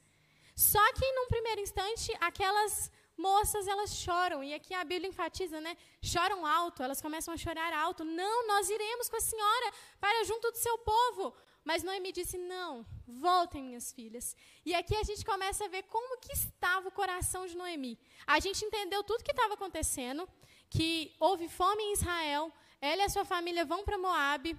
Só 0.54 0.84
que, 0.92 1.12
num 1.12 1.26
primeiro 1.26 1.60
instante, 1.60 2.16
aquelas 2.20 2.90
moças 3.26 3.68
elas 3.72 3.90
choram, 4.04 4.38
e 4.48 4.50
aqui 4.58 4.72
a 4.74 4.84
Bíblia 4.90 5.10
enfatiza, 5.12 5.58
né? 5.66 5.72
Choram 6.12 6.40
alto, 6.60 6.82
elas 6.86 7.00
começam 7.06 7.32
a 7.34 7.42
chorar 7.44 7.72
alto. 7.72 8.02
Não, 8.04 8.36
nós 8.52 8.68
iremos 8.76 9.08
com 9.08 9.18
a 9.20 9.26
senhora 9.30 9.68
para 10.00 10.24
junto 10.30 10.50
do 10.50 10.58
seu 10.66 10.76
povo. 10.78 11.24
Mas 11.64 11.84
Noemi 11.84 12.10
disse: 12.18 12.36
Não, 12.54 12.72
voltem, 13.06 13.62
minhas 13.68 13.92
filhas. 13.92 14.26
E 14.68 14.74
aqui 14.80 14.96
a 14.96 15.04
gente 15.08 15.24
começa 15.32 15.64
a 15.64 15.72
ver 15.74 15.84
como 15.94 16.18
que 16.24 16.32
estava 16.32 16.88
o 16.88 16.96
coração 17.00 17.46
de 17.46 17.56
Noemi. 17.56 17.94
A 18.26 18.40
gente 18.40 18.64
entendeu 18.64 19.02
tudo 19.04 19.24
que 19.24 19.30
estava 19.30 19.54
acontecendo, 19.54 20.28
que 20.68 21.14
houve 21.20 21.48
fome 21.48 21.82
em 21.84 21.92
Israel, 21.92 22.52
ela 22.80 23.02
e 23.02 23.04
a 23.04 23.08
sua 23.08 23.24
família 23.24 23.64
vão 23.64 23.84
para 23.84 24.02
Moabe, 24.06 24.56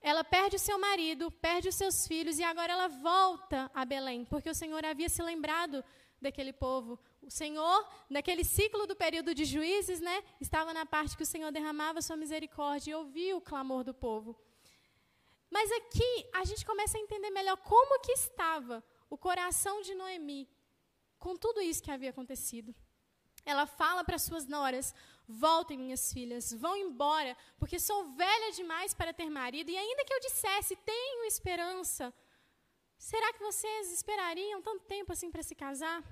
ela 0.00 0.24
perde 0.24 0.56
o 0.56 0.64
seu 0.68 0.78
marido, 0.78 1.30
perde 1.30 1.68
os 1.68 1.74
seus 1.74 2.06
filhos 2.06 2.38
e 2.38 2.44
agora 2.44 2.72
ela 2.72 2.88
volta 2.88 3.70
a 3.74 3.84
Belém, 3.84 4.24
porque 4.24 4.48
o 4.48 4.54
Senhor 4.54 4.82
havia 4.84 5.08
se 5.08 5.22
lembrado 5.22 5.84
daquele 6.20 6.52
povo. 6.52 6.98
O 7.22 7.30
Senhor, 7.30 7.88
naquele 8.08 8.44
ciclo 8.44 8.86
do 8.86 8.96
período 8.96 9.34
de 9.34 9.44
juízes, 9.44 10.00
né, 10.00 10.22
estava 10.40 10.72
na 10.72 10.86
parte 10.86 11.16
que 11.16 11.22
o 11.22 11.26
Senhor 11.26 11.52
derramava 11.52 12.02
sua 12.02 12.16
misericórdia 12.16 12.90
e 12.90 12.94
ouvia 12.94 13.36
o 13.36 13.40
clamor 13.40 13.84
do 13.84 13.92
povo. 13.92 14.38
Mas 15.50 15.70
aqui 15.72 16.26
a 16.32 16.44
gente 16.44 16.64
começa 16.64 16.96
a 16.96 17.00
entender 17.00 17.30
melhor 17.30 17.56
como 17.58 18.00
que 18.00 18.12
estava 18.12 18.82
o 19.08 19.18
coração 19.18 19.82
de 19.82 19.94
Noemi 19.94 20.48
com 21.18 21.36
tudo 21.36 21.60
isso 21.60 21.82
que 21.82 21.90
havia 21.90 22.10
acontecido. 22.10 22.74
Ela 23.44 23.66
fala 23.66 24.04
para 24.04 24.18
suas 24.18 24.46
noras: 24.46 24.94
Voltem, 25.26 25.78
minhas 25.78 26.12
filhas, 26.12 26.52
vão 26.52 26.76
embora, 26.76 27.36
porque 27.58 27.78
sou 27.78 28.04
velha 28.14 28.52
demais 28.52 28.94
para 28.94 29.12
ter 29.12 29.28
marido, 29.28 29.70
e 29.70 29.76
ainda 29.76 30.04
que 30.04 30.12
eu 30.12 30.20
dissesse, 30.20 30.76
tenho 30.76 31.24
esperança, 31.24 32.12
será 32.98 33.32
que 33.32 33.40
vocês 33.40 33.92
esperariam 33.92 34.60
tanto 34.62 34.84
tempo 34.84 35.12
assim 35.12 35.30
para 35.30 35.42
se 35.42 35.54
casar? 35.54 36.02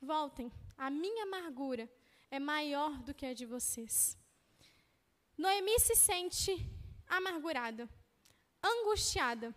Voltem, 0.00 0.52
a 0.76 0.90
minha 0.90 1.24
amargura 1.24 1.90
é 2.30 2.38
maior 2.38 2.92
do 3.02 3.14
que 3.14 3.26
a 3.26 3.34
de 3.34 3.46
vocês. 3.46 4.16
Noemi 5.36 5.78
se 5.80 5.94
sente 5.94 6.52
amargurada, 7.06 7.88
angustiada. 8.62 9.54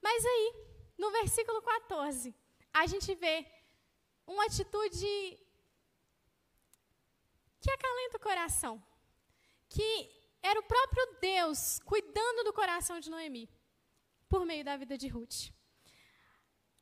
Mas 0.00 0.24
aí, 0.24 0.54
no 0.98 1.10
versículo 1.10 1.62
14, 1.62 2.34
a 2.72 2.86
gente 2.86 3.14
vê 3.14 3.46
uma 4.26 4.44
atitude 4.46 5.38
que 7.60 7.70
acalenta 7.70 8.16
o 8.16 8.20
coração, 8.20 8.82
que 9.68 10.10
era 10.42 10.60
o 10.60 10.62
próprio 10.64 11.18
Deus 11.20 11.78
cuidando 11.80 12.44
do 12.44 12.52
coração 12.52 13.00
de 13.00 13.10
Noemi. 13.10 13.48
por 14.28 14.44
meio 14.44 14.64
da 14.64 14.76
vida 14.76 14.98
de 14.98 15.06
Ruth. 15.06 15.53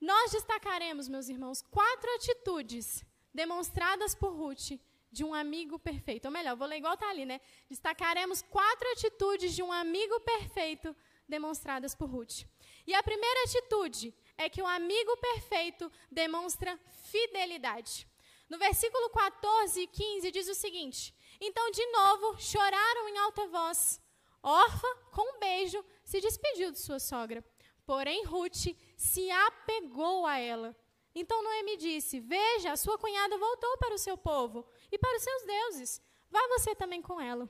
Nós 0.02 0.32
destacaremos, 0.32 1.06
meus 1.06 1.28
irmãos, 1.28 1.62
quatro 1.70 2.12
atitudes 2.16 3.04
demonstradas 3.32 4.16
por 4.16 4.32
Ruth 4.34 4.72
de 5.12 5.22
um 5.22 5.32
amigo 5.32 5.78
perfeito. 5.78 6.24
Ou 6.24 6.32
melhor, 6.32 6.56
vou 6.56 6.66
ler 6.66 6.78
igual 6.78 6.94
está 6.94 7.08
ali, 7.08 7.24
né? 7.24 7.40
Destacaremos 7.70 8.42
quatro 8.42 8.90
atitudes 8.90 9.54
de 9.54 9.62
um 9.62 9.70
amigo 9.70 10.18
perfeito 10.22 10.96
demonstradas 11.28 11.94
por 11.94 12.10
Ruth. 12.10 12.42
E 12.84 12.92
a 12.92 13.00
primeira 13.00 13.44
atitude 13.44 14.12
é 14.36 14.50
que 14.50 14.60
o 14.60 14.66
amigo 14.66 15.16
perfeito 15.18 15.88
demonstra 16.10 16.76
fidelidade. 17.04 18.04
No 18.50 18.58
versículo 18.58 19.08
14 19.10 19.82
e 19.82 19.86
15 19.86 20.32
diz 20.32 20.48
o 20.48 20.54
seguinte: 20.56 21.14
Então 21.40 21.70
de 21.70 21.86
novo 21.92 22.40
choraram 22.40 23.08
em 23.08 23.18
alta 23.18 23.46
voz. 23.46 24.02
Orfa, 24.42 24.96
com 25.12 25.36
um 25.36 25.38
beijo, 25.38 25.84
se 26.02 26.20
despediu 26.20 26.72
de 26.72 26.80
sua 26.80 26.98
sogra. 26.98 27.44
Porém, 27.84 28.24
Ruth 28.24 28.68
se 28.96 29.30
apegou 29.30 30.26
a 30.26 30.38
ela. 30.38 30.76
Então 31.14 31.42
Noemi 31.42 31.76
disse: 31.76 32.20
Veja, 32.20 32.72
a 32.72 32.76
sua 32.76 32.98
cunhada 32.98 33.36
voltou 33.36 33.76
para 33.78 33.94
o 33.94 33.98
seu 33.98 34.16
povo 34.16 34.66
e 34.90 34.98
para 34.98 35.16
os 35.16 35.22
seus 35.22 35.42
deuses. 35.44 36.02
Vá 36.30 36.40
você 36.48 36.74
também 36.74 37.02
com 37.02 37.20
ela. 37.20 37.48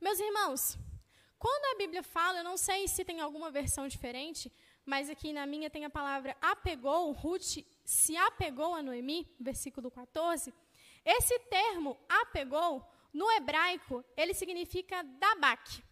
Meus 0.00 0.18
irmãos, 0.18 0.76
quando 1.38 1.64
a 1.74 1.78
Bíblia 1.78 2.02
fala, 2.02 2.38
eu 2.38 2.44
não 2.44 2.56
sei 2.56 2.88
se 2.88 3.04
tem 3.04 3.20
alguma 3.20 3.50
versão 3.50 3.86
diferente, 3.86 4.52
mas 4.84 5.08
aqui 5.08 5.32
na 5.32 5.46
minha 5.46 5.70
tem 5.70 5.84
a 5.84 5.90
palavra 5.90 6.36
apegou, 6.40 7.12
Ruth 7.12 7.64
se 7.84 8.16
apegou 8.16 8.74
a 8.74 8.82
Noemi, 8.82 9.32
versículo 9.38 9.90
14. 9.90 10.52
Esse 11.04 11.38
termo 11.40 11.98
apegou, 12.08 12.84
no 13.12 13.30
hebraico, 13.30 14.04
ele 14.16 14.34
significa 14.34 15.02
dabak. 15.02 15.82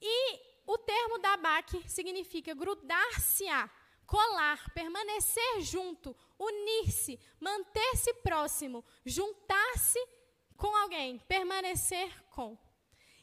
E 0.00 0.40
o 0.66 0.76
termo 0.78 1.18
dabak 1.18 1.88
significa 1.88 2.54
grudar-se-a, 2.54 3.70
colar, 4.06 4.72
permanecer 4.72 5.60
junto, 5.60 6.16
unir-se, 6.38 7.18
manter-se 7.40 8.12
próximo, 8.14 8.84
juntar-se 9.04 10.04
com 10.56 10.74
alguém, 10.74 11.18
permanecer 11.20 12.24
com. 12.30 12.58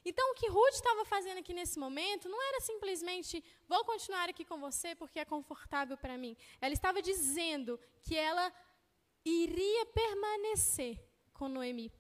Então, 0.06 0.32
o 0.32 0.36
que 0.36 0.50
Ruth 0.50 0.74
estava 0.74 1.06
fazendo 1.06 1.38
aqui 1.38 1.54
nesse 1.54 1.80
momento 1.80 2.28
não 2.28 2.42
era 2.50 2.60
simplesmente 2.60 3.44
vou 3.68 3.86
continuar 3.86 4.30
aqui 4.30 4.44
com 4.44 4.60
você 4.60 4.96
porque 4.96 5.20
é 5.20 5.26
confortável 5.26 5.98
para 5.98 6.18
mim. 6.18 6.36
Ela 6.60 6.74
estava 6.74 7.02
dizendo 7.02 7.80
que 8.02 8.16
ela 8.16 8.52
iria 9.24 9.86
permanecer 9.86 11.00
com 11.34 11.48
Noemi. 11.48 11.92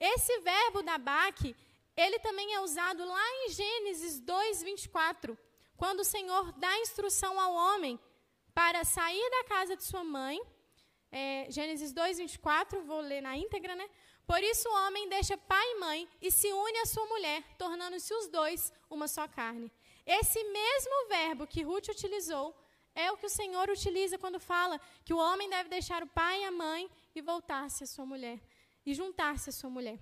Esse 0.00 0.40
verbo 0.40 0.82
da 0.82 0.98
ele 1.96 2.18
também 2.18 2.54
é 2.54 2.60
usado 2.60 3.04
lá 3.04 3.26
em 3.44 3.50
Gênesis 3.50 4.20
2, 4.20 4.62
24, 4.62 5.38
quando 5.76 6.00
o 6.00 6.04
Senhor 6.04 6.52
dá 6.52 6.78
instrução 6.78 7.38
ao 7.38 7.52
homem 7.52 7.98
para 8.52 8.84
sair 8.84 9.30
da 9.30 9.44
casa 9.44 9.76
de 9.76 9.84
sua 9.84 10.04
mãe. 10.04 10.40
É, 11.10 11.46
Gênesis 11.50 11.92
2, 11.92 12.18
24, 12.18 12.82
vou 12.82 13.00
ler 13.00 13.20
na 13.20 13.36
íntegra, 13.36 13.76
né? 13.76 13.88
Por 14.26 14.42
isso 14.42 14.68
o 14.68 14.86
homem 14.86 15.08
deixa 15.08 15.36
pai 15.36 15.66
e 15.72 15.78
mãe 15.78 16.08
e 16.20 16.30
se 16.30 16.52
une 16.52 16.78
à 16.78 16.86
sua 16.86 17.06
mulher, 17.06 17.44
tornando-se 17.58 18.12
os 18.14 18.26
dois 18.28 18.72
uma 18.90 19.06
só 19.06 19.28
carne. 19.28 19.70
Esse 20.06 20.42
mesmo 20.42 21.08
verbo 21.08 21.46
que 21.46 21.62
Ruth 21.62 21.88
utilizou 21.88 22.56
é 22.94 23.12
o 23.12 23.16
que 23.16 23.26
o 23.26 23.30
Senhor 23.30 23.68
utiliza 23.68 24.18
quando 24.18 24.40
fala 24.40 24.80
que 25.04 25.12
o 25.12 25.18
homem 25.18 25.48
deve 25.50 25.68
deixar 25.68 26.02
o 26.02 26.06
pai 26.06 26.40
e 26.40 26.44
a 26.44 26.50
mãe 26.50 26.90
e 27.14 27.20
voltar-se 27.20 27.84
à 27.84 27.86
sua 27.86 28.06
mulher, 28.06 28.40
e 28.86 28.94
juntar-se 28.94 29.50
à 29.50 29.52
sua 29.52 29.70
mulher. 29.70 29.98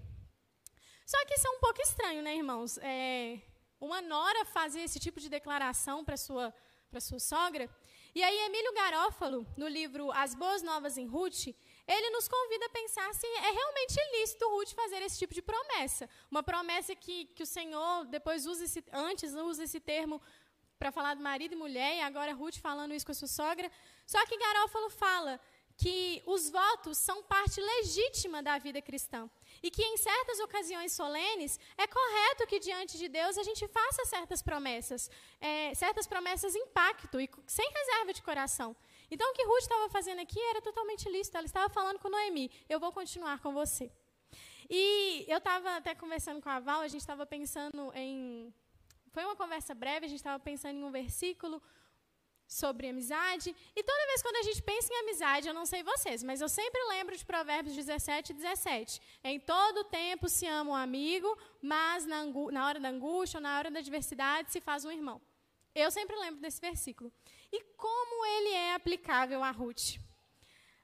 Só 1.12 1.18
que 1.26 1.34
isso 1.34 1.46
é 1.46 1.50
um 1.50 1.60
pouco 1.60 1.80
estranho, 1.82 2.22
né, 2.22 2.34
irmãos? 2.34 2.78
É, 2.78 3.38
uma 3.78 4.00
nora 4.00 4.46
fazer 4.46 4.80
esse 4.80 4.98
tipo 4.98 5.20
de 5.20 5.28
declaração 5.28 6.02
para 6.06 6.16
sua 6.16 6.46
para 6.90 7.00
sua 7.08 7.18
sogra. 7.18 7.68
E 8.14 8.22
aí 8.22 8.38
Emílio 8.46 8.72
Garófalo, 8.74 9.46
no 9.56 9.68
livro 9.68 10.10
As 10.12 10.34
Boas 10.34 10.62
Novas 10.62 10.96
em 10.96 11.06
Ruth, 11.06 11.42
ele 11.94 12.08
nos 12.10 12.28
convida 12.28 12.64
a 12.66 12.70
pensar 12.70 13.12
se 13.14 13.26
é 13.26 13.50
realmente 13.58 13.94
lícito 14.14 14.48
Ruth 14.54 14.72
fazer 14.82 15.00
esse 15.02 15.18
tipo 15.18 15.34
de 15.34 15.42
promessa. 15.42 16.08
Uma 16.30 16.42
promessa 16.42 16.94
que, 16.94 17.26
que 17.36 17.42
o 17.42 17.46
Senhor 17.46 18.06
depois 18.06 18.46
usa 18.46 18.64
esse, 18.64 18.82
antes 18.92 19.34
usa 19.34 19.64
esse 19.64 19.80
termo 19.80 20.20
para 20.78 20.92
falar 20.92 21.14
de 21.14 21.22
marido 21.22 21.52
e 21.52 21.62
mulher, 21.64 21.96
e 21.96 22.00
agora 22.00 22.34
Ruth 22.34 22.58
falando 22.68 22.94
isso 22.94 23.06
com 23.06 23.12
a 23.12 23.20
sua 23.22 23.28
sogra. 23.28 23.70
Só 24.06 24.24
que 24.26 24.42
Garófalo 24.44 24.90
fala 24.90 25.38
que 25.76 26.22
os 26.26 26.50
votos 26.50 26.98
são 26.98 27.22
parte 27.22 27.60
legítima 27.60 28.42
da 28.42 28.58
vida 28.58 28.80
cristã. 28.80 29.30
E 29.62 29.70
que 29.70 29.82
em 29.82 29.96
certas 29.96 30.40
ocasiões 30.40 30.92
solenes 30.92 31.58
é 31.78 31.86
correto 31.86 32.46
que 32.46 32.58
diante 32.58 32.98
de 32.98 33.08
Deus 33.08 33.38
a 33.38 33.42
gente 33.42 33.66
faça 33.68 34.04
certas 34.04 34.42
promessas, 34.42 35.10
é, 35.40 35.72
certas 35.74 36.06
promessas 36.06 36.54
em 36.56 36.66
pacto 36.66 37.20
e 37.20 37.30
sem 37.46 37.68
reserva 37.70 38.12
de 38.12 38.22
coração. 38.22 38.74
Então, 39.10 39.30
o 39.30 39.34
que 39.34 39.44
Ruth 39.44 39.60
estava 39.60 39.88
fazendo 39.90 40.20
aqui 40.20 40.40
era 40.40 40.62
totalmente 40.62 41.08
lícito. 41.08 41.36
Ela 41.36 41.46
estava 41.46 41.68
falando 41.68 41.98
com 41.98 42.08
Noemi: 42.08 42.50
Eu 42.68 42.80
vou 42.80 42.90
continuar 42.90 43.40
com 43.40 43.52
você. 43.52 43.92
E 44.70 45.26
eu 45.28 45.38
estava 45.38 45.76
até 45.76 45.94
conversando 45.94 46.40
com 46.40 46.48
a 46.48 46.58
Val, 46.58 46.80
a 46.80 46.88
gente 46.88 47.02
estava 47.02 47.26
pensando 47.26 47.92
em. 47.94 48.52
Foi 49.10 49.22
uma 49.24 49.36
conversa 49.36 49.74
breve, 49.74 50.06
a 50.06 50.08
gente 50.08 50.18
estava 50.18 50.40
pensando 50.42 50.78
em 50.78 50.84
um 50.84 50.90
versículo 50.90 51.62
sobre 52.52 52.88
amizade. 52.88 53.54
E 53.74 53.82
toda 53.82 54.06
vez 54.06 54.22
quando 54.22 54.36
a 54.36 54.42
gente 54.42 54.62
pensa 54.62 54.92
em 54.92 55.00
amizade, 55.00 55.48
eu 55.48 55.54
não 55.54 55.66
sei 55.66 55.82
vocês, 55.82 56.22
mas 56.22 56.40
eu 56.40 56.48
sempre 56.48 56.80
lembro 56.88 57.16
de 57.16 57.24
Provérbios 57.24 57.74
17 57.74 58.32
e 58.32 58.34
17. 58.34 59.00
Em 59.24 59.40
todo 59.40 59.84
tempo 59.84 60.28
se 60.28 60.46
ama 60.46 60.72
um 60.72 60.74
amigo, 60.74 61.36
mas 61.60 62.06
na, 62.06 62.24
na 62.50 62.66
hora 62.66 62.78
da 62.78 62.88
angústia 62.88 63.38
ou 63.38 63.42
na 63.42 63.58
hora 63.58 63.70
da 63.70 63.78
adversidade 63.78 64.52
se 64.52 64.60
faz 64.60 64.84
um 64.84 64.90
irmão. 64.90 65.20
Eu 65.74 65.90
sempre 65.90 66.14
lembro 66.16 66.40
desse 66.40 66.60
versículo. 66.60 67.10
E 67.50 67.62
como 67.76 68.26
ele 68.26 68.50
é 68.50 68.74
aplicável 68.74 69.42
a 69.42 69.50
Ruth? 69.50 69.98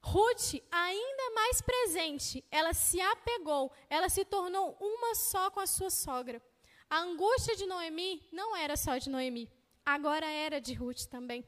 Ruth, 0.01 0.55
ainda 0.71 1.35
mais 1.35 1.61
presente, 1.61 2.45
ela 2.51 2.73
se 2.73 3.01
apegou, 3.01 3.71
ela 3.91 4.09
se 4.09 4.25
tornou 4.25 4.77
uma 4.81 5.15
só 5.15 5.51
com 5.51 5.61
a 5.61 5.67
sua 5.67 5.91
sogra. 5.91 6.41
A 6.89 7.01
angústia 7.01 7.55
de 7.57 7.67
Noemi 7.67 8.27
não 8.33 8.57
era 8.57 8.77
só 8.77 8.97
de 8.97 9.11
Noemi, 9.11 9.51
agora 9.85 10.25
era 10.27 10.61
de 10.61 10.73
Ruth 10.73 11.05
também. 11.11 11.45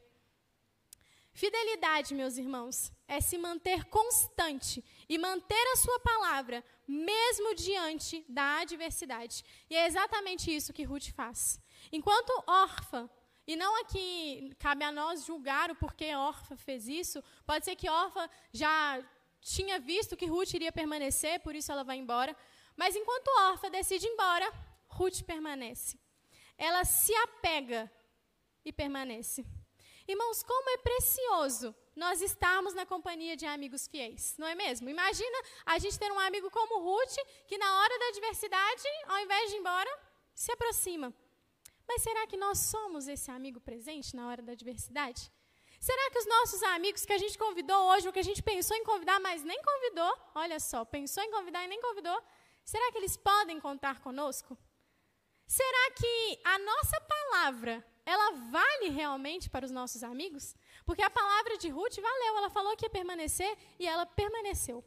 Fidelidade, 1.32 2.14
meus 2.14 2.36
irmãos, 2.36 2.92
é 3.06 3.20
se 3.20 3.38
manter 3.38 3.84
constante 3.84 4.84
e 5.08 5.16
manter 5.16 5.72
a 5.72 5.76
sua 5.76 6.00
palavra, 6.00 6.64
mesmo 6.86 7.54
diante 7.54 8.24
da 8.28 8.60
adversidade. 8.60 9.44
E 9.68 9.76
é 9.76 9.86
exatamente 9.86 10.54
isso 10.54 10.72
que 10.72 10.82
Ruth 10.82 11.10
faz. 11.10 11.60
Enquanto 11.92 12.30
órfã, 12.46 13.08
e 13.46 13.56
não 13.56 13.84
que 13.84 14.54
cabe 14.58 14.84
a 14.84 14.92
nós 14.92 15.24
julgar 15.24 15.70
o 15.70 15.74
porquê 15.74 16.14
Orfa 16.14 16.56
fez 16.56 16.86
isso. 16.86 17.22
Pode 17.44 17.64
ser 17.64 17.74
que 17.74 17.90
Orfa 17.90 18.30
já 18.52 19.02
tinha 19.40 19.80
visto 19.80 20.16
que 20.16 20.26
Ruth 20.26 20.54
iria 20.54 20.70
permanecer, 20.70 21.40
por 21.40 21.54
isso 21.54 21.72
ela 21.72 21.82
vai 21.82 21.96
embora. 21.96 22.36
Mas 22.76 22.94
enquanto 22.94 23.26
Orfa 23.50 23.68
decide 23.68 24.06
ir 24.06 24.10
embora, 24.10 24.52
Ruth 24.88 25.22
permanece. 25.22 25.98
Ela 26.56 26.84
se 26.84 27.12
apega 27.14 27.90
e 28.64 28.72
permanece. 28.72 29.44
Irmãos, 30.06 30.42
como 30.42 30.70
é 30.70 30.78
precioso 30.78 31.74
nós 31.94 32.22
estarmos 32.22 32.74
na 32.74 32.86
companhia 32.86 33.36
de 33.36 33.46
amigos 33.46 33.86
fiéis, 33.86 34.34
não 34.38 34.46
é 34.46 34.54
mesmo? 34.54 34.88
Imagina 34.88 35.38
a 35.66 35.78
gente 35.78 35.98
ter 35.98 36.10
um 36.10 36.18
amigo 36.18 36.50
como 36.50 36.80
Ruth, 36.80 37.16
que 37.46 37.58
na 37.58 37.80
hora 37.80 37.98
da 37.98 38.06
adversidade, 38.08 38.88
ao 39.06 39.18
invés 39.18 39.50
de 39.50 39.56
ir 39.56 39.60
embora, 39.60 39.98
se 40.34 40.50
aproxima. 40.52 41.12
Mas 41.86 42.02
será 42.02 42.26
que 42.26 42.36
nós 42.36 42.58
somos 42.58 43.08
esse 43.08 43.30
amigo 43.30 43.60
presente 43.60 44.14
na 44.14 44.28
hora 44.28 44.42
da 44.42 44.52
adversidade? 44.52 45.30
Será 45.80 46.10
que 46.10 46.18
os 46.18 46.26
nossos 46.26 46.62
amigos 46.62 47.06
que 47.06 47.12
a 47.12 47.18
gente 47.18 47.38
convidou 47.38 47.90
hoje, 47.90 48.06
ou 48.06 48.12
que 48.12 48.18
a 48.18 48.28
gente 48.30 48.42
pensou 48.42 48.76
em 48.76 48.84
convidar, 48.84 49.18
mas 49.18 49.42
nem 49.42 49.60
convidou, 49.62 50.12
olha 50.34 50.60
só, 50.60 50.84
pensou 50.84 51.22
em 51.22 51.30
convidar 51.30 51.64
e 51.64 51.68
nem 51.68 51.80
convidou, 51.80 52.22
será 52.64 52.92
que 52.92 52.98
eles 52.98 53.16
podem 53.16 53.58
contar 53.58 54.00
conosco? 54.00 54.56
Será 55.46 55.90
que 55.92 56.40
a 56.44 56.58
nossa 56.58 57.00
palavra, 57.00 57.84
ela 58.04 58.32
vale 58.50 58.88
realmente 58.88 59.48
para 59.48 59.64
os 59.64 59.70
nossos 59.70 60.02
amigos? 60.02 60.54
Porque 60.84 61.02
a 61.02 61.10
palavra 61.10 61.56
de 61.56 61.68
Ruth 61.68 61.96
valeu, 61.96 62.38
ela 62.38 62.50
falou 62.50 62.76
que 62.76 62.86
ia 62.86 62.90
permanecer 62.90 63.56
e 63.78 63.86
ela 63.86 64.04
permaneceu. 64.04 64.84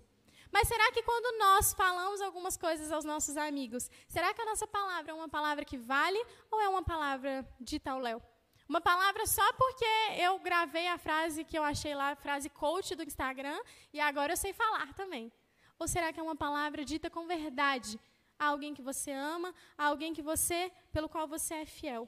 Mas 0.52 0.68
será 0.68 0.91
que 0.91 1.02
quando 1.02 1.40
nós 1.40 1.73
falamos 1.73 2.22
algumas 2.22 2.56
coisas 2.56 2.91
aos 2.91 3.03
nossos 3.03 3.38
amigos, 3.38 3.90
será 4.07 4.34
que 4.34 4.41
a 4.41 4.45
nossa 4.45 4.68
palavra 4.68 5.11
é 5.11 5.15
uma 5.15 5.27
palavra 5.27 5.65
que 5.65 5.77
vale 5.77 6.23
ou 6.52 6.61
é 6.61 6.68
uma 6.68 6.84
palavra 6.84 7.48
de 7.60 7.80
tal 7.80 7.99
Léo? 7.99 8.22
Uma 8.69 8.80
palavra 8.80 9.26
só 9.26 9.52
porque 9.53 9.85
eu 10.18 10.38
gravei 10.40 10.88
a 10.88 10.98
frase 10.98 11.44
que 11.44 11.57
eu 11.57 11.64
achei 11.64 11.95
lá, 11.95 12.11
a 12.11 12.15
frase 12.15 12.49
coach 12.49 12.95
do 12.95 13.03
Instagram, 13.03 13.60
e 13.91 13.99
agora 13.99 14.34
eu 14.34 14.38
sei 14.38 14.53
falar 14.53 14.94
também. 14.94 15.31
Ou 15.80 15.88
será 15.88 16.14
que 16.14 16.19
é 16.19 16.23
uma 16.23 16.35
palavra 16.35 16.85
dita 16.85 17.10
com 17.10 17.26
verdade 17.27 17.99
a 18.38 18.45
alguém 18.45 18.73
que 18.73 18.81
você 18.81 19.11
ama, 19.11 19.53
a 19.77 19.85
alguém 19.85 20.14
que 20.14 20.22
você, 20.22 20.72
pelo 20.91 21.10
qual 21.10 21.27
você 21.27 21.56
é 21.56 21.65
fiel? 21.65 22.07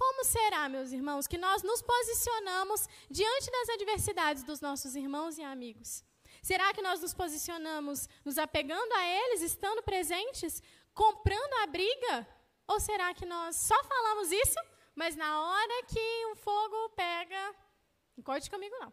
Como 0.00 0.24
será, 0.24 0.62
meus 0.68 0.90
irmãos, 0.98 1.26
que 1.26 1.38
nós 1.46 1.62
nos 1.62 1.80
posicionamos 1.92 2.80
diante 3.18 3.48
das 3.56 3.68
adversidades 3.76 4.42
dos 4.50 4.60
nossos 4.60 4.94
irmãos 5.02 5.38
e 5.38 5.42
amigos? 5.42 6.04
Será 6.50 6.66
que 6.74 6.82
nós 6.88 7.00
nos 7.04 7.14
posicionamos 7.22 8.08
nos 8.24 8.36
apegando 8.46 8.92
a 9.00 9.04
eles, 9.20 9.42
estando 9.42 9.82
presentes, 9.82 10.62
comprando 11.02 11.54
a 11.62 11.66
briga? 11.66 12.14
Ou 12.72 12.78
será 12.88 13.08
que 13.14 13.26
nós 13.34 13.56
só 13.56 13.78
falamos 13.92 14.30
isso 14.30 14.60
mas 14.96 15.14
na 15.14 15.42
hora 15.42 15.84
que 15.92 16.26
o 16.32 16.34
fogo 16.36 16.88
pega, 16.96 17.54
não 18.16 18.24
comigo 18.50 18.74
não, 18.80 18.92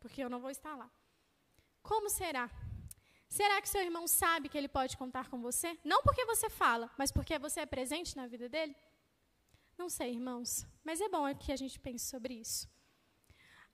porque 0.00 0.24
eu 0.24 0.30
não 0.30 0.40
vou 0.40 0.50
estar 0.50 0.74
lá. 0.74 0.90
Como 1.82 2.08
será? 2.08 2.50
Será 3.28 3.60
que 3.60 3.68
seu 3.68 3.82
irmão 3.82 4.08
sabe 4.08 4.48
que 4.48 4.56
ele 4.56 4.68
pode 4.68 4.96
contar 4.96 5.28
com 5.28 5.42
você? 5.42 5.78
Não 5.84 6.02
porque 6.02 6.24
você 6.24 6.48
fala, 6.48 6.90
mas 6.96 7.12
porque 7.12 7.38
você 7.38 7.60
é 7.60 7.66
presente 7.66 8.16
na 8.16 8.26
vida 8.26 8.48
dele? 8.48 8.74
Não 9.76 9.88
sei, 9.88 10.10
irmãos, 10.10 10.66
mas 10.84 11.00
é 11.00 11.08
bom 11.08 11.34
que 11.34 11.52
a 11.52 11.56
gente 11.56 11.78
pense 11.78 12.06
sobre 12.06 12.34
isso. 12.34 12.68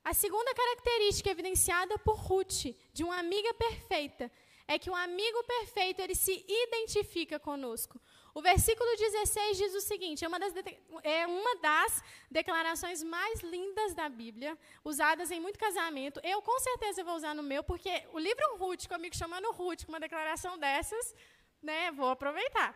A 0.04 0.14
segunda 0.14 0.54
característica 0.54 1.30
evidenciada 1.30 1.98
por 1.98 2.16
Ruth, 2.16 2.74
de 2.92 3.04
uma 3.04 3.18
amiga 3.18 3.52
perfeita, 3.54 4.30
é 4.66 4.78
que 4.78 4.90
o 4.90 4.94
amigo 4.94 5.42
perfeito 5.44 6.00
ele 6.00 6.14
se 6.14 6.44
identifica 6.46 7.38
conosco. 7.38 8.00
O 8.34 8.42
versículo 8.42 8.88
16 8.96 9.56
diz 9.56 9.74
o 9.74 9.80
seguinte: 9.80 10.24
é 10.24 10.28
uma, 10.28 10.38
das, 10.38 10.54
é 11.02 11.26
uma 11.26 11.56
das 11.56 12.02
declarações 12.30 13.02
mais 13.02 13.40
lindas 13.40 13.94
da 13.94 14.08
Bíblia, 14.08 14.56
usadas 14.84 15.30
em 15.30 15.40
muito 15.40 15.58
casamento. 15.58 16.20
Eu 16.22 16.40
com 16.42 16.58
certeza 16.60 17.02
vou 17.02 17.16
usar 17.16 17.34
no 17.34 17.42
meu, 17.42 17.64
porque 17.64 18.04
o 18.12 18.18
livro 18.18 18.56
Ruth, 18.56 18.86
comigo 18.86 19.16
chamando 19.16 19.50
Ruth, 19.52 19.84
com 19.84 19.92
uma 19.92 20.00
declaração 20.00 20.58
dessas, 20.58 21.14
né, 21.62 21.90
vou 21.92 22.10
aproveitar. 22.10 22.70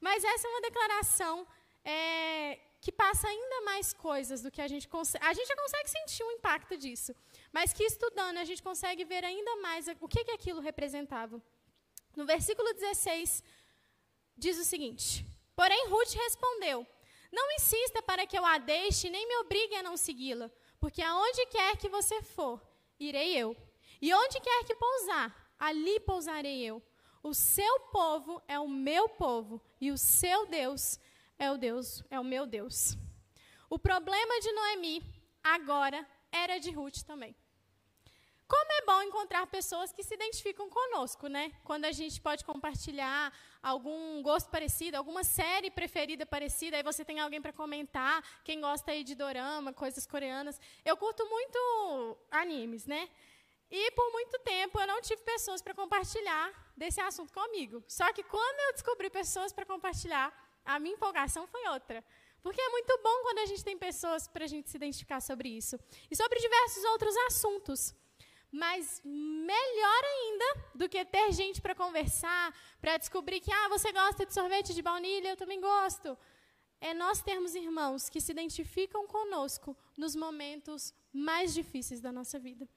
Mas 0.00 0.24
essa 0.24 0.48
é 0.48 0.50
uma 0.50 0.60
declaração 0.62 1.46
é, 1.84 2.58
que 2.80 2.92
passa 2.92 3.26
ainda 3.28 3.62
mais 3.62 3.92
coisas 3.92 4.42
do 4.42 4.50
que 4.50 4.60
a 4.60 4.68
gente 4.68 4.88
consegue. 4.88 5.24
A 5.24 5.32
gente 5.32 5.48
já 5.48 5.56
consegue 5.56 5.88
sentir 5.90 6.22
o 6.22 6.30
impacto 6.32 6.76
disso, 6.76 7.14
mas 7.52 7.72
que 7.72 7.82
estudando 7.82 8.38
a 8.38 8.44
gente 8.44 8.62
consegue 8.62 9.04
ver 9.04 9.24
ainda 9.24 9.56
mais 9.56 9.86
o 10.00 10.08
que, 10.08 10.24
que 10.24 10.30
aquilo 10.32 10.60
representava. 10.60 11.42
No 12.16 12.26
versículo 12.26 12.72
16 12.74 13.42
diz 14.36 14.58
o 14.58 14.64
seguinte: 14.64 15.26
Porém, 15.56 15.88
Ruth 15.88 16.12
respondeu: 16.14 16.86
Não 17.32 17.52
insista 17.52 18.02
para 18.02 18.26
que 18.26 18.38
eu 18.38 18.44
a 18.44 18.58
deixe, 18.58 19.10
nem 19.10 19.26
me 19.26 19.36
obrigue 19.38 19.76
a 19.76 19.82
não 19.82 19.96
segui-la, 19.96 20.50
porque 20.78 21.02
aonde 21.02 21.46
quer 21.46 21.76
que 21.76 21.88
você 21.88 22.22
for, 22.22 22.60
irei 22.98 23.36
eu. 23.36 23.56
E 24.00 24.12
onde 24.12 24.40
quer 24.40 24.64
que 24.64 24.74
pousar, 24.74 25.54
ali 25.58 26.00
pousarei 26.00 26.62
eu. 26.62 26.82
O 27.22 27.32
seu 27.32 27.80
povo 27.80 28.42
é 28.46 28.58
o 28.58 28.68
meu 28.68 29.08
povo, 29.08 29.58
e 29.80 29.90
o 29.90 29.96
seu 29.96 30.44
Deus 30.44 30.98
é 31.38 31.50
o 31.50 31.56
Deus, 31.56 32.02
é 32.10 32.18
o 32.18 32.24
meu 32.24 32.46
Deus. 32.46 32.96
O 33.68 33.78
problema 33.78 34.40
de 34.40 34.52
Noemi 34.52 35.02
agora 35.42 36.06
era 36.30 36.58
de 36.58 36.70
Ruth 36.70 37.02
também. 37.06 37.34
Como 38.46 38.72
é 38.72 38.82
bom 38.84 39.02
encontrar 39.02 39.46
pessoas 39.46 39.90
que 39.90 40.02
se 40.02 40.14
identificam 40.14 40.68
conosco, 40.68 41.28
né? 41.28 41.50
Quando 41.64 41.86
a 41.86 41.92
gente 41.92 42.20
pode 42.20 42.44
compartilhar 42.44 43.32
algum 43.62 44.22
gosto 44.22 44.50
parecido, 44.50 44.98
alguma 44.98 45.24
série 45.24 45.70
preferida 45.70 46.26
parecida, 46.26 46.76
aí 46.76 46.82
você 46.82 47.04
tem 47.04 47.20
alguém 47.20 47.40
para 47.40 47.54
comentar, 47.54 48.22
quem 48.44 48.60
gosta 48.60 48.92
aí 48.92 49.02
de 49.02 49.14
dorama, 49.14 49.72
coisas 49.72 50.06
coreanas. 50.06 50.60
Eu 50.84 50.96
curto 50.96 51.24
muito 51.26 52.18
animes, 52.30 52.84
né? 52.84 53.08
E 53.70 53.90
por 53.92 54.12
muito 54.12 54.38
tempo 54.40 54.78
eu 54.78 54.86
não 54.86 55.00
tive 55.00 55.22
pessoas 55.22 55.62
para 55.62 55.74
compartilhar 55.74 56.52
desse 56.76 57.00
assunto 57.00 57.32
comigo. 57.32 57.82
Só 57.88 58.12
que 58.12 58.22
quando 58.22 58.60
eu 58.60 58.72
descobri 58.74 59.08
pessoas 59.08 59.54
para 59.54 59.64
compartilhar, 59.64 60.32
a 60.64 60.78
minha 60.78 60.94
empolgação 60.94 61.46
foi 61.46 61.66
outra. 61.68 62.04
Porque 62.42 62.60
é 62.60 62.68
muito 62.68 63.00
bom 63.02 63.22
quando 63.22 63.38
a 63.38 63.46
gente 63.46 63.64
tem 63.64 63.76
pessoas 63.76 64.28
para 64.28 64.44
a 64.44 64.46
gente 64.46 64.68
se 64.68 64.76
identificar 64.76 65.20
sobre 65.20 65.48
isso. 65.48 65.78
E 66.10 66.16
sobre 66.16 66.38
diversos 66.38 66.84
outros 66.84 67.16
assuntos. 67.28 67.94
Mas 68.52 69.00
melhor 69.04 70.02
ainda 70.04 70.48
do 70.74 70.88
que 70.88 71.04
ter 71.04 71.32
gente 71.32 71.60
para 71.60 71.74
conversar, 71.74 72.54
para 72.80 72.98
descobrir 72.98 73.40
que 73.40 73.50
ah, 73.50 73.68
você 73.68 73.90
gosta 73.92 74.26
de 74.26 74.34
sorvete 74.34 74.74
de 74.74 74.82
baunilha, 74.82 75.30
eu 75.30 75.36
também 75.36 75.60
gosto. 75.60 76.16
É 76.80 76.92
nós 76.92 77.22
termos 77.22 77.54
irmãos 77.54 78.10
que 78.10 78.20
se 78.20 78.30
identificam 78.30 79.06
conosco 79.06 79.76
nos 79.96 80.14
momentos 80.14 80.92
mais 81.12 81.54
difíceis 81.54 82.00
da 82.00 82.12
nossa 82.12 82.38
vida. 82.38 82.68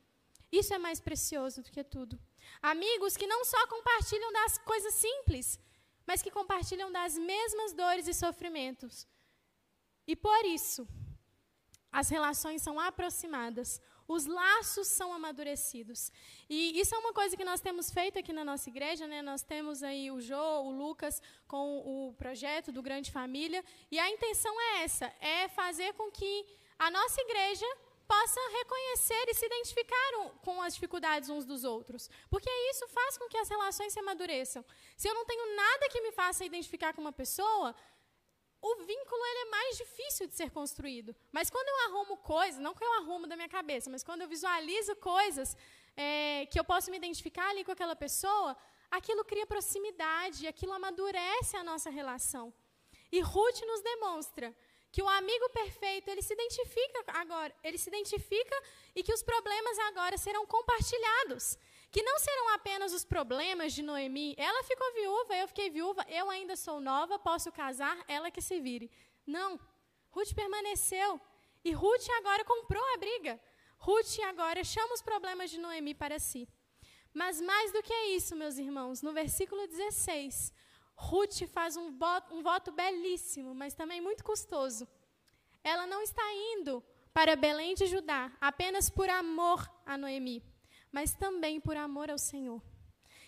Isso 0.51 0.73
é 0.73 0.77
mais 0.77 0.99
precioso 0.99 1.61
do 1.61 1.69
que 1.69 1.83
tudo. 1.83 2.17
Amigos 2.61 3.17
que 3.17 3.27
não 3.27 3.43
só 3.43 3.67
compartilham 3.67 4.31
das 4.31 4.57
coisas 4.59 4.93
simples, 4.93 5.59
mas 6.07 6.21
que 6.21 6.31
compartilham 6.31 6.89
das 6.91 7.17
mesmas 7.17 7.73
dores 7.73 8.07
e 8.07 8.13
sofrimentos. 8.13 9.05
E 10.07 10.15
por 10.15 10.45
isso, 10.45 10.87
as 11.91 12.07
relações 12.09 12.61
são 12.61 12.79
aproximadas, 12.79 13.81
os 14.07 14.25
laços 14.25 14.87
são 14.87 15.11
amadurecidos. 15.11 16.11
E 16.49 16.79
isso 16.79 16.95
é 16.95 16.97
uma 16.97 17.11
coisa 17.11 17.35
que 17.35 17.43
nós 17.43 17.59
temos 17.59 17.91
feito 17.91 18.17
aqui 18.17 18.31
na 18.31 18.45
nossa 18.45 18.69
igreja, 18.69 19.05
né? 19.05 19.21
Nós 19.21 19.43
temos 19.43 19.83
aí 19.83 20.09
o 20.09 20.21
Jô, 20.21 20.61
o 20.61 20.71
Lucas 20.71 21.21
com 21.45 21.79
o 21.79 22.13
projeto 22.13 22.71
do 22.71 22.81
Grande 22.81 23.11
Família, 23.11 23.61
e 23.91 23.99
a 23.99 24.09
intenção 24.09 24.55
é 24.61 24.83
essa, 24.83 25.13
é 25.19 25.49
fazer 25.49 25.93
com 25.93 26.09
que 26.09 26.45
a 26.79 26.89
nossa 26.89 27.19
igreja 27.19 27.65
possa 28.07 28.39
reconhecer 28.59 29.25
e 29.27 29.33
se 29.33 29.45
identificar 29.45 30.11
com 30.45 30.61
as 30.61 30.73
dificuldades 30.73 31.29
uns 31.29 31.45
dos 31.45 31.63
outros. 31.63 32.09
Porque 32.29 32.49
isso 32.71 32.87
faz 32.87 33.17
com 33.17 33.27
que 33.27 33.37
as 33.37 33.49
relações 33.49 33.93
se 33.93 33.99
amadureçam. 33.99 34.63
Se 34.95 35.07
eu 35.07 35.13
não 35.13 35.25
tenho 35.25 35.55
nada 35.55 35.89
que 35.89 36.01
me 36.01 36.11
faça 36.11 36.45
identificar 36.45 36.93
com 36.93 37.01
uma 37.01 37.11
pessoa, 37.11 37.75
o 38.61 38.75
vínculo 38.91 39.25
ele 39.25 39.39
é 39.39 39.49
mais 39.49 39.77
difícil 39.77 40.27
de 40.27 40.35
ser 40.35 40.49
construído. 40.51 41.15
Mas 41.31 41.49
quando 41.49 41.67
eu 41.67 41.77
arrumo 41.85 42.17
coisas, 42.17 42.59
não 42.59 42.73
que 42.73 42.83
eu 42.83 42.93
arrumo 42.99 43.27
da 43.27 43.35
minha 43.35 43.49
cabeça, 43.49 43.89
mas 43.89 44.03
quando 44.03 44.21
eu 44.21 44.27
visualizo 44.27 44.95
coisas 44.95 45.55
é, 45.95 46.45
que 46.51 46.59
eu 46.59 46.63
posso 46.63 46.89
me 46.89 46.97
identificar 46.97 47.49
ali 47.49 47.63
com 47.63 47.71
aquela 47.71 47.95
pessoa, 47.95 48.55
aquilo 48.89 49.23
cria 49.23 49.45
proximidade, 49.45 50.47
aquilo 50.47 50.73
amadurece 50.73 51.55
a 51.57 51.63
nossa 51.63 51.89
relação. 51.89 52.53
E 53.11 53.19
Ruth 53.21 53.61
nos 53.61 53.81
demonstra 53.81 54.55
que 54.91 55.01
o 55.01 55.09
amigo 55.09 55.49
perfeito 55.49 56.09
ele 56.09 56.21
se 56.21 56.33
identifica 56.33 57.03
agora, 57.07 57.53
ele 57.63 57.77
se 57.77 57.89
identifica 57.89 58.57
e 58.95 59.03
que 59.03 59.13
os 59.13 59.21
problemas 59.21 59.77
agora 59.79 60.17
serão 60.17 60.45
compartilhados 60.45 61.57
que 61.91 62.03
não 62.03 62.19
serão 62.19 62.49
apenas 62.53 62.93
os 62.93 63.05
problemas 63.05 63.73
de 63.73 63.81
Noemi. 63.81 64.35
Ela 64.37 64.63
ficou 64.63 64.93
viúva, 64.93 65.35
eu 65.35 65.47
fiquei 65.47 65.69
viúva, 65.69 66.05
eu 66.09 66.29
ainda 66.29 66.55
sou 66.55 66.79
nova, 66.79 67.17
posso 67.17 67.51
casar, 67.51 67.97
ela 68.07 68.29
que 68.29 68.41
se 68.41 68.59
vire. 68.59 68.91
Não. 69.25 69.59
Ruth 70.11 70.33
permaneceu. 70.33 71.19
E 71.63 71.71
Ruth 71.71 72.07
agora 72.19 72.43
comprou 72.43 72.83
a 72.93 72.97
briga. 72.97 73.39
Ruth 73.77 74.19
agora 74.27 74.63
chama 74.63 74.93
os 74.93 75.01
problemas 75.01 75.49
de 75.49 75.59
Noemi 75.59 75.93
para 75.93 76.19
si. 76.19 76.47
Mas 77.13 77.41
mais 77.41 77.71
do 77.71 77.81
que 77.81 77.93
isso, 78.17 78.35
meus 78.35 78.57
irmãos, 78.57 79.01
no 79.01 79.13
versículo 79.13 79.65
16, 79.67 80.53
Ruth 80.97 81.43
faz 81.47 81.77
um 81.77 81.97
voto, 81.97 82.35
um 82.35 82.41
voto 82.41 82.71
belíssimo, 82.71 83.55
mas 83.55 83.73
também 83.73 84.01
muito 84.01 84.23
custoso. 84.23 84.85
Ela 85.63 85.87
não 85.87 86.01
está 86.01 86.23
indo 86.33 86.83
para 87.13 87.35
Belém 87.35 87.73
de 87.75 87.85
Judá 87.85 88.31
apenas 88.41 88.89
por 88.89 89.09
amor 89.09 89.69
a 89.85 89.97
Noemi 89.97 90.43
mas 90.91 91.13
também 91.13 91.59
por 91.59 91.75
amor 91.77 92.09
ao 92.09 92.17
Senhor. 92.17 92.61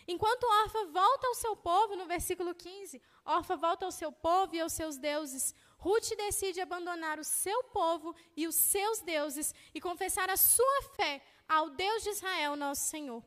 Enquanto 0.08 0.44
Orfa 0.44 0.86
volta 0.86 1.28
ao 1.28 1.36
seu 1.36 1.56
povo, 1.56 1.96
no 1.96 2.08
versículo 2.08 2.56
15, 2.56 3.02
Orfa 3.24 3.56
volta 3.56 3.86
ao 3.86 3.92
seu 3.92 4.12
povo 4.12 4.56
e 4.56 4.60
aos 4.60 4.74
seus 4.74 4.98
deuses. 4.98 5.54
Ruth 5.78 6.10
decide 6.18 6.60
abandonar 6.62 7.20
o 7.20 7.24
seu 7.24 7.64
povo 7.66 8.16
e 8.36 8.48
os 8.48 8.56
seus 8.56 9.02
deuses 9.02 9.54
e 9.74 9.80
confessar 9.80 10.30
a 10.30 10.38
sua 10.38 10.82
fé 10.96 11.22
ao 11.48 11.70
Deus 11.70 12.02
de 12.02 12.10
Israel, 12.10 12.56
nosso 12.56 12.86
Senhor. 12.86 13.24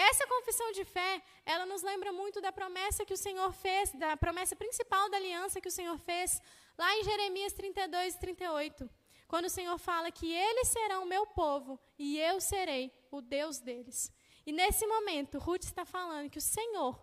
Essa 0.00 0.28
confissão 0.28 0.70
de 0.70 0.84
fé, 0.84 1.20
ela 1.44 1.66
nos 1.66 1.82
lembra 1.82 2.12
muito 2.12 2.40
da 2.40 2.52
promessa 2.52 3.04
que 3.04 3.12
o 3.12 3.16
Senhor 3.16 3.52
fez, 3.52 3.90
da 3.94 4.16
promessa 4.16 4.54
principal 4.54 5.10
da 5.10 5.16
aliança 5.16 5.60
que 5.60 5.66
o 5.66 5.72
Senhor 5.72 5.98
fez 5.98 6.40
lá 6.78 6.94
em 6.96 7.02
Jeremias 7.02 7.52
32 7.52 8.14
e 8.14 8.18
38. 8.20 8.88
Quando 9.26 9.46
o 9.46 9.50
Senhor 9.50 9.76
fala 9.76 10.12
que 10.12 10.32
eles 10.32 10.68
serão 10.68 11.04
meu 11.04 11.26
povo 11.26 11.80
e 11.98 12.16
eu 12.16 12.40
serei 12.40 12.92
o 13.10 13.20
Deus 13.20 13.58
deles. 13.58 14.12
E 14.46 14.52
nesse 14.52 14.86
momento, 14.86 15.36
Ruth 15.38 15.64
está 15.64 15.84
falando 15.84 16.30
que 16.30 16.38
o 16.38 16.48
Senhor, 16.56 16.96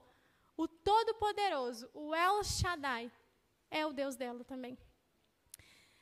o 0.55 0.65
Todo-Poderoso, 0.65 1.89
o 1.93 2.15
El 2.15 2.45
Shaddai, 2.45 3.11
é 3.69 3.85
o 3.85 3.91
Deus 3.91 4.15
dela 4.15 4.45
também. 4.45 4.77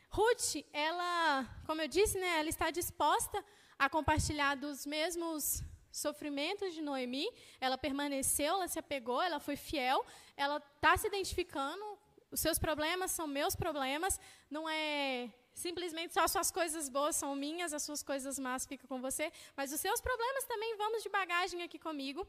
Ruth, 0.10 0.64
ela, 0.72 1.44
como 1.66 1.82
eu 1.82 1.88
disse, 1.88 2.20
né, 2.20 2.38
ela 2.38 2.50
está 2.50 2.70
disposta 2.70 3.44
a 3.80 3.90
compartilhar 3.90 4.54
dos 4.56 4.86
mesmos 4.86 5.64
sofrimentos 5.94 6.74
de 6.74 6.82
Noemi. 6.82 7.28
Ela 7.62 7.78
permaneceu, 7.78 8.56
ela 8.56 8.68
se 8.68 8.80
apegou, 8.80 9.22
ela 9.22 9.40
foi 9.40 9.56
fiel, 9.56 10.06
ela 10.36 10.58
está 10.76 10.98
se 10.98 11.08
identificando. 11.08 11.84
Os 12.30 12.40
seus 12.40 12.58
problemas 12.58 13.12
são 13.12 13.28
meus 13.28 13.56
problemas. 13.56 14.20
Não 14.50 14.68
é 14.68 15.32
Simplesmente 15.54 16.14
só 16.14 16.28
suas 16.28 16.50
coisas 16.50 16.90
boas 16.90 17.16
são 17.16 17.36
minhas, 17.36 17.74
as 17.74 17.84
suas 17.84 18.02
coisas 18.02 18.40
más 18.40 18.66
ficam 18.66 18.88
com 18.88 19.00
você, 19.00 19.32
mas 19.56 19.72
os 19.72 19.80
seus 19.80 20.02
problemas 20.02 20.46
também 20.46 20.76
vamos 20.78 21.04
de 21.04 21.10
bagagem 21.10 21.62
aqui 21.62 21.78
comigo. 21.78 22.28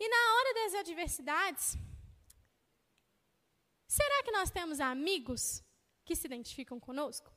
E 0.00 0.08
na 0.08 0.34
hora 0.34 0.54
das 0.54 0.74
adversidades, 0.76 1.76
será 3.86 4.22
que 4.22 4.30
nós 4.30 4.50
temos 4.50 4.80
amigos 4.80 5.62
que 6.04 6.16
se 6.16 6.26
identificam 6.26 6.80
conosco? 6.80 7.30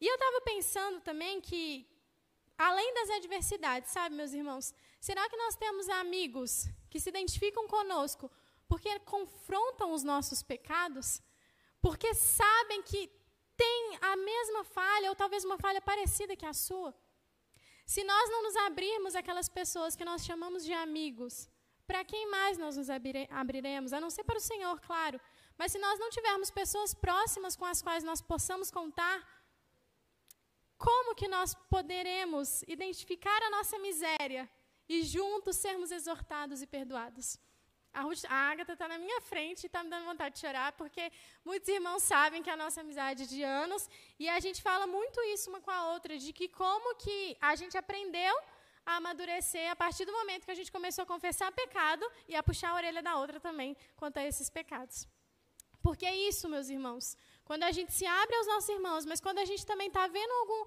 E 0.00 0.06
eu 0.06 0.14
estava 0.14 0.40
pensando 0.42 1.00
também 1.00 1.40
que, 1.40 1.88
além 2.56 2.94
das 2.94 3.10
adversidades, 3.10 3.90
sabe, 3.90 4.14
meus 4.14 4.32
irmãos, 4.32 4.72
será 5.00 5.28
que 5.28 5.36
nós 5.36 5.56
temos 5.56 5.88
amigos 5.88 6.66
que 6.90 7.00
se 7.00 7.08
identificam 7.08 7.66
conosco 7.66 8.30
porque 8.68 8.98
confrontam 9.00 9.92
os 9.92 10.02
nossos 10.02 10.42
pecados? 10.42 11.20
Porque 11.80 12.14
sabem 12.14 12.82
que 12.82 13.10
tem 13.56 13.98
a 14.00 14.16
mesma 14.16 14.64
falha, 14.64 15.10
ou 15.10 15.16
talvez 15.16 15.44
uma 15.44 15.58
falha 15.58 15.80
parecida 15.80 16.36
que 16.36 16.46
a 16.46 16.52
sua. 16.52 16.94
Se 17.86 18.02
nós 18.02 18.30
não 18.30 18.42
nos 18.42 18.56
abrirmos 18.56 19.14
aquelas 19.14 19.48
pessoas 19.48 19.94
que 19.94 20.04
nós 20.04 20.24
chamamos 20.24 20.64
de 20.64 20.72
amigos, 20.72 21.48
para 21.86 22.02
quem 22.04 22.30
mais 22.30 22.56
nós 22.56 22.76
nos 22.76 22.88
abire- 22.88 23.28
abriremos? 23.30 23.92
A 23.92 24.00
não 24.00 24.10
ser 24.10 24.24
para 24.24 24.38
o 24.38 24.40
Senhor, 24.40 24.80
claro. 24.80 25.20
Mas 25.58 25.70
se 25.72 25.78
nós 25.78 25.98
não 25.98 26.08
tivermos 26.10 26.50
pessoas 26.50 26.94
próximas 26.94 27.54
com 27.54 27.66
as 27.66 27.82
quais 27.82 28.02
nós 28.02 28.20
possamos 28.22 28.70
contar, 28.70 29.16
como 30.76 31.14
que 31.14 31.28
nós 31.28 31.54
poderemos 31.68 32.62
identificar 32.62 33.42
a 33.42 33.50
nossa 33.50 33.78
miséria 33.78 34.48
e 34.88 35.02
juntos 35.02 35.56
sermos 35.56 35.90
exortados 35.90 36.62
e 36.62 36.66
perdoados? 36.66 37.38
A, 37.92 38.02
Ruth, 38.02 38.24
a 38.28 38.50
Agatha 38.50 38.72
está 38.72 38.88
na 38.88 38.98
minha 38.98 39.20
frente 39.20 39.62
e 39.62 39.66
está 39.66 39.84
me 39.84 39.88
dando 39.88 40.04
vontade 40.04 40.34
de 40.34 40.40
chorar, 40.40 40.72
porque 40.72 41.12
muitos 41.44 41.68
irmãos 41.68 42.02
sabem 42.02 42.42
que 42.42 42.50
a 42.50 42.56
nossa 42.56 42.80
amizade 42.80 43.22
é 43.22 43.26
de 43.26 43.42
anos, 43.44 43.88
e 44.18 44.28
a 44.28 44.40
gente 44.40 44.60
fala 44.60 44.84
muito 44.84 45.20
isso 45.34 45.48
uma 45.48 45.60
com 45.60 45.70
a 45.70 45.92
outra, 45.92 46.18
de 46.18 46.32
que 46.32 46.48
como 46.48 46.96
que 46.96 47.36
a 47.40 47.54
gente 47.54 47.78
aprendeu 47.78 48.36
a 48.84 48.96
amadurecer 48.96 49.70
a 49.70 49.76
partir 49.76 50.04
do 50.04 50.12
momento 50.12 50.44
que 50.44 50.50
a 50.50 50.60
gente 50.60 50.72
começou 50.72 51.04
a 51.04 51.06
confessar 51.06 51.52
pecado 51.52 52.04
e 52.28 52.34
a 52.34 52.42
puxar 52.42 52.70
a 52.70 52.74
orelha 52.74 53.02
da 53.02 53.16
outra 53.16 53.38
também 53.38 53.76
quanto 53.96 54.18
a 54.18 54.24
esses 54.24 54.50
pecados. 54.50 55.06
Porque 55.80 56.04
é 56.04 56.16
isso, 56.16 56.48
meus 56.48 56.68
irmãos. 56.68 57.16
Quando 57.44 57.64
a 57.64 57.72
gente 57.72 57.92
se 57.92 58.06
abre 58.06 58.34
aos 58.36 58.46
nossos 58.46 58.68
irmãos, 58.68 59.04
mas 59.04 59.20
quando 59.20 59.38
a 59.38 59.44
gente 59.44 59.64
também 59.66 59.88
está 59.88 60.06
vendo 60.06 60.32
algum, 60.32 60.62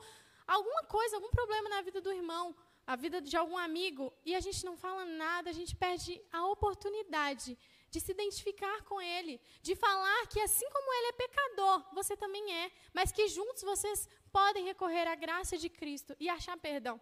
alguma 0.45 0.83
coisa, 0.83 1.15
algum 1.15 1.29
problema 1.29 1.69
na 1.69 1.81
vida 1.81 1.99
do 1.99 2.11
irmão, 2.11 2.55
a 2.85 2.95
vida 2.95 3.19
de 3.19 3.35
algum 3.35 3.57
amigo, 3.57 4.13
e 4.25 4.33
a 4.35 4.39
gente 4.39 4.63
não 4.65 4.77
fala 4.77 5.03
nada, 5.05 5.49
a 5.49 5.53
gente 5.53 5.75
perde 5.75 6.21
a 6.31 6.45
oportunidade 6.47 7.57
de 7.89 7.99
se 7.99 8.11
identificar 8.11 8.83
com 8.83 9.01
ele, 9.01 9.41
de 9.61 9.75
falar 9.75 10.27
que 10.27 10.39
assim 10.39 10.69
como 10.69 10.93
ele 10.93 11.07
é 11.07 11.13
pecador, 11.13 11.83
você 11.93 12.15
também 12.15 12.53
é, 12.53 12.71
mas 12.93 13.11
que 13.11 13.27
juntos 13.27 13.63
vocês 13.63 14.07
podem 14.31 14.65
recorrer 14.65 15.07
à 15.07 15.15
graça 15.15 15.57
de 15.57 15.69
Cristo 15.69 16.15
e 16.19 16.29
achar 16.29 16.57
perdão. 16.57 16.99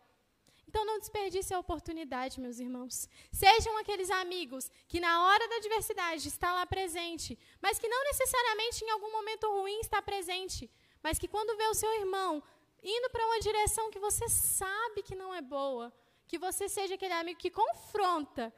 Então 0.67 0.85
não 0.85 0.99
desperdice 0.99 1.53
a 1.53 1.59
oportunidade, 1.59 2.39
meus 2.39 2.59
irmãos. 2.59 3.07
Sejam 3.31 3.77
aqueles 3.77 4.09
amigos 4.09 4.69
que 4.87 4.99
na 4.99 5.25
hora 5.25 5.47
da 5.47 5.55
adversidade 5.57 6.27
está 6.27 6.53
lá 6.53 6.65
presente, 6.65 7.37
mas 7.61 7.79
que 7.79 7.87
não 7.87 8.03
necessariamente 8.05 8.83
em 8.83 8.89
algum 8.89 9.11
momento 9.11 9.47
ruim 9.47 9.79
está 9.79 10.01
presente, 10.01 10.69
mas 11.01 11.19
que 11.19 11.27
quando 11.27 11.57
vê 11.57 11.67
o 11.67 11.73
seu 11.73 11.91
irmão 12.01 12.43
indo 12.83 13.09
para 13.09 13.25
uma 13.25 13.39
direção 13.39 13.89
que 13.89 13.99
você 13.99 14.27
sabe 14.29 15.01
que 15.01 15.15
não 15.15 15.33
é 15.33 15.41
boa, 15.41 15.91
que 16.27 16.37
você 16.37 16.67
seja 16.69 16.95
aquele 16.95 17.13
amigo 17.13 17.39
que 17.39 17.49
confronta, 17.49 18.53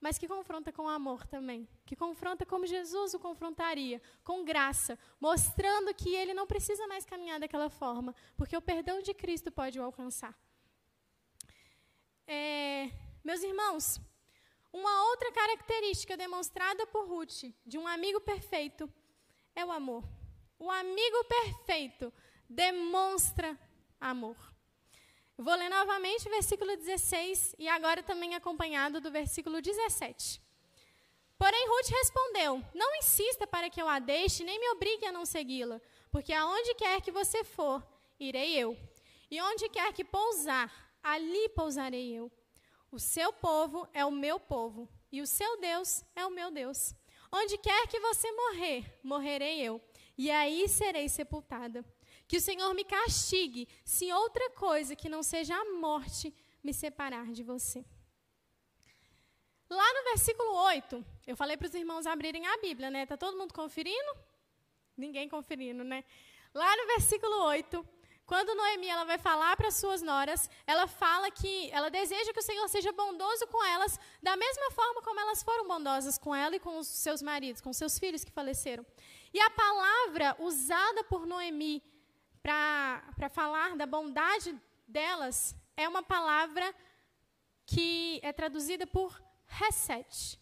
mas 0.00 0.18
que 0.18 0.28
confronta 0.28 0.72
com 0.72 0.88
amor 0.88 1.26
também, 1.26 1.68
que 1.84 1.96
confronta 1.96 2.44
como 2.44 2.66
Jesus 2.66 3.14
o 3.14 3.18
confrontaria, 3.18 4.00
com 4.22 4.44
graça, 4.44 4.98
mostrando 5.20 5.94
que 5.94 6.14
ele 6.14 6.34
não 6.34 6.46
precisa 6.46 6.86
mais 6.86 7.04
caminhar 7.04 7.40
daquela 7.40 7.68
forma, 7.68 8.14
porque 8.36 8.56
o 8.56 8.62
perdão 8.62 9.00
de 9.00 9.14
Cristo 9.14 9.50
pode 9.50 9.80
o 9.80 9.82
alcançar. 9.82 10.36
É, 12.26 12.90
meus 13.22 13.40
irmãos, 13.42 14.00
uma 14.72 15.04
outra 15.10 15.30
característica 15.30 16.16
demonstrada 16.16 16.84
por 16.88 17.06
Ruth 17.06 17.44
de 17.64 17.78
um 17.78 17.86
amigo 17.86 18.20
perfeito 18.20 18.92
é 19.54 19.64
o 19.64 19.70
amor. 19.70 20.02
O 20.58 20.68
amigo 20.70 21.24
perfeito 21.24 22.12
demonstra 22.48 23.56
amor. 24.00 24.36
Vou 25.38 25.54
ler 25.54 25.68
novamente 25.68 26.26
o 26.26 26.30
versículo 26.30 26.76
16 26.76 27.54
e 27.58 27.68
agora 27.68 28.02
também 28.02 28.34
acompanhado 28.34 29.00
do 29.00 29.10
versículo 29.10 29.62
17. 29.62 30.42
Porém, 31.38 31.68
Ruth 31.68 31.90
respondeu: 31.90 32.64
Não 32.74 32.96
insista 32.96 33.46
para 33.46 33.70
que 33.70 33.80
eu 33.80 33.88
a 33.88 33.98
deixe, 33.98 34.42
nem 34.42 34.58
me 34.58 34.70
obrigue 34.70 35.06
a 35.06 35.12
não 35.12 35.26
segui-la, 35.26 35.80
porque 36.10 36.32
aonde 36.32 36.74
quer 36.74 37.00
que 37.02 37.12
você 37.12 37.44
for, 37.44 37.86
irei 38.18 38.56
eu. 38.56 38.76
E 39.30 39.40
onde 39.42 39.68
quer 39.68 39.92
que 39.92 40.04
pousar, 40.04 40.85
ali 41.12 41.48
pousarei 41.50 42.12
eu. 42.12 42.30
O 42.90 42.98
seu 42.98 43.32
povo 43.32 43.88
é 43.92 44.04
o 44.04 44.10
meu 44.10 44.38
povo, 44.40 44.88
e 45.10 45.20
o 45.20 45.26
seu 45.26 45.60
Deus 45.60 46.04
é 46.14 46.26
o 46.26 46.30
meu 46.30 46.50
Deus. 46.50 46.94
Onde 47.32 47.58
quer 47.58 47.86
que 47.88 48.00
você 48.00 48.30
morrer, 48.32 48.98
morrerei 49.02 49.60
eu, 49.60 49.80
e 50.16 50.30
aí 50.30 50.68
serei 50.68 51.08
sepultada. 51.08 51.84
Que 52.26 52.38
o 52.38 52.40
Senhor 52.40 52.72
me 52.74 52.84
castigue, 52.84 53.68
se 53.84 54.12
outra 54.12 54.50
coisa 54.50 54.96
que 54.96 55.08
não 55.08 55.22
seja 55.22 55.54
a 55.54 55.64
morte 55.72 56.34
me 56.62 56.72
separar 56.74 57.30
de 57.32 57.42
você. 57.42 57.84
Lá 59.70 59.94
no 59.94 60.04
versículo 60.04 60.54
8, 60.54 61.04
eu 61.26 61.36
falei 61.36 61.56
para 61.56 61.66
os 61.66 61.74
irmãos 61.74 62.06
abrirem 62.06 62.46
a 62.46 62.56
Bíblia, 62.58 62.90
né? 62.90 63.04
Tá 63.04 63.16
todo 63.16 63.36
mundo 63.36 63.52
conferindo? 63.52 64.16
Ninguém 64.96 65.28
conferindo, 65.28 65.84
né? 65.84 66.04
Lá 66.54 66.76
no 66.76 66.86
versículo 66.86 67.42
8, 67.44 67.86
quando 68.26 68.56
Noemi 68.56 68.88
ela 68.88 69.04
vai 69.04 69.18
falar 69.18 69.56
para 69.56 69.70
suas 69.70 70.02
noras, 70.02 70.50
ela 70.66 70.86
fala 70.86 71.30
que 71.30 71.70
ela 71.70 71.88
deseja 71.88 72.32
que 72.32 72.40
o 72.40 72.42
Senhor 72.42 72.68
seja 72.68 72.92
bondoso 72.92 73.46
com 73.46 73.64
elas, 73.64 73.98
da 74.20 74.36
mesma 74.36 74.70
forma 74.72 75.00
como 75.00 75.20
elas 75.20 75.42
foram 75.42 75.68
bondosas 75.68 76.18
com 76.18 76.34
ela 76.34 76.56
e 76.56 76.60
com 76.60 76.76
os 76.78 76.88
seus 76.88 77.22
maridos, 77.22 77.60
com 77.60 77.72
seus 77.72 77.98
filhos 77.98 78.24
que 78.24 78.32
faleceram. 78.32 78.84
E 79.32 79.40
a 79.40 79.50
palavra 79.50 80.36
usada 80.40 81.04
por 81.04 81.24
Noemi 81.24 81.82
para 82.42 83.28
falar 83.30 83.76
da 83.76 83.86
bondade 83.86 84.58
delas 84.88 85.54
é 85.76 85.88
uma 85.88 86.02
palavra 86.02 86.74
que 87.64 88.20
é 88.22 88.32
traduzida 88.32 88.86
por 88.86 89.20
reset. 89.46 90.40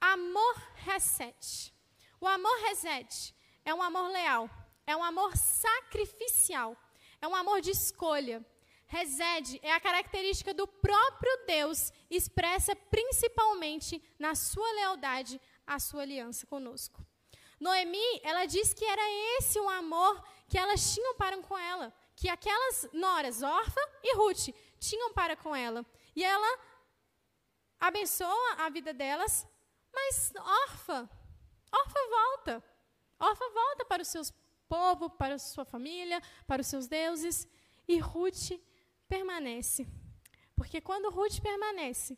Amor 0.00 0.54
reset. 0.74 1.72
O 2.20 2.26
amor 2.26 2.56
reset 2.68 3.34
é 3.64 3.72
um 3.74 3.82
amor 3.82 4.08
leal, 4.10 4.50
é 4.86 4.96
um 4.96 5.02
amor 5.02 5.36
sacrificial, 5.36 6.76
é 7.24 7.28
um 7.28 7.34
amor 7.34 7.60
de 7.60 7.70
escolha. 7.70 8.44
Resede 8.86 9.58
é 9.62 9.72
a 9.72 9.80
característica 9.80 10.52
do 10.52 10.66
próprio 10.66 11.46
Deus, 11.46 11.90
expressa 12.10 12.76
principalmente 12.76 14.02
na 14.18 14.34
sua 14.34 14.70
lealdade 14.72 15.40
à 15.66 15.78
sua 15.80 16.02
aliança 16.02 16.46
conosco. 16.46 17.04
Noemi, 17.58 18.20
ela 18.22 18.44
diz 18.44 18.74
que 18.74 18.84
era 18.84 19.02
esse 19.38 19.58
o 19.58 19.70
amor 19.70 20.22
que 20.46 20.58
elas 20.58 20.92
tinham 20.92 21.14
para 21.16 21.36
com 21.38 21.56
ela, 21.56 21.94
que 22.14 22.28
aquelas 22.28 22.86
noras, 22.92 23.42
Orfa 23.42 23.80
e 24.02 24.14
Ruth, 24.16 24.50
tinham 24.78 25.12
para 25.14 25.34
com 25.34 25.56
ela. 25.56 25.84
E 26.14 26.22
ela 26.22 26.58
abençoa 27.80 28.54
a 28.58 28.68
vida 28.68 28.92
delas, 28.92 29.48
mas 29.94 30.32
Orfa, 30.36 31.08
Orfa 31.72 32.00
volta. 32.10 32.64
Orfa 33.18 33.48
volta 33.48 33.84
para 33.86 34.02
o 34.02 34.04
seu 34.04 34.22
povo, 34.74 35.08
para 35.08 35.38
sua 35.38 35.64
família, 35.64 36.18
para 36.48 36.62
os 36.62 36.68
seus 36.72 36.86
deuses, 36.86 37.36
e 37.86 37.98
Ruth 37.98 38.46
permanece. 39.08 39.86
Porque 40.56 40.80
quando 40.80 41.14
Ruth 41.16 41.38
permanece, 41.40 42.12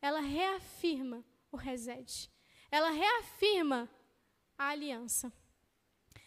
ela 0.00 0.20
reafirma 0.20 1.18
o 1.52 1.56
resede. 1.56 2.30
Ela 2.70 2.90
reafirma 2.90 3.80
a 4.56 4.68
aliança. 4.68 5.26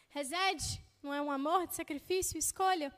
Resede 0.09 0.83
não 1.03 1.13
é 1.13 1.21
um 1.21 1.31
amor 1.31 1.67
de 1.67 1.75
sacrifício, 1.75 2.37
escolha. 2.37 2.89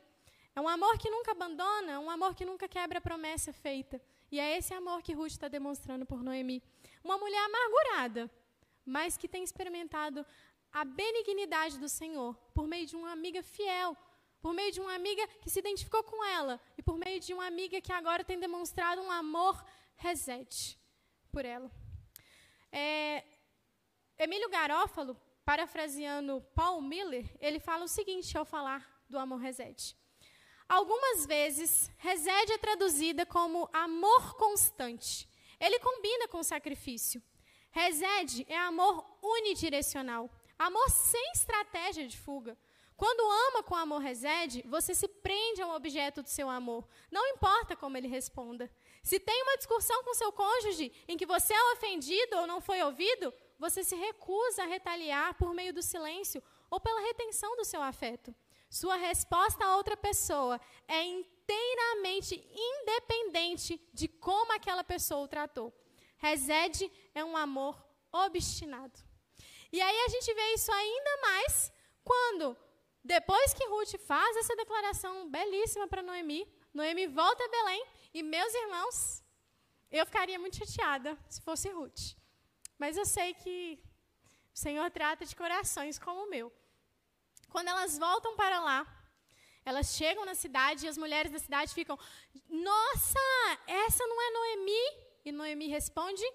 É 0.55 0.61
um 0.61 0.67
amor 0.67 0.97
que 0.97 1.09
nunca 1.09 1.31
abandona, 1.31 1.93
é 1.93 1.99
um 1.99 2.09
amor 2.09 2.35
que 2.35 2.45
nunca 2.45 2.67
quebra 2.67 2.99
a 2.99 3.07
promessa 3.09 3.51
feita. 3.51 4.01
E 4.31 4.39
é 4.39 4.57
esse 4.57 4.73
amor 4.73 5.01
que 5.01 5.13
Ruth 5.13 5.31
está 5.31 5.47
demonstrando 5.47 6.05
por 6.05 6.21
Noemi. 6.21 6.61
Uma 7.03 7.17
mulher 7.17 7.43
amargurada, 7.45 8.31
mas 8.85 9.17
que 9.17 9.27
tem 9.27 9.43
experimentado 9.43 10.25
a 10.75 10.83
benignidade 10.83 11.79
do 11.79 11.87
Senhor 11.87 12.35
por 12.53 12.67
meio 12.67 12.85
de 12.85 12.97
uma 12.97 13.13
amiga 13.13 13.41
fiel, 13.41 13.95
por 14.41 14.53
meio 14.53 14.73
de 14.73 14.81
uma 14.81 14.93
amiga 14.93 15.25
que 15.41 15.49
se 15.49 15.59
identificou 15.59 16.03
com 16.03 16.21
ela 16.37 16.59
e 16.77 16.83
por 16.83 16.97
meio 16.97 17.17
de 17.21 17.33
uma 17.33 17.47
amiga 17.47 17.79
que 17.79 17.93
agora 17.93 18.25
tem 18.25 18.37
demonstrado 18.37 19.01
um 19.01 19.09
amor 19.09 19.55
resete 19.95 20.77
por 21.31 21.45
ela. 21.45 21.71
É, 22.69 23.23
Emílio 24.19 24.49
Garófalo, 24.49 25.15
parafraseando 25.45 26.41
Paul 26.53 26.81
Miller, 26.81 27.25
ele 27.39 27.57
fala 27.57 27.85
o 27.85 27.87
seguinte 27.87 28.37
ao 28.37 28.43
falar 28.43 28.85
do 29.09 29.17
amor 29.17 29.39
resete. 29.39 29.95
Algumas 30.67 31.25
vezes, 31.25 31.89
resede 31.99 32.51
é 32.51 32.57
traduzida 32.57 33.25
como 33.25 33.69
amor 33.71 34.35
constante. 34.35 35.25
Ele 35.57 35.79
combina 35.79 36.27
com 36.27 36.43
sacrifício. 36.43 37.23
Resede 37.71 38.45
é 38.49 38.57
amor 38.57 39.05
unidirecional, 39.21 40.29
amor 40.57 40.89
sem 40.89 41.31
estratégia 41.33 42.07
de 42.07 42.17
fuga. 42.17 42.57
Quando 42.97 43.29
ama 43.47 43.61
com 43.61 43.75
amor 43.75 43.99
resede, 43.99 44.63
você 44.65 44.95
se 44.95 45.07
prende 45.07 45.61
ao 45.61 45.75
objeto 45.75 46.23
do 46.23 46.29
seu 46.29 46.49
amor, 46.49 46.87
não 47.11 47.27
importa 47.27 47.75
como 47.75 47.97
ele 47.97 48.07
responda. 48.07 48.71
Se 49.03 49.19
tem 49.19 49.43
uma 49.43 49.57
discussão 49.57 50.01
com 50.03 50.13
seu 50.13 50.31
cônjuge 50.31 50.93
em 51.07 51.17
que 51.17 51.25
você 51.25 51.53
é 51.53 51.73
ofendido 51.73 52.37
ou 52.37 52.47
não 52.47 52.61
foi 52.61 52.81
ouvido, 52.81 53.33
você 53.59 53.83
se 53.83 53.95
recusa 53.95 54.63
a 54.63 54.67
retaliar 54.67 55.33
por 55.35 55.53
meio 55.53 55.73
do 55.73 55.81
silêncio 55.81 56.41
ou 56.69 56.79
pela 56.79 57.01
retenção 57.01 57.57
do 57.57 57.65
seu 57.65 57.81
afeto. 57.81 58.33
Sua 58.69 58.95
resposta 58.95 59.65
a 59.65 59.75
outra 59.75 59.97
pessoa 59.97 60.59
é 60.87 61.03
inteiramente 61.03 62.49
independente 62.53 63.79
de 63.93 64.07
como 64.07 64.53
aquela 64.53 64.83
pessoa 64.83 65.25
o 65.25 65.27
tratou. 65.27 65.73
Resede 66.17 66.89
é 67.13 67.23
um 67.23 67.35
amor 67.35 67.85
obstinado. 68.11 68.97
E 69.71 69.81
aí 69.81 69.99
a 70.05 70.09
gente 70.09 70.33
vê 70.33 70.53
isso 70.53 70.71
ainda 70.71 71.17
mais 71.21 71.71
quando 72.03 72.57
Depois 73.05 73.53
que 73.53 73.67
Ruth 73.67 73.95
faz 74.07 74.35
essa 74.37 74.55
declaração 74.55 75.29
belíssima 75.29 75.87
para 75.87 76.01
Noemi, 76.01 76.41
Noemi 76.73 77.05
volta 77.05 77.43
a 77.43 77.47
Belém 77.55 77.85
e, 78.11 78.23
meus 78.23 78.51
irmãos, 78.61 79.23
eu 79.91 80.03
ficaria 80.07 80.39
muito 80.39 80.57
chateada 80.57 81.15
se 81.29 81.39
fosse 81.39 81.69
Ruth. 81.69 82.15
Mas 82.79 82.97
eu 82.97 83.05
sei 83.05 83.35
que 83.35 83.79
o 84.55 84.57
Senhor 84.57 84.89
trata 84.89 85.23
de 85.23 85.35
corações 85.35 85.99
como 85.99 86.23
o 86.23 86.29
meu. 86.31 86.51
Quando 87.51 87.67
elas 87.67 87.95
voltam 87.99 88.35
para 88.35 88.59
lá, 88.59 88.79
elas 89.63 89.95
chegam 89.95 90.25
na 90.25 90.33
cidade 90.33 90.87
e 90.87 90.89
as 90.89 90.97
mulheres 90.97 91.31
da 91.31 91.37
cidade 91.37 91.75
ficam: 91.75 91.99
Nossa, 92.49 93.19
essa 93.67 94.03
não 94.07 94.19
é 94.19 94.31
Noemi? 94.31 94.85
E 95.25 95.31
Noemi 95.31 95.67
responde: 95.67 96.25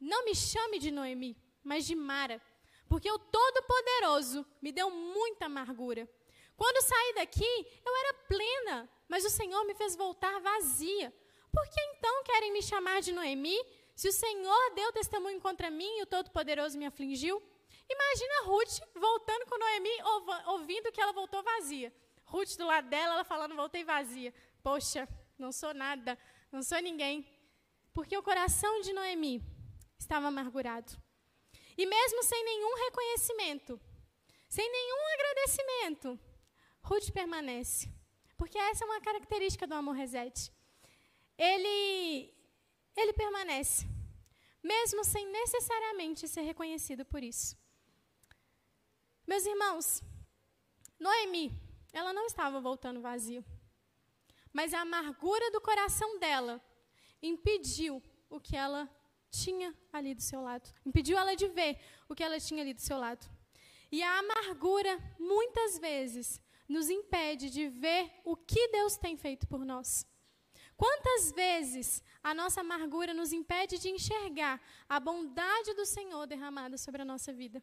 Não 0.00 0.24
me 0.24 0.34
chame 0.34 0.80
de 0.80 0.90
Noemi, 0.90 1.40
mas 1.66 1.84
de 1.84 1.94
Mara, 1.94 2.40
porque 2.88 3.10
o 3.10 3.18
Todo-Poderoso 3.18 4.46
me 4.62 4.70
deu 4.70 4.88
muita 4.90 5.46
amargura. 5.46 6.08
Quando 6.56 6.86
saí 6.86 7.14
daqui, 7.14 7.66
eu 7.84 7.96
era 7.96 8.14
plena, 8.28 8.88
mas 9.08 9.24
o 9.24 9.30
Senhor 9.30 9.64
me 9.64 9.74
fez 9.74 9.96
voltar 9.96 10.40
vazia. 10.40 11.12
Por 11.52 11.64
que 11.68 11.80
então 11.80 12.22
querem 12.22 12.52
me 12.52 12.62
chamar 12.62 13.02
de 13.02 13.12
Noemi? 13.12 13.58
Se 13.94 14.08
o 14.08 14.12
Senhor 14.12 14.74
deu 14.74 14.92
testemunho 14.92 15.40
contra 15.40 15.70
mim 15.70 15.98
e 15.98 16.02
o 16.02 16.06
Todo-Poderoso 16.06 16.78
me 16.78 16.86
afligiu? 16.86 17.42
Imagina 17.88 18.44
Ruth 18.44 18.80
voltando 18.94 19.46
com 19.46 19.58
Noemi, 19.58 19.90
ouvindo 20.46 20.92
que 20.92 21.00
ela 21.00 21.12
voltou 21.12 21.42
vazia. 21.42 21.92
Ruth 22.24 22.56
do 22.56 22.66
lado 22.66 22.88
dela, 22.88 23.14
ela 23.14 23.24
falando, 23.24 23.54
voltei 23.54 23.84
vazia. 23.84 24.32
Poxa, 24.62 25.08
não 25.38 25.50
sou 25.52 25.74
nada, 25.74 26.18
não 26.50 26.62
sou 26.62 26.78
ninguém. 26.80 27.26
Porque 27.92 28.16
o 28.16 28.22
coração 28.22 28.80
de 28.80 28.92
Noemi 28.92 29.42
estava 29.98 30.28
amargurado. 30.28 30.92
E 31.76 31.84
mesmo 31.84 32.22
sem 32.22 32.44
nenhum 32.44 32.74
reconhecimento, 32.84 33.80
sem 34.48 34.70
nenhum 34.70 35.00
agradecimento, 35.14 36.20
Ruth 36.82 37.10
permanece. 37.10 37.90
Porque 38.36 38.58
essa 38.58 38.84
é 38.84 38.86
uma 38.86 39.00
característica 39.00 39.66
do 39.66 39.74
amor 39.74 39.94
resete. 39.94 40.52
Ele, 41.36 42.32
ele 42.96 43.12
permanece, 43.12 43.86
mesmo 44.62 45.04
sem 45.04 45.26
necessariamente 45.26 46.26
ser 46.28 46.42
reconhecido 46.42 47.04
por 47.04 47.22
isso. 47.22 47.56
Meus 49.26 49.44
irmãos, 49.44 50.02
Noemi, 50.98 51.52
ela 51.92 52.12
não 52.12 52.26
estava 52.26 52.60
voltando 52.60 53.00
vazio. 53.00 53.44
Mas 54.52 54.72
a 54.72 54.80
amargura 54.80 55.50
do 55.50 55.60
coração 55.60 56.18
dela 56.18 56.62
impediu 57.22 58.02
o 58.30 58.40
que 58.40 58.56
ela 58.56 58.88
tinha 59.42 59.74
ali 59.92 60.14
do 60.14 60.22
seu 60.22 60.40
lado. 60.48 60.68
Impediu 60.84 61.16
ela 61.18 61.34
de 61.34 61.48
ver 61.48 61.78
o 62.08 62.14
que 62.14 62.24
ela 62.24 62.38
tinha 62.38 62.62
ali 62.62 62.74
do 62.74 62.80
seu 62.80 62.98
lado. 62.98 63.24
E 63.90 64.02
a 64.02 64.18
amargura, 64.18 64.92
muitas 65.18 65.78
vezes, 65.78 66.40
nos 66.68 66.88
impede 66.90 67.50
de 67.50 67.68
ver 67.68 68.02
o 68.24 68.36
que 68.36 68.68
Deus 68.68 68.96
tem 68.96 69.16
feito 69.16 69.46
por 69.46 69.64
nós. 69.64 70.06
Quantas 70.76 71.32
vezes 71.32 72.02
a 72.22 72.34
nossa 72.34 72.60
amargura 72.60 73.14
nos 73.14 73.32
impede 73.32 73.78
de 73.78 73.88
enxergar 73.88 74.60
a 74.88 75.00
bondade 75.00 75.72
do 75.74 75.86
Senhor 75.86 76.26
derramada 76.26 76.76
sobre 76.76 77.02
a 77.02 77.04
nossa 77.04 77.32
vida? 77.32 77.62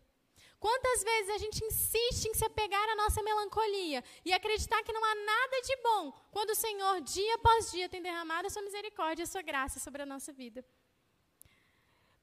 Quantas 0.60 1.04
vezes 1.04 1.30
a 1.30 1.38
gente 1.38 1.64
insiste 1.66 2.26
em 2.26 2.34
se 2.34 2.45
apegar 2.45 2.88
à 2.90 2.95
nossa 2.95 3.22
melancolia 3.22 4.02
e 4.24 4.32
acreditar 4.32 4.82
que 4.82 4.94
não 4.94 5.04
há 5.04 5.16
nada 5.16 5.62
de 5.62 5.76
bom 5.84 6.12
quando 6.32 6.52
o 6.52 6.56
Senhor, 6.56 7.02
dia 7.02 7.36
após 7.36 7.70
dia, 7.70 7.90
tem 7.90 8.02
derramado 8.02 8.48
a 8.48 8.50
sua 8.50 8.62
misericórdia 8.62 9.24
e 9.24 9.26
a 9.26 9.28
sua 9.28 9.41
graça 9.41 9.80
sobre 9.80 10.02
a 10.02 10.06
nossa 10.06 10.32
vida? 10.32 10.66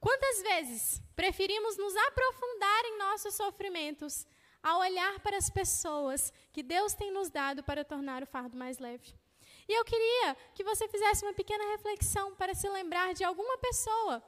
Quantas 0.00 0.40
vezes 0.42 1.02
preferimos 1.14 1.76
nos 1.76 1.94
aprofundar 1.94 2.84
em 2.86 2.98
nossos 2.98 3.34
sofrimentos 3.34 4.26
a 4.62 4.78
olhar 4.78 5.20
para 5.20 5.36
as 5.36 5.50
pessoas 5.50 6.32
que 6.50 6.62
Deus 6.62 6.94
tem 6.94 7.12
nos 7.12 7.28
dado 7.28 7.62
para 7.62 7.84
tornar 7.84 8.22
o 8.22 8.26
fardo 8.26 8.56
mais 8.56 8.78
leve? 8.78 9.14
E 9.68 9.72
eu 9.72 9.84
queria 9.84 10.34
que 10.54 10.64
você 10.64 10.88
fizesse 10.88 11.24
uma 11.24 11.34
pequena 11.34 11.64
reflexão 11.72 12.34
para 12.34 12.54
se 12.54 12.68
lembrar 12.68 13.12
de 13.12 13.22
alguma 13.22 13.58
pessoa 13.58 14.22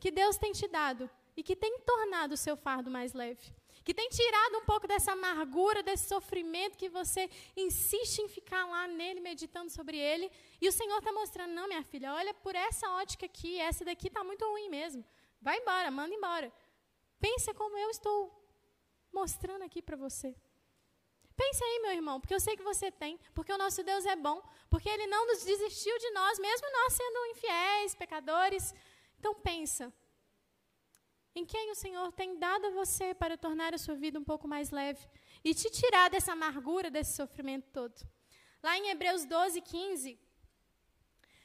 que 0.00 0.10
Deus 0.10 0.36
tem 0.36 0.52
te 0.52 0.66
dado 0.66 1.08
e 1.36 1.42
que 1.42 1.54
tem 1.54 1.78
tornado 1.80 2.34
o 2.34 2.36
seu 2.36 2.56
fardo 2.56 2.90
mais 2.90 3.12
leve. 3.12 3.54
Que 3.84 3.92
tem 3.92 4.08
tirado 4.08 4.58
um 4.58 4.64
pouco 4.64 4.86
dessa 4.86 5.12
amargura, 5.12 5.82
desse 5.82 6.08
sofrimento 6.08 6.78
que 6.78 6.88
você 6.88 7.28
insiste 7.56 8.18
em 8.20 8.28
ficar 8.28 8.64
lá 8.66 8.86
nele, 8.86 9.20
meditando 9.20 9.70
sobre 9.70 9.98
ele. 9.98 10.30
E 10.60 10.68
o 10.68 10.72
Senhor 10.72 10.98
está 10.98 11.12
mostrando: 11.12 11.52
não, 11.52 11.66
minha 11.66 11.82
filha, 11.82 12.14
olha 12.14 12.32
por 12.34 12.54
essa 12.54 12.88
ótica 12.92 13.26
aqui, 13.26 13.58
essa 13.58 13.84
daqui 13.84 14.08
está 14.08 14.22
muito 14.22 14.44
ruim 14.44 14.68
mesmo. 14.68 15.04
Vai 15.40 15.58
embora, 15.58 15.90
manda 15.90 16.14
embora. 16.14 16.52
Pensa 17.18 17.52
como 17.54 17.76
eu 17.76 17.90
estou 17.90 18.16
mostrando 19.12 19.62
aqui 19.62 19.82
para 19.82 19.96
você. 19.96 20.34
Pense 21.36 21.64
aí, 21.64 21.80
meu 21.80 21.92
irmão, 21.92 22.20
porque 22.20 22.34
eu 22.34 22.40
sei 22.40 22.56
que 22.56 22.62
você 22.62 22.90
tem, 22.90 23.18
porque 23.34 23.52
o 23.52 23.58
nosso 23.58 23.82
Deus 23.82 24.04
é 24.06 24.14
bom, 24.14 24.42
porque 24.70 24.88
Ele 24.88 25.06
não 25.06 25.26
nos 25.26 25.44
desistiu 25.44 25.98
de 25.98 26.10
nós, 26.10 26.38
mesmo 26.38 26.66
nós 26.70 26.92
sendo 26.92 27.26
infiéis, 27.26 27.94
pecadores. 27.94 28.74
Então 29.18 29.34
pensa, 29.34 29.92
em 31.34 31.44
quem 31.44 31.70
o 31.70 31.74
Senhor 31.74 32.12
tem 32.12 32.38
dado 32.38 32.66
a 32.66 32.70
você 32.70 33.14
para 33.14 33.36
tornar 33.36 33.74
a 33.74 33.78
sua 33.78 33.94
vida 33.94 34.18
um 34.18 34.24
pouco 34.24 34.46
mais 34.46 34.70
leve 34.70 35.06
e 35.42 35.54
te 35.54 35.70
tirar 35.70 36.10
dessa 36.10 36.32
amargura, 36.32 36.90
desse 36.90 37.16
sofrimento 37.16 37.68
todo. 37.72 37.94
Lá 38.62 38.76
em 38.76 38.90
Hebreus 38.90 39.24
12, 39.24 39.60
15, 39.60 40.18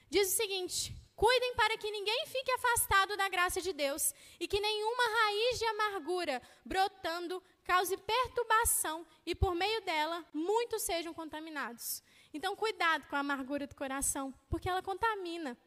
diz 0.09 0.33
o 0.33 0.35
seguinte: 0.35 0.95
Cuidem 1.15 1.55
para 1.55 1.77
que 1.79 1.89
ninguém 1.89 2.25
fique 2.27 2.51
afastado 2.51 3.17
da 3.17 3.27
graça 3.27 3.59
de 3.59 3.73
Deus 3.73 4.13
e 4.39 4.47
que 4.47 4.59
nenhuma 4.59 5.03
raiz 5.03 5.57
de 5.57 5.65
amargura 5.65 6.41
brotando 6.63 7.41
cause 7.63 7.97
perturbação 7.97 9.05
e 9.25 9.33
por 9.33 9.55
meio 9.55 9.81
dela 9.81 10.23
muitos 10.31 10.83
sejam 10.83 11.13
contaminados. 11.13 12.03
Então, 12.31 12.55
cuidado 12.55 13.07
com 13.07 13.15
a 13.15 13.19
amargura 13.19 13.65
do 13.65 13.75
coração, 13.75 14.31
porque 14.47 14.69
ela 14.69 14.83
contamina. 14.83 15.57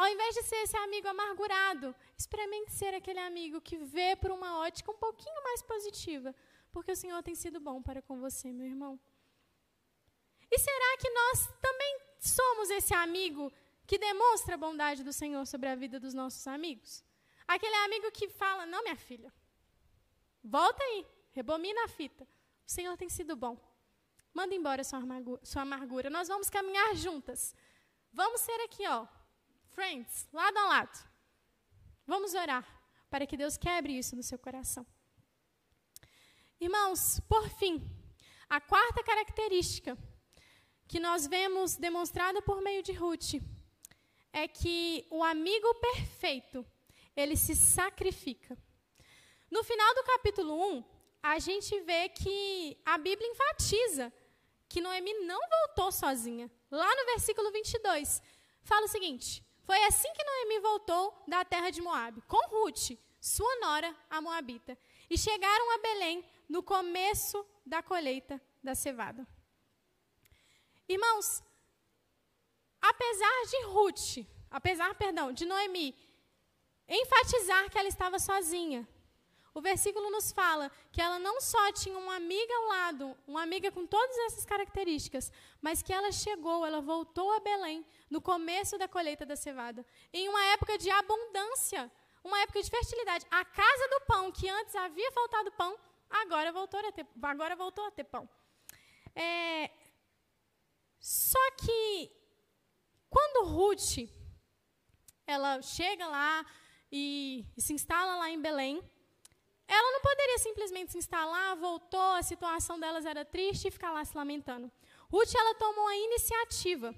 Ao 0.00 0.08
invés 0.08 0.34
de 0.34 0.42
ser 0.44 0.56
esse 0.62 0.76
amigo 0.78 1.08
amargurado, 1.08 1.94
experimente 2.16 2.72
ser 2.72 2.94
aquele 2.94 3.18
amigo 3.18 3.60
que 3.60 3.76
vê 3.76 4.16
por 4.16 4.30
uma 4.30 4.58
ótica 4.60 4.90
um 4.90 4.96
pouquinho 4.96 5.42
mais 5.44 5.60
positiva, 5.60 6.34
porque 6.72 6.92
o 6.92 6.96
Senhor 6.96 7.22
tem 7.22 7.34
sido 7.34 7.60
bom 7.60 7.82
para 7.82 8.00
com 8.00 8.18
você, 8.18 8.50
meu 8.50 8.66
irmão. 8.66 8.98
E 10.50 10.58
será 10.58 10.96
que 11.02 11.10
nós 11.10 11.50
também 11.60 12.00
somos 12.18 12.70
esse 12.70 12.94
amigo 12.94 13.52
que 13.86 13.98
demonstra 13.98 14.54
a 14.54 14.62
bondade 14.64 15.04
do 15.04 15.12
Senhor 15.12 15.44
sobre 15.46 15.68
a 15.68 15.74
vida 15.74 16.00
dos 16.00 16.14
nossos 16.14 16.46
amigos? 16.46 17.04
Aquele 17.46 17.76
amigo 17.84 18.10
que 18.10 18.26
fala: 18.26 18.64
Não, 18.64 18.82
minha 18.82 18.96
filha, 18.96 19.30
volta 20.42 20.82
aí, 20.82 21.06
rebomina 21.32 21.84
a 21.84 21.88
fita. 21.88 22.26
O 22.66 22.70
Senhor 22.70 22.96
tem 22.96 23.10
sido 23.10 23.36
bom. 23.36 23.54
Manda 24.32 24.54
embora 24.54 24.82
sua 24.82 25.00
amargura, 25.00 25.44
sua 25.44 25.60
amargura. 25.60 26.08
Nós 26.08 26.26
vamos 26.26 26.48
caminhar 26.48 26.96
juntas. 26.96 27.54
Vamos 28.10 28.40
ser 28.40 28.58
aqui, 28.62 28.86
ó, 28.88 29.06
Friends, 29.74 30.28
lado 30.32 30.58
a 30.58 30.66
lado. 30.66 31.10
Vamos 32.06 32.34
orar 32.34 32.64
para 33.08 33.26
que 33.26 33.36
Deus 33.36 33.56
quebre 33.56 33.96
isso 33.96 34.16
no 34.16 34.22
seu 34.22 34.38
coração. 34.38 34.86
Irmãos, 36.60 37.20
por 37.28 37.48
fim, 37.48 37.80
a 38.48 38.60
quarta 38.60 39.02
característica 39.02 39.96
que 40.88 40.98
nós 40.98 41.26
vemos 41.26 41.76
demonstrada 41.76 42.42
por 42.42 42.60
meio 42.60 42.82
de 42.82 42.92
Ruth 42.92 43.34
é 44.32 44.46
que 44.48 45.06
o 45.10 45.22
amigo 45.22 45.72
perfeito, 45.76 46.66
ele 47.16 47.36
se 47.36 47.54
sacrifica. 47.54 48.58
No 49.50 49.62
final 49.64 49.94
do 49.94 50.04
capítulo 50.04 50.52
1, 50.78 50.84
a 51.22 51.38
gente 51.38 51.78
vê 51.80 52.08
que 52.08 52.80
a 52.84 52.98
Bíblia 52.98 53.28
enfatiza 53.28 54.12
que 54.68 54.80
Noemi 54.80 55.12
não 55.24 55.40
voltou 55.48 55.90
sozinha. 55.92 56.50
Lá 56.70 56.94
no 56.96 57.06
versículo 57.06 57.50
22, 57.50 58.22
fala 58.62 58.86
o 58.86 58.88
seguinte: 58.88 59.44
foi 59.70 59.84
assim 59.84 60.12
que 60.12 60.24
Noemi 60.24 60.58
voltou 60.58 61.22
da 61.28 61.44
terra 61.44 61.70
de 61.70 61.80
Moabe, 61.80 62.20
com 62.22 62.44
Ruth, 62.48 62.98
sua 63.20 63.60
nora, 63.60 63.96
a 64.10 64.20
Moabita, 64.20 64.76
e 65.08 65.16
chegaram 65.16 65.70
a 65.72 65.78
Belém 65.78 66.28
no 66.48 66.60
começo 66.60 67.46
da 67.64 67.80
colheita 67.80 68.42
da 68.64 68.74
cevada. 68.74 69.24
Irmãos, 70.88 71.40
apesar 72.82 73.44
de 73.48 73.62
Ruth, 73.66 74.26
apesar, 74.50 74.92
perdão, 74.96 75.32
de 75.32 75.46
Noemi 75.46 75.96
enfatizar 76.88 77.70
que 77.70 77.78
ela 77.78 77.86
estava 77.86 78.18
sozinha, 78.18 78.88
o 79.52 79.60
versículo 79.60 80.10
nos 80.10 80.30
fala 80.30 80.70
que 80.92 81.00
ela 81.00 81.18
não 81.18 81.40
só 81.40 81.72
tinha 81.72 81.98
uma 81.98 82.16
amiga 82.16 82.54
ao 82.54 82.64
lado, 82.66 83.16
uma 83.26 83.42
amiga 83.42 83.70
com 83.72 83.86
todas 83.86 84.16
essas 84.26 84.44
características, 84.44 85.32
mas 85.60 85.82
que 85.82 85.92
ela 85.92 86.12
chegou, 86.12 86.64
ela 86.64 86.80
voltou 86.80 87.32
a 87.32 87.40
Belém 87.40 87.84
no 88.08 88.20
começo 88.20 88.78
da 88.78 88.86
colheita 88.86 89.26
da 89.26 89.36
cevada, 89.36 89.84
em 90.12 90.28
uma 90.28 90.42
época 90.46 90.78
de 90.78 90.88
abundância, 90.90 91.90
uma 92.22 92.40
época 92.40 92.62
de 92.62 92.70
fertilidade. 92.70 93.26
A 93.30 93.44
casa 93.44 93.88
do 93.88 94.00
pão, 94.06 94.30
que 94.30 94.48
antes 94.48 94.74
havia 94.76 95.10
faltado 95.12 95.50
pão, 95.52 95.76
agora 96.08 96.52
voltou 96.52 96.78
a 96.80 96.92
ter, 96.92 97.06
agora 97.22 97.56
voltou 97.56 97.84
a 97.86 97.90
ter 97.90 98.04
pão. 98.04 98.28
É, 99.14 99.70
só 101.00 101.50
que 101.52 102.12
quando 103.08 103.48
Ruth 103.48 104.08
ela 105.26 105.60
chega 105.62 106.06
lá 106.06 106.46
e, 106.92 107.44
e 107.56 107.60
se 107.60 107.72
instala 107.72 108.16
lá 108.16 108.30
em 108.30 108.40
Belém, 108.40 108.82
ela 109.72 109.92
não 109.92 110.00
poderia 110.00 110.38
simplesmente 110.38 110.90
se 110.90 110.98
instalar, 110.98 111.56
voltou, 111.56 112.12
a 112.14 112.22
situação 112.24 112.78
delas 112.78 113.06
era 113.06 113.24
triste 113.24 113.68
e 113.68 113.70
ficar 113.70 113.92
lá 113.92 114.04
se 114.04 114.16
lamentando. 114.16 114.70
Ruth, 115.08 115.32
ela 115.32 115.54
tomou 115.54 115.86
a 115.86 115.96
iniciativa. 115.96 116.92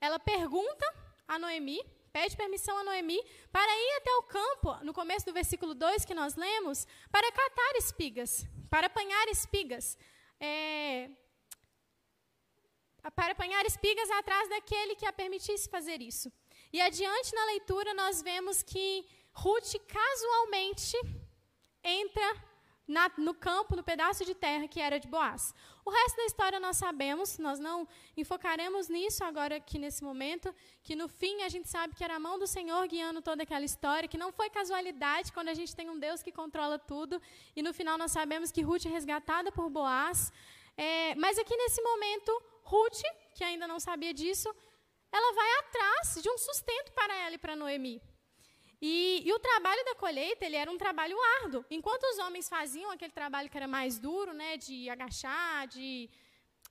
Ela 0.00 0.18
pergunta 0.18 0.84
a 1.28 1.38
Noemi, 1.38 1.80
pede 2.12 2.36
permissão 2.36 2.76
a 2.78 2.82
Noemi 2.82 3.22
para 3.52 3.72
ir 3.84 3.92
até 3.98 4.12
o 4.16 4.22
campo, 4.24 4.74
no 4.82 4.92
começo 4.92 5.24
do 5.24 5.32
versículo 5.32 5.72
2 5.72 6.04
que 6.04 6.14
nós 6.14 6.34
lemos, 6.34 6.84
para 7.12 7.30
catar 7.30 7.76
espigas, 7.76 8.44
para 8.68 8.88
apanhar 8.88 9.28
espigas. 9.28 9.96
É, 10.40 11.08
para 13.14 13.32
apanhar 13.34 13.64
espigas 13.64 14.10
atrás 14.10 14.48
daquele 14.48 14.96
que 14.96 15.06
a 15.06 15.12
permitisse 15.12 15.70
fazer 15.70 16.02
isso. 16.02 16.32
E 16.72 16.80
adiante 16.80 17.32
na 17.32 17.44
leitura 17.44 17.94
nós 17.94 18.20
vemos 18.20 18.64
que 18.64 19.06
Ruth 19.32 19.74
casualmente 19.86 20.96
entra 21.84 22.42
na, 22.86 23.10
no 23.16 23.34
campo, 23.34 23.76
no 23.76 23.82
pedaço 23.82 24.24
de 24.24 24.34
terra 24.34 24.68
que 24.68 24.80
era 24.80 24.98
de 25.00 25.08
Boaz. 25.08 25.54
O 25.84 25.90
resto 25.90 26.16
da 26.16 26.24
história 26.24 26.60
nós 26.60 26.76
sabemos, 26.76 27.38
nós 27.38 27.58
não 27.58 27.88
enfocaremos 28.16 28.88
nisso 28.88 29.24
agora 29.24 29.56
aqui 29.56 29.78
nesse 29.78 30.02
momento, 30.02 30.54
que 30.82 30.94
no 30.94 31.08
fim 31.08 31.42
a 31.42 31.48
gente 31.48 31.68
sabe 31.68 31.94
que 31.94 32.04
era 32.04 32.16
a 32.16 32.18
mão 32.18 32.38
do 32.38 32.46
Senhor 32.46 32.86
guiando 32.86 33.20
toda 33.22 33.42
aquela 33.42 33.64
história, 33.64 34.08
que 34.08 34.18
não 34.18 34.32
foi 34.32 34.50
casualidade 34.50 35.32
quando 35.32 35.48
a 35.48 35.54
gente 35.54 35.74
tem 35.74 35.90
um 35.90 35.98
Deus 35.98 36.22
que 36.22 36.32
controla 36.32 36.78
tudo, 36.78 37.20
e 37.56 37.62
no 37.62 37.72
final 37.72 37.98
nós 37.98 38.12
sabemos 38.12 38.50
que 38.50 38.62
Ruth 38.62 38.86
é 38.86 38.90
resgatada 38.90 39.50
por 39.52 39.68
Boaz. 39.70 40.32
É, 40.76 41.14
mas 41.14 41.38
aqui 41.38 41.56
nesse 41.56 41.80
momento, 41.82 42.42
Ruth, 42.62 43.02
que 43.34 43.44
ainda 43.44 43.66
não 43.66 43.78
sabia 43.78 44.12
disso, 44.12 44.54
ela 45.12 45.34
vai 45.34 45.50
atrás 45.60 46.22
de 46.22 46.28
um 46.28 46.36
sustento 46.36 46.92
para 46.92 47.14
ela 47.14 47.34
e 47.34 47.38
para 47.38 47.54
Noemi. 47.54 48.02
E, 48.86 49.22
e, 49.24 49.32
o 49.32 49.38
trabalho 49.38 49.82
da 49.86 49.94
colheita 49.94 50.44
ele 50.44 50.56
era 50.56 50.70
um 50.70 50.76
trabalho 50.76 51.16
árduo. 51.40 51.64
Enquanto 51.70 52.04
os 52.04 52.18
homens 52.18 52.50
faziam 52.50 52.90
aquele 52.90 53.14
trabalho 53.20 53.48
que 53.48 53.56
era 53.56 53.66
mais 53.66 53.98
duro, 53.98 54.34
né, 54.34 54.58
de 54.58 54.90
agachar, 54.90 55.66
de 55.68 56.10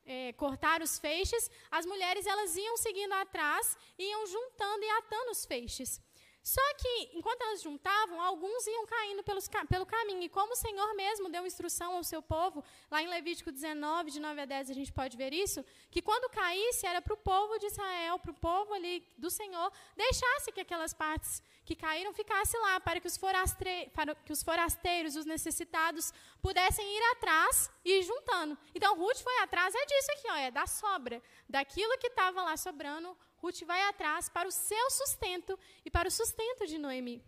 é, 0.06 0.32
cortar 0.34 0.84
os 0.84 1.00
feixes, 1.00 1.50
as 1.72 1.88
mulheres 1.88 2.28
elas 2.28 2.56
iam 2.56 2.78
seguindo 2.78 3.14
atrás, 3.14 3.76
iam 3.98 4.28
juntando 4.28 4.84
e 4.84 4.90
atando 5.00 5.32
os 5.32 5.44
feixes. 5.44 6.00
Só 6.44 6.62
que, 6.76 6.94
enquanto 7.18 7.42
elas 7.42 7.64
juntavam, 7.64 8.22
alguns 8.22 8.68
iam 8.68 8.86
caindo 8.86 9.24
pelos, 9.24 9.50
pelo 9.68 9.86
caminho. 9.86 10.22
E 10.22 10.30
como 10.30 10.54
o 10.54 10.58
Senhor 10.58 10.94
mesmo 10.94 11.30
deu 11.30 11.48
instrução 11.48 11.96
ao 11.96 12.04
seu 12.04 12.22
povo, 12.22 12.64
lá 12.92 13.02
em 13.02 13.08
Levítico 13.08 13.52
19, 13.52 14.12
de 14.12 14.20
9 14.20 14.42
a 14.42 14.46
10, 14.46 14.70
a 14.70 14.74
gente 14.74 14.92
pode 14.92 15.18
ver 15.18 15.34
isso, 15.34 15.66
que 15.90 16.02
quando 16.02 16.30
caísse 16.30 16.86
era 16.86 17.02
para 17.02 17.14
o 17.14 17.18
povo 17.18 17.58
de 17.58 17.68
Israel, 17.68 18.20
para 18.20 18.32
o 18.32 18.36
povo 18.36 18.74
ali 18.74 19.08
do 19.18 19.32
Senhor, 19.32 19.72
deixasse 19.96 20.52
que 20.52 20.62
aquelas 20.62 20.94
partes 20.94 21.42
que 21.66 21.76
caíram 21.76 22.14
ficassem 22.14 22.60
lá, 22.62 22.80
para 22.80 23.00
que 23.00 23.08
os, 23.08 23.18
para 23.18 24.16
que 24.16 24.34
os 24.34 24.44
forasteiros, 24.44 25.16
os 25.16 25.26
necessitados, 25.26 26.14
pudessem 26.42 26.86
ir 26.86 27.04
atrás 27.12 27.72
e 27.86 28.00
ir 28.00 28.04
juntando. 28.04 28.58
Então, 28.76 28.98
Ruth 28.98 29.18
foi 29.18 29.38
atrás, 29.40 29.74
é 29.74 29.86
disso 29.86 30.12
aqui, 30.12 30.28
ó, 30.30 30.36
é 30.36 30.52
da 30.52 30.68
sobra. 30.68 31.22
Daquilo 31.48 31.98
que 31.98 32.08
estava 32.08 32.44
lá 32.44 32.58
sobrando, 32.58 33.18
Ruth 33.38 33.62
vai 33.64 33.82
atrás 33.84 34.30
para 34.30 34.48
o 34.48 34.52
seu 34.52 34.90
sustento 34.92 35.58
e 35.86 35.90
para 35.90 36.08
o 36.08 36.12
sustento 36.12 36.68
de 36.68 36.78
Noemi. 36.78 37.24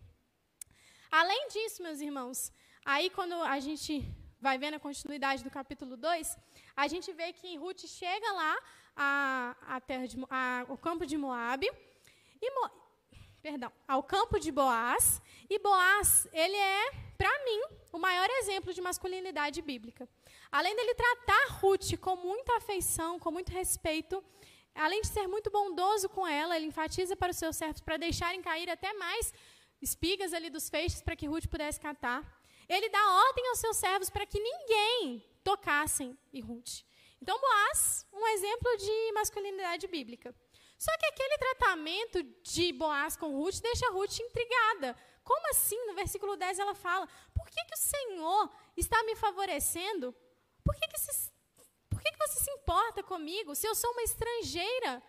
Além 1.10 1.48
disso, 1.48 1.82
meus 1.82 2.00
irmãos, 2.00 2.52
aí 2.84 3.08
quando 3.10 3.34
a 3.34 3.58
gente 3.58 4.04
vai 4.40 4.58
vendo 4.58 4.74
a 4.74 4.80
continuidade 4.80 5.42
do 5.42 5.50
capítulo 5.50 5.96
2, 5.96 6.36
a 6.76 6.86
gente 6.88 7.12
vê 7.12 7.32
que 7.32 7.56
Ruth 7.56 7.86
chega 7.86 8.32
lá 8.32 8.56
a, 8.94 9.56
a 9.62 9.80
terra 9.80 10.06
de, 10.06 10.16
a, 10.28 10.66
ao 10.68 10.76
campo 10.76 11.06
de 11.06 11.16
Moabe, 11.16 11.70
e 12.40 12.50
perdão, 13.46 13.72
ao 13.86 14.02
campo 14.02 14.40
de 14.40 14.50
Boaz, 14.50 15.22
e 15.48 15.56
Boaz, 15.60 16.26
ele 16.32 16.56
é, 16.56 16.90
para 17.16 17.32
mim, 17.44 17.60
o 17.92 17.98
maior 18.06 18.28
exemplo 18.40 18.74
de 18.74 18.80
masculinidade 18.80 19.62
bíblica. 19.62 20.08
Além 20.50 20.74
dele 20.74 20.96
tratar 20.96 21.44
Ruth 21.60 21.96
com 22.00 22.16
muita 22.16 22.56
afeição, 22.56 23.20
com 23.20 23.30
muito 23.30 23.52
respeito, 23.52 24.22
além 24.74 25.00
de 25.00 25.06
ser 25.06 25.28
muito 25.28 25.48
bondoso 25.48 26.08
com 26.08 26.26
ela, 26.26 26.56
ele 26.56 26.66
enfatiza 26.66 27.14
para 27.14 27.30
os 27.30 27.36
seus 27.36 27.54
servos 27.54 27.80
para 27.80 27.96
deixarem 27.96 28.42
cair 28.42 28.68
até 28.68 28.92
mais 28.94 29.32
espigas 29.80 30.32
ali 30.32 30.50
dos 30.50 30.68
feixes 30.68 31.00
para 31.00 31.14
que 31.14 31.28
Ruth 31.28 31.46
pudesse 31.46 31.78
catar. 31.78 32.20
Ele 32.68 32.88
dá 32.88 33.12
ordem 33.28 33.48
aos 33.50 33.60
seus 33.60 33.76
servos 33.76 34.10
para 34.10 34.26
que 34.26 34.40
ninguém 34.40 35.24
tocassem 35.44 36.18
em 36.32 36.40
Ruth. 36.40 36.82
Então, 37.22 37.40
Boaz, 37.40 38.04
um 38.12 38.26
exemplo 38.26 38.76
de 38.76 39.12
masculinidade 39.12 39.86
bíblica. 39.86 40.34
Só 40.78 40.90
que 40.98 41.06
aquele 41.06 41.38
tratamento 41.38 42.22
de 42.42 42.72
Boaz 42.72 43.16
com 43.16 43.34
Ruth 43.36 43.60
deixa 43.60 43.90
Ruth 43.90 44.18
intrigada. 44.20 44.96
Como 45.24 45.50
assim? 45.50 45.78
No 45.86 45.94
versículo 45.94 46.36
10 46.36 46.58
ela 46.58 46.74
fala: 46.74 47.08
Por 47.34 47.48
que, 47.48 47.64
que 47.64 47.74
o 47.74 47.78
Senhor 47.78 48.50
está 48.76 49.02
me 49.04 49.16
favorecendo? 49.16 50.14
Por 50.62 50.74
que, 50.74 50.86
que 50.86 50.96
esses 50.96 51.32
por 51.88 52.02
que, 52.02 52.12
que 52.12 52.18
você 52.18 52.40
se 52.40 52.50
importa 52.50 53.02
comigo 53.02 53.54
se 53.54 53.66
eu 53.66 53.74
sou 53.74 53.90
uma 53.92 54.02
estrangeira? 54.02 55.02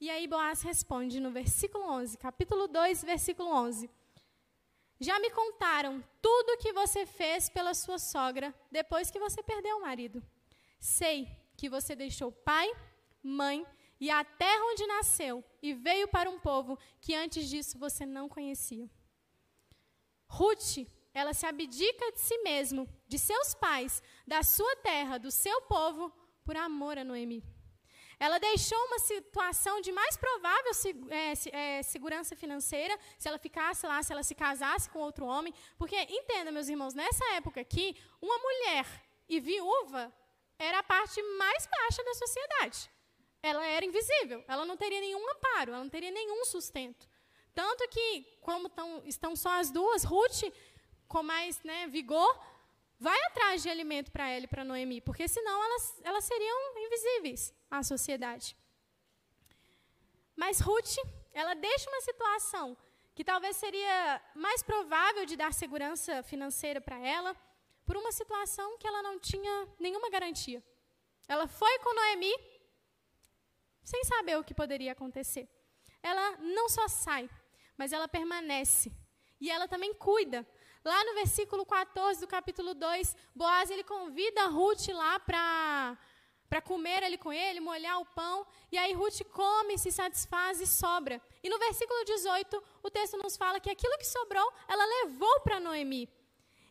E 0.00 0.10
aí 0.10 0.26
Boaz 0.26 0.60
responde 0.62 1.20
no 1.20 1.30
versículo 1.30 1.84
11, 1.84 2.18
capítulo 2.18 2.66
2, 2.66 3.04
versículo 3.04 3.48
11. 3.48 3.88
Já 4.98 5.18
me 5.20 5.30
contaram 5.30 6.02
tudo 6.20 6.50
o 6.50 6.58
que 6.58 6.72
você 6.72 7.06
fez 7.06 7.48
pela 7.48 7.74
sua 7.74 7.98
sogra 7.98 8.52
depois 8.70 9.10
que 9.10 9.20
você 9.20 9.42
perdeu 9.42 9.76
o 9.76 9.82
marido. 9.82 10.22
Sei 10.80 11.28
que 11.56 11.68
você 11.68 11.94
deixou 11.94 12.32
pai, 12.32 12.68
mãe 13.22 13.64
e 14.00 14.10
a 14.10 14.24
terra 14.24 14.64
onde 14.72 14.86
nasceu 14.86 15.44
e 15.62 15.72
veio 15.72 16.08
para 16.08 16.28
um 16.28 16.38
povo 16.38 16.78
que 17.00 17.14
antes 17.14 17.48
disso 17.48 17.78
você 17.78 18.04
não 18.04 18.28
conhecia. 18.28 18.88
Ruth 20.28 20.86
ela 21.14 21.32
se 21.32 21.46
abdica 21.46 22.10
de 22.10 22.20
si 22.20 22.36
mesmo, 22.38 22.88
de 23.06 23.18
seus 23.18 23.54
pais, 23.54 24.02
da 24.26 24.42
sua 24.42 24.74
terra, 24.76 25.16
do 25.16 25.30
seu 25.30 25.62
povo, 25.62 26.12
por 26.44 26.56
amor 26.56 26.98
a 26.98 27.04
Noemi. 27.04 27.42
Ela 28.18 28.38
deixou 28.38 28.78
uma 28.86 28.98
situação 28.98 29.80
de 29.80 29.92
mais 29.92 30.16
provável 30.16 30.72
é, 31.10 31.32
é, 31.78 31.82
segurança 31.82 32.34
financeira 32.34 32.98
se 33.16 33.28
ela 33.28 33.38
ficasse 33.38 33.86
lá, 33.86 34.02
se 34.02 34.12
ela 34.12 34.22
se 34.22 34.34
casasse 34.34 34.90
com 34.90 34.98
outro 34.98 35.24
homem. 35.24 35.54
Porque, 35.78 35.96
entenda, 35.96 36.50
meus 36.50 36.68
irmãos, 36.68 36.94
nessa 36.94 37.24
época 37.34 37.60
aqui, 37.60 37.96
uma 38.20 38.38
mulher 38.38 38.86
e 39.28 39.40
viúva 39.40 40.12
era 40.58 40.78
a 40.78 40.82
parte 40.82 41.22
mais 41.38 41.66
baixa 41.66 42.02
da 42.04 42.14
sociedade. 42.14 42.90
Ela 43.50 43.62
era 43.66 43.84
invisível, 43.84 44.42
ela 44.48 44.64
não 44.64 44.74
teria 44.74 45.00
nenhum 45.00 45.22
amparo, 45.32 45.72
ela 45.72 45.84
não 45.84 45.90
teria 45.90 46.10
nenhum 46.10 46.46
sustento. 46.46 47.06
Tanto 47.54 47.86
que, 47.88 48.38
como 48.40 48.70
tão, 48.70 49.02
estão 49.04 49.36
só 49.36 49.60
as 49.60 49.70
duas, 49.70 50.02
Ruth 50.02 50.44
com 51.06 51.22
mais 51.22 51.62
né, 51.62 51.86
vigor, 51.88 52.32
vai 52.98 53.20
atrás 53.24 53.62
de 53.62 53.68
alimento 53.68 54.10
para 54.10 54.26
ela 54.30 54.44
e 54.44 54.48
para 54.48 54.64
Noemi, 54.64 55.02
porque 55.02 55.28
senão 55.28 55.62
elas, 55.62 56.00
elas 56.02 56.24
seriam 56.24 56.58
invisíveis 56.86 57.54
à 57.70 57.82
sociedade. 57.82 58.56
Mas 60.34 60.58
Ruth, 60.60 60.96
ela 61.30 61.52
deixa 61.52 61.90
uma 61.90 62.00
situação 62.00 62.74
que 63.14 63.22
talvez 63.22 63.56
seria 63.58 64.22
mais 64.34 64.62
provável 64.62 65.26
de 65.26 65.36
dar 65.36 65.52
segurança 65.52 66.22
financeira 66.22 66.80
para 66.80 66.98
ela, 66.98 67.36
por 67.84 67.94
uma 67.98 68.10
situação 68.10 68.78
que 68.78 68.86
ela 68.86 69.02
não 69.02 69.20
tinha 69.20 69.68
nenhuma 69.78 70.08
garantia. 70.08 70.64
Ela 71.28 71.46
foi 71.46 71.78
com 71.80 71.94
Noemi 71.94 72.53
sem 73.84 74.02
saber 74.04 74.38
o 74.38 74.44
que 74.44 74.54
poderia 74.54 74.92
acontecer. 74.92 75.48
Ela 76.02 76.38
não 76.38 76.68
só 76.68 76.88
sai, 76.88 77.28
mas 77.76 77.92
ela 77.92 78.08
permanece. 78.08 78.92
E 79.40 79.50
ela 79.50 79.68
também 79.68 79.92
cuida 79.94 80.46
Lá 80.84 81.02
no 81.02 81.14
versículo 81.14 81.64
14 81.64 82.20
do 82.20 82.26
capítulo 82.26 82.74
2, 82.74 83.16
Boaz 83.34 83.70
ele 83.70 83.82
convida 83.82 84.48
Ruth 84.48 84.88
lá 84.88 85.18
para 85.18 85.96
para 86.46 86.60
comer 86.60 87.02
ali 87.02 87.18
com 87.18 87.32
ele, 87.32 87.58
molhar 87.58 87.98
o 88.00 88.04
pão, 88.04 88.46
e 88.70 88.78
aí 88.78 88.92
Ruth 88.92 89.24
come, 89.32 89.76
se 89.76 89.90
satisfaz 89.90 90.60
e 90.60 90.66
sobra. 90.66 91.20
E 91.42 91.48
no 91.48 91.58
versículo 91.58 92.04
18, 92.04 92.62
o 92.80 92.90
texto 92.90 93.16
nos 93.16 93.36
fala 93.36 93.58
que 93.58 93.70
aquilo 93.70 93.98
que 93.98 94.06
sobrou, 94.06 94.52
ela 94.68 94.84
levou 94.84 95.40
para 95.40 95.58
Noemi. 95.58 96.08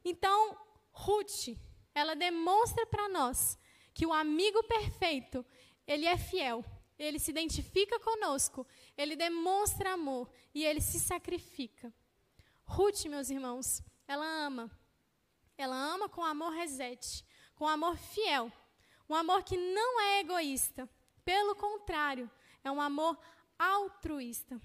Então, 0.06 0.58
Ruth, 0.94 1.50
ela 1.94 2.16
demonstra 2.16 2.86
para 2.86 3.10
nós 3.10 3.58
que 3.94 4.06
o 4.06 4.14
amigo 4.14 4.64
perfeito, 4.64 5.46
ele 5.86 6.06
é 6.06 6.18
fiel, 6.18 6.64
ele 6.98 7.20
se 7.20 7.32
identifica 7.32 8.00
conosco, 8.00 8.66
ele 8.98 9.16
demonstra 9.16 9.94
amor 9.94 10.30
e 10.54 10.64
ele 10.64 10.82
se 10.82 11.00
sacrifica. 11.00 11.94
Ruth, 12.66 13.06
meus 13.06 13.30
irmãos, 13.30 13.82
ela 14.08 14.26
ama. 14.26 14.72
Ela 15.58 15.76
ama 15.76 16.10
com 16.10 16.24
amor 16.24 16.52
resete, 16.52 17.26
com 17.56 17.68
amor 17.68 17.98
fiel. 17.98 18.52
Um 19.10 19.16
amor 19.16 19.44
que 19.44 19.58
não 19.58 20.00
é 20.02 20.20
egoísta. 20.22 20.90
Pelo 21.26 21.56
contrário, 21.56 22.30
é 22.64 22.72
um 22.72 22.82
amor 22.82 23.18
altruísta. 23.58 24.60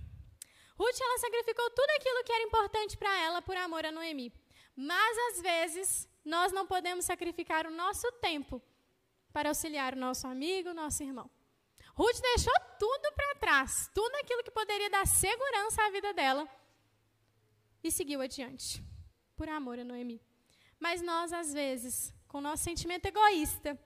Ruth, 0.77 1.01
ela 1.01 1.19
sacrificou 1.19 1.71
tudo 1.71 1.91
aquilo 1.97 2.25
que 2.25 2.33
era 2.33 2.45
importante 2.45 2.97
para 2.97 3.19
ela 3.21 3.43
por 3.43 3.57
amor 3.57 3.85
a 3.85 3.93
Noemi. 3.93 4.33
Mas, 4.77 5.19
às 5.31 5.43
vezes, 5.43 6.09
nós 6.25 6.53
não 6.53 6.67
podemos 6.67 7.05
sacrificar 7.05 7.67
o 7.67 7.71
nosso 7.71 8.11
tempo 8.13 8.63
para 9.33 9.49
auxiliar 9.49 9.95
o 9.95 9.99
nosso 9.99 10.27
amigo, 10.27 10.71
o 10.71 10.75
nosso 10.75 11.03
irmão. 11.03 11.29
Ruth 11.99 12.21
deixou 12.21 12.55
tudo 12.79 13.13
para 13.17 13.35
trás, 13.41 13.91
tudo 13.93 14.15
aquilo 14.17 14.45
que 14.45 14.53
poderia 14.53 14.89
dar 14.89 15.05
segurança 15.05 15.83
à 15.83 15.91
vida 15.91 16.15
dela, 16.15 16.49
e 17.83 17.91
seguiu 17.91 18.21
adiante 18.21 18.85
por 19.35 19.49
amor 19.49 19.81
a 19.81 19.85
Noemi. 19.85 20.23
Mas 20.79 21.03
nós, 21.03 21.33
às 21.33 21.53
vezes, 21.53 22.15
com 22.29 22.39
o 22.39 22.41
nosso 22.41 22.63
sentimento 22.63 23.07
egoísta, 23.07 23.77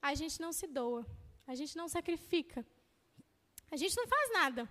a 0.00 0.14
gente 0.14 0.40
não 0.40 0.52
se 0.52 0.66
doa, 0.66 1.06
a 1.46 1.54
gente 1.54 1.76
não 1.76 1.86
sacrifica, 1.88 2.66
a 3.70 3.76
gente 3.76 3.96
não 3.96 4.08
faz 4.08 4.32
nada. 4.32 4.68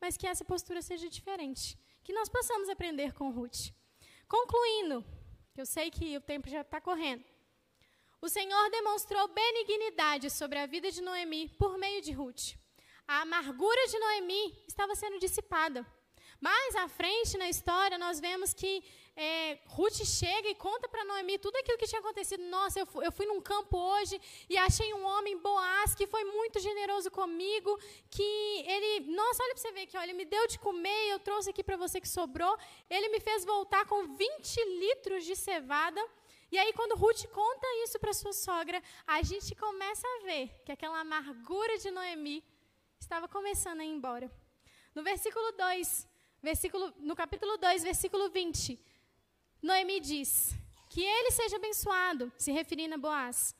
Mas 0.00 0.16
que 0.16 0.26
essa 0.26 0.44
postura 0.44 0.82
seja 0.82 1.08
diferente, 1.08 1.78
que 2.02 2.12
nós 2.12 2.28
possamos 2.28 2.68
aprender 2.68 3.12
com 3.14 3.30
Ruth. 3.30 3.72
Concluindo, 4.26 5.04
eu 5.56 5.64
sei 5.64 5.92
que 5.92 6.16
o 6.16 6.20
tempo 6.20 6.48
já 6.48 6.62
está 6.62 6.80
correndo. 6.80 7.24
O 8.24 8.28
Senhor 8.30 8.70
demonstrou 8.70 9.28
benignidade 9.28 10.30
sobre 10.30 10.58
a 10.58 10.64
vida 10.64 10.90
de 10.90 11.02
Noemi 11.02 11.46
por 11.58 11.76
meio 11.76 12.00
de 12.00 12.10
Ruth. 12.10 12.54
A 13.06 13.20
amargura 13.20 13.86
de 13.86 13.98
Noemi 13.98 14.64
estava 14.66 14.94
sendo 14.94 15.18
dissipada. 15.18 15.86
Mais 16.40 16.74
à 16.76 16.88
frente 16.88 17.36
na 17.36 17.50
história, 17.50 17.98
nós 17.98 18.18
vemos 18.18 18.54
que 18.54 18.82
é, 19.14 19.58
Ruth 19.66 20.02
chega 20.06 20.48
e 20.48 20.54
conta 20.54 20.88
para 20.88 21.04
Noemi 21.04 21.38
tudo 21.38 21.56
aquilo 21.56 21.76
que 21.76 21.86
tinha 21.86 22.00
acontecido. 22.00 22.42
Nossa, 22.44 22.80
eu 22.80 22.86
fui, 22.86 23.06
eu 23.06 23.12
fui 23.12 23.26
num 23.26 23.42
campo 23.42 23.76
hoje 23.76 24.18
e 24.48 24.56
achei 24.56 24.94
um 24.94 25.04
homem, 25.04 25.36
Boaz, 25.36 25.94
que 25.94 26.06
foi 26.06 26.24
muito 26.24 26.58
generoso 26.60 27.10
comigo, 27.10 27.78
que 28.10 28.22
ele, 28.66 29.12
nossa, 29.12 29.42
olha 29.42 29.52
para 29.52 29.62
você 29.62 29.72
ver 29.72 29.82
aqui, 29.82 29.98
olha, 29.98 30.06
ele 30.06 30.14
me 30.14 30.24
deu 30.24 30.46
de 30.46 30.58
comer, 30.58 31.10
eu 31.10 31.18
trouxe 31.18 31.50
aqui 31.50 31.62
para 31.62 31.76
você 31.76 32.00
que 32.00 32.08
sobrou. 32.08 32.56
Ele 32.88 33.10
me 33.10 33.20
fez 33.20 33.44
voltar 33.44 33.84
com 33.84 34.16
20 34.16 34.64
litros 34.80 35.26
de 35.26 35.36
cevada. 35.36 36.02
E 36.54 36.58
aí, 36.62 36.72
quando 36.72 36.94
Ruth 36.94 37.26
conta 37.32 37.66
isso 37.82 37.98
para 37.98 38.12
sua 38.12 38.32
sogra, 38.32 38.80
a 39.04 39.20
gente 39.22 39.56
começa 39.56 40.06
a 40.06 40.22
ver 40.24 40.44
que 40.64 40.70
aquela 40.70 41.00
amargura 41.00 41.76
de 41.78 41.90
Noemi 41.90 42.44
estava 42.96 43.26
começando 43.26 43.80
a 43.80 43.84
ir 43.84 43.88
embora. 43.88 44.30
No 44.94 45.02
versículo 45.02 45.50
2, 45.50 46.08
versículo, 46.40 46.94
no 47.00 47.16
capítulo 47.16 47.56
2, 47.58 47.82
versículo 47.82 48.30
20, 48.30 48.80
Noemi 49.60 49.98
diz: 49.98 50.54
Que 50.88 51.02
ele 51.02 51.32
seja 51.32 51.56
abençoado, 51.56 52.32
se 52.38 52.52
referindo 52.52 52.94
a 52.94 52.98
Boaz. 52.98 53.52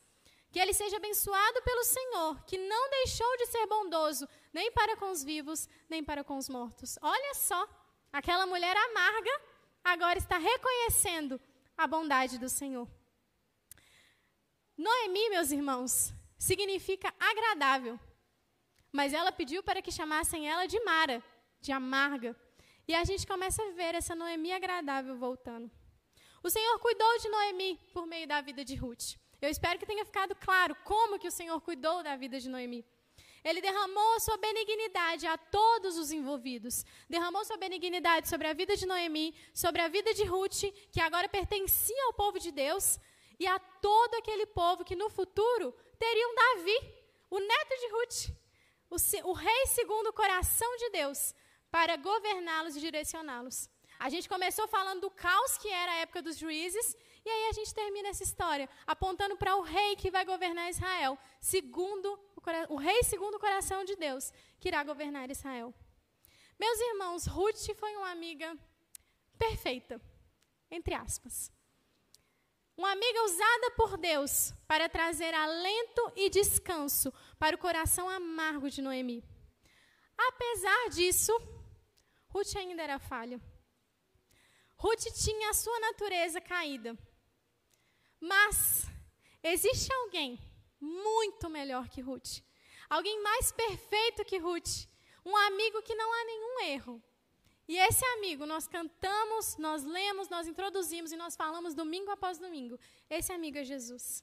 Que 0.52 0.60
ele 0.60 0.72
seja 0.72 0.98
abençoado 0.98 1.62
pelo 1.62 1.82
Senhor, 1.82 2.44
que 2.44 2.56
não 2.56 2.90
deixou 2.90 3.36
de 3.38 3.46
ser 3.46 3.66
bondoso, 3.66 4.28
nem 4.52 4.70
para 4.70 4.96
com 4.96 5.10
os 5.10 5.24
vivos, 5.24 5.68
nem 5.88 6.04
para 6.04 6.22
com 6.22 6.36
os 6.36 6.48
mortos. 6.48 6.96
Olha 7.02 7.34
só, 7.34 7.68
aquela 8.12 8.46
mulher 8.46 8.76
amarga 8.76 9.34
agora 9.82 10.16
está 10.16 10.38
reconhecendo 10.38 11.40
a 11.76 11.86
bondade 11.86 12.38
do 12.38 12.48
Senhor. 12.48 12.88
Noemi, 14.76 15.30
meus 15.30 15.50
irmãos, 15.50 16.12
significa 16.38 17.12
agradável. 17.18 17.98
Mas 18.92 19.12
ela 19.12 19.32
pediu 19.32 19.62
para 19.62 19.82
que 19.82 19.90
chamassem 19.90 20.48
ela 20.48 20.66
de 20.66 20.78
Mara, 20.84 21.22
de 21.60 21.72
amarga. 21.72 22.36
E 22.86 22.94
a 22.94 23.04
gente 23.04 23.26
começa 23.26 23.62
a 23.62 23.70
ver 23.72 23.94
essa 23.94 24.14
Noemi 24.14 24.52
agradável 24.52 25.16
voltando. 25.16 25.70
O 26.42 26.50
Senhor 26.50 26.78
cuidou 26.78 27.18
de 27.18 27.28
Noemi 27.28 27.80
por 27.92 28.06
meio 28.06 28.26
da 28.26 28.40
vida 28.40 28.64
de 28.64 28.74
Ruth. 28.74 29.16
Eu 29.40 29.48
espero 29.48 29.78
que 29.78 29.86
tenha 29.86 30.04
ficado 30.04 30.34
claro 30.34 30.76
como 30.84 31.18
que 31.18 31.28
o 31.28 31.30
Senhor 31.30 31.60
cuidou 31.60 32.02
da 32.02 32.16
vida 32.16 32.38
de 32.38 32.48
Noemi. 32.48 32.84
Ele 33.44 33.60
derramou 33.60 34.18
sua 34.20 34.38
benignidade 34.38 35.26
a 35.26 35.36
todos 35.36 35.98
os 35.98 36.10
envolvidos. 36.10 36.84
Derramou 37.08 37.44
sua 37.44 37.58
benignidade 37.58 38.26
sobre 38.26 38.46
a 38.46 38.54
vida 38.54 38.74
de 38.74 38.86
Noemi, 38.86 39.36
sobre 39.52 39.82
a 39.82 39.88
vida 39.88 40.14
de 40.14 40.24
Ruth, 40.24 40.62
que 40.90 41.00
agora 41.00 41.28
pertencia 41.28 42.04
ao 42.06 42.14
povo 42.14 42.38
de 42.40 42.50
Deus, 42.50 42.98
e 43.38 43.46
a 43.46 43.58
todo 43.58 44.14
aquele 44.14 44.46
povo 44.46 44.84
que 44.84 44.96
no 44.96 45.10
futuro 45.10 45.72
teria 45.98 46.28
um 46.28 46.34
Davi, 46.34 46.78
o 47.30 47.38
neto 47.38 47.74
de 47.80 47.88
Ruth, 47.94 48.18
o, 48.90 49.30
o 49.30 49.32
rei 49.34 49.66
segundo 49.66 50.08
o 50.08 50.12
coração 50.12 50.76
de 50.78 50.88
Deus, 50.90 51.34
para 51.70 51.96
governá-los 51.96 52.76
e 52.76 52.80
direcioná-los. 52.80 53.68
A 53.98 54.08
gente 54.08 54.28
começou 54.28 54.66
falando 54.68 55.02
do 55.02 55.10
caos 55.10 55.58
que 55.58 55.68
era 55.68 55.92
a 55.92 55.96
época 55.96 56.22
dos 56.22 56.38
juízes, 56.38 56.96
e 57.24 57.30
aí 57.30 57.48
a 57.48 57.52
gente 57.52 57.74
termina 57.74 58.08
essa 58.08 58.22
história 58.22 58.68
apontando 58.86 59.36
para 59.36 59.56
o 59.56 59.62
rei 59.62 59.96
que 59.96 60.10
vai 60.10 60.24
governar 60.24 60.68
Israel, 60.68 61.18
segundo 61.40 62.12
o, 62.36 62.74
o 62.74 62.76
rei 62.76 63.02
segundo 63.02 63.36
o 63.36 63.40
coração 63.40 63.84
de 63.84 63.96
Deus, 63.96 64.32
que 64.60 64.68
irá 64.68 64.84
governar 64.84 65.30
Israel. 65.30 65.72
Meus 66.58 66.78
irmãos, 66.80 67.26
Ruth 67.26 67.74
foi 67.76 67.96
uma 67.96 68.10
amiga 68.10 68.56
perfeita, 69.38 70.00
entre 70.70 70.94
aspas. 70.94 71.50
Uma 72.76 72.90
amiga 72.90 73.22
usada 73.22 73.70
por 73.72 73.96
Deus 73.96 74.52
para 74.66 74.88
trazer 74.88 75.32
alento 75.32 76.12
e 76.16 76.28
descanso 76.28 77.12
para 77.38 77.56
o 77.56 77.58
coração 77.58 78.08
amargo 78.08 78.68
de 78.68 78.82
Noemi. 78.82 79.24
Apesar 80.18 80.90
disso, 80.90 81.32
Ruth 82.28 82.54
ainda 82.56 82.82
era 82.82 82.98
falha. 82.98 83.40
Ruth 84.76 85.04
tinha 85.24 85.50
a 85.50 85.54
sua 85.54 85.78
natureza 85.80 86.40
caída. 86.40 86.98
Mas 88.20 88.86
existe 89.42 89.92
alguém 89.92 90.38
muito 90.80 91.48
melhor 91.48 91.88
que 91.88 92.00
Ruth. 92.00 92.42
Alguém 92.88 93.22
mais 93.22 93.52
perfeito 93.52 94.24
que 94.24 94.38
Ruth. 94.38 94.86
Um 95.24 95.36
amigo 95.36 95.82
que 95.82 95.94
não 95.94 96.12
há 96.12 96.24
nenhum 96.24 96.60
erro. 96.74 97.02
E 97.66 97.78
esse 97.78 98.04
amigo 98.16 98.44
nós 98.44 98.66
cantamos, 98.68 99.56
nós 99.56 99.84
lemos, 99.84 100.28
nós 100.28 100.46
introduzimos 100.46 101.12
e 101.12 101.16
nós 101.16 101.34
falamos 101.34 101.74
domingo 101.74 102.10
após 102.10 102.38
domingo. 102.38 102.78
Esse 103.08 103.32
amigo 103.32 103.56
é 103.56 103.64
Jesus. 103.64 104.22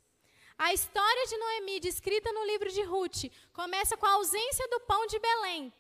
A 0.58 0.72
história 0.74 1.26
de 1.26 1.38
Noemi, 1.38 1.80
descrita 1.80 2.32
no 2.32 2.46
livro 2.46 2.70
de 2.70 2.84
Ruth, 2.84 3.24
começa 3.52 3.98
com 3.98 4.06
a 4.06 4.14
ausência 4.14 4.68
do 4.68 4.80
pão 4.82 5.08
de 5.08 5.18
Belém. 5.18 5.74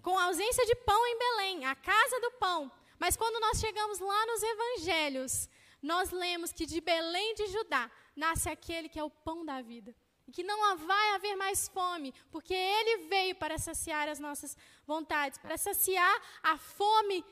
Com 0.00 0.16
a 0.16 0.26
ausência 0.26 0.64
de 0.66 0.76
pão 0.76 1.04
em 1.04 1.18
Belém, 1.18 1.66
a 1.66 1.74
casa 1.74 2.20
do 2.20 2.30
pão. 2.32 2.70
Mas 2.96 3.16
quando 3.16 3.40
nós 3.40 3.58
chegamos 3.58 3.98
lá 3.98 4.26
nos 4.26 4.42
evangelhos, 4.42 5.48
nós 5.82 6.10
lemos 6.10 6.52
que 6.52 6.66
de 6.66 6.80
Belém 6.80 7.34
de 7.34 7.46
Judá 7.48 7.90
nasce 8.14 8.48
aquele 8.48 8.88
que 8.88 8.98
é 8.98 9.04
o 9.04 9.10
pão 9.10 9.44
da 9.44 9.60
vida. 9.62 9.94
E 10.26 10.32
que 10.32 10.42
não 10.42 10.76
vai 10.76 11.14
haver 11.14 11.36
mais 11.36 11.68
fome, 11.68 12.12
porque 12.30 12.52
ele 12.52 13.08
veio 13.08 13.34
para 13.34 13.56
saciar 13.56 14.08
as 14.08 14.18
nossas 14.18 14.56
vontades, 14.86 15.38
para 15.38 15.56
saciar 15.56 16.22
a 16.42 16.58
fome 16.58 17.24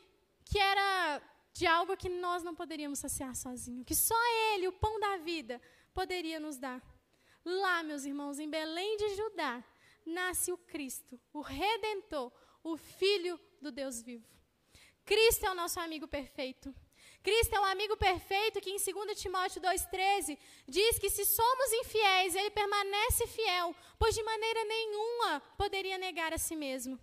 que 0.46 0.58
era 0.58 1.20
de 1.52 1.66
algo 1.66 1.96
que 1.96 2.08
nós 2.08 2.42
não 2.42 2.54
poderíamos 2.54 2.98
saciar 2.98 3.34
sozinho, 3.34 3.84
que 3.84 3.94
só 3.94 4.14
ele, 4.52 4.68
o 4.68 4.72
pão 4.72 4.98
da 4.98 5.18
vida, 5.18 5.60
poderia 5.92 6.40
nos 6.40 6.56
dar. 6.56 6.82
Lá, 7.44 7.82
meus 7.82 8.04
irmãos, 8.04 8.38
em 8.38 8.48
Belém 8.48 8.96
de 8.96 9.14
Judá, 9.14 9.62
nasce 10.04 10.52
o 10.52 10.58
Cristo, 10.58 11.20
o 11.32 11.40
redentor, 11.40 12.32
o 12.62 12.76
filho 12.76 13.38
do 13.60 13.70
Deus 13.70 14.02
vivo. 14.02 14.26
Cristo 15.04 15.44
é 15.46 15.50
o 15.50 15.54
nosso 15.54 15.78
amigo 15.80 16.08
perfeito. 16.08 16.74
Cristo 17.26 17.56
é 17.56 17.60
um 17.60 17.64
amigo 17.64 17.96
perfeito 17.96 18.60
que 18.60 18.70
em 18.70 18.76
2 18.76 19.20
Timóteo 19.20 19.60
2,13 19.60 20.38
diz 20.68 20.96
que 20.96 21.10
se 21.10 21.24
somos 21.24 21.72
infiéis, 21.72 22.36
ele 22.36 22.50
permanece 22.50 23.26
fiel, 23.26 23.74
pois 23.98 24.14
de 24.14 24.22
maneira 24.22 24.64
nenhuma 24.64 25.40
poderia 25.58 25.98
negar 25.98 26.32
a 26.32 26.38
si 26.38 26.54
mesmo. 26.54 26.96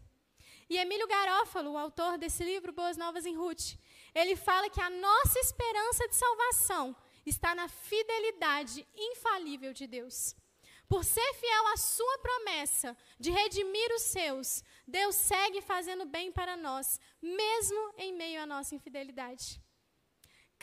E 0.70 0.78
Emílio 0.78 1.10
Garófalo, 1.10 1.72
o 1.72 1.78
autor 1.78 2.18
desse 2.18 2.42
livro 2.42 2.72
Boas 2.72 2.96
Novas 2.96 3.26
em 3.26 3.36
Ruth, 3.36 3.76
ele 4.16 4.38
fala 4.38 4.70
que 4.70 4.80
a 4.80 4.90
nossa 4.90 5.38
esperança 5.40 6.08
de 6.08 6.16
salvação 6.16 6.96
está 7.26 7.54
na 7.54 7.68
fidelidade 7.68 8.88
infalível 8.96 9.74
de 9.74 9.86
Deus. 9.88 10.38
Por 10.88 11.04
ser 11.04 11.34
fiel 11.34 11.68
à 11.68 11.76
sua 11.76 12.18
promessa 12.20 12.96
de 13.20 13.30
redimir 13.30 13.92
os 13.94 14.04
seus, 14.04 14.64
Deus 14.88 15.16
segue 15.16 15.60
fazendo 15.62 16.06
bem 16.06 16.32
para 16.32 16.56
nós, 16.56 16.98
mesmo 17.22 17.94
em 17.98 18.14
meio 18.14 18.42
à 18.42 18.46
nossa 18.46 18.74
infidelidade. 18.74 19.62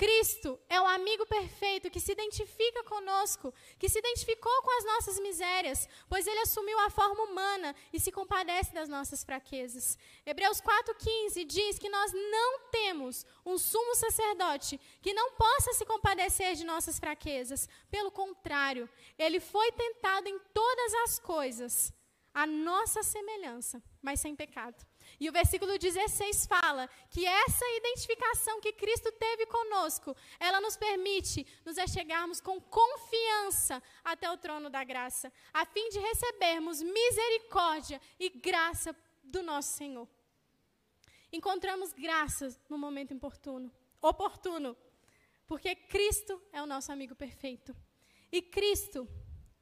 Cristo 0.01 0.59
é 0.67 0.81
o 0.81 0.87
amigo 0.87 1.27
perfeito 1.27 1.91
que 1.91 2.01
se 2.01 2.13
identifica 2.13 2.83
conosco, 2.85 3.53
que 3.79 3.87
se 3.87 3.99
identificou 3.99 4.63
com 4.63 4.79
as 4.79 4.85
nossas 4.87 5.21
misérias, 5.21 5.87
pois 6.09 6.27
ele 6.27 6.41
assumiu 6.41 6.79
a 6.81 6.89
forma 6.89 7.23
humana 7.25 7.77
e 7.93 8.01
se 8.01 8.11
compadece 8.11 8.73
das 8.73 8.89
nossas 8.89 9.23
fraquezas. 9.23 9.99
Hebreus 10.25 10.59
4,15 10.59 11.45
diz 11.45 11.79
que 11.79 11.91
nós 11.91 12.15
não 12.15 12.61
temos 12.71 13.27
um 13.45 13.59
sumo 13.59 13.95
sacerdote 13.95 14.81
que 15.03 15.13
não 15.13 15.33
possa 15.33 15.75
se 15.75 15.85
compadecer 15.85 16.55
de 16.55 16.65
nossas 16.65 16.99
fraquezas. 16.99 17.69
Pelo 17.91 18.11
contrário, 18.11 18.89
ele 19.19 19.39
foi 19.39 19.71
tentado 19.73 20.31
em 20.31 20.39
todas 20.55 20.95
as 21.05 21.19
coisas, 21.19 21.93
a 22.33 22.47
nossa 22.47 23.03
semelhança, 23.03 23.83
mas 24.01 24.19
sem 24.19 24.35
pecado. 24.35 24.90
E 25.21 25.29
o 25.29 25.33
versículo 25.33 25.79
16 25.79 26.47
fala 26.47 26.89
que 27.11 27.27
essa 27.27 27.65
identificação 27.77 28.59
que 28.59 28.73
Cristo 28.73 29.13
teve 29.13 29.45
conosco, 29.45 30.17
ela 30.39 30.63
nos 30.63 30.79
permite 30.79 31.47
nos 31.63 31.77
achegarmos 31.77 32.41
com 32.41 32.59
confiança 32.59 33.83
até 34.03 34.31
o 34.31 34.39
trono 34.39 34.71
da 34.71 34.83
graça, 34.83 35.31
a 35.53 35.67
fim 35.67 35.91
de 35.91 35.99
recebermos 35.99 36.81
misericórdia 36.81 38.01
e 38.19 38.31
graça 38.31 38.97
do 39.23 39.43
nosso 39.43 39.75
Senhor. 39.75 40.09
Encontramos 41.31 41.93
graças 41.93 42.59
no 42.67 42.79
momento 42.79 43.15
oportuno, 43.15 43.71
oportuno, 44.01 44.75
porque 45.47 45.75
Cristo 45.75 46.41
é 46.51 46.63
o 46.63 46.67
nosso 46.67 46.91
amigo 46.93 47.15
perfeito. 47.15 47.77
E 48.33 48.41
Cristo 48.41 49.07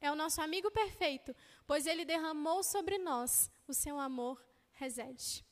é 0.01 0.13
o 0.13 0.15
nosso 0.15 0.41
amigo 0.41 0.71
perfeito, 0.71 1.35
pois 1.67 1.85
ele 1.85 2.05
derramou 2.05 2.63
sobre 2.63 2.97
nós 2.97 3.51
o 3.67 3.75
seu 3.75 3.99
amor 3.99 4.41
resede. 4.73 5.48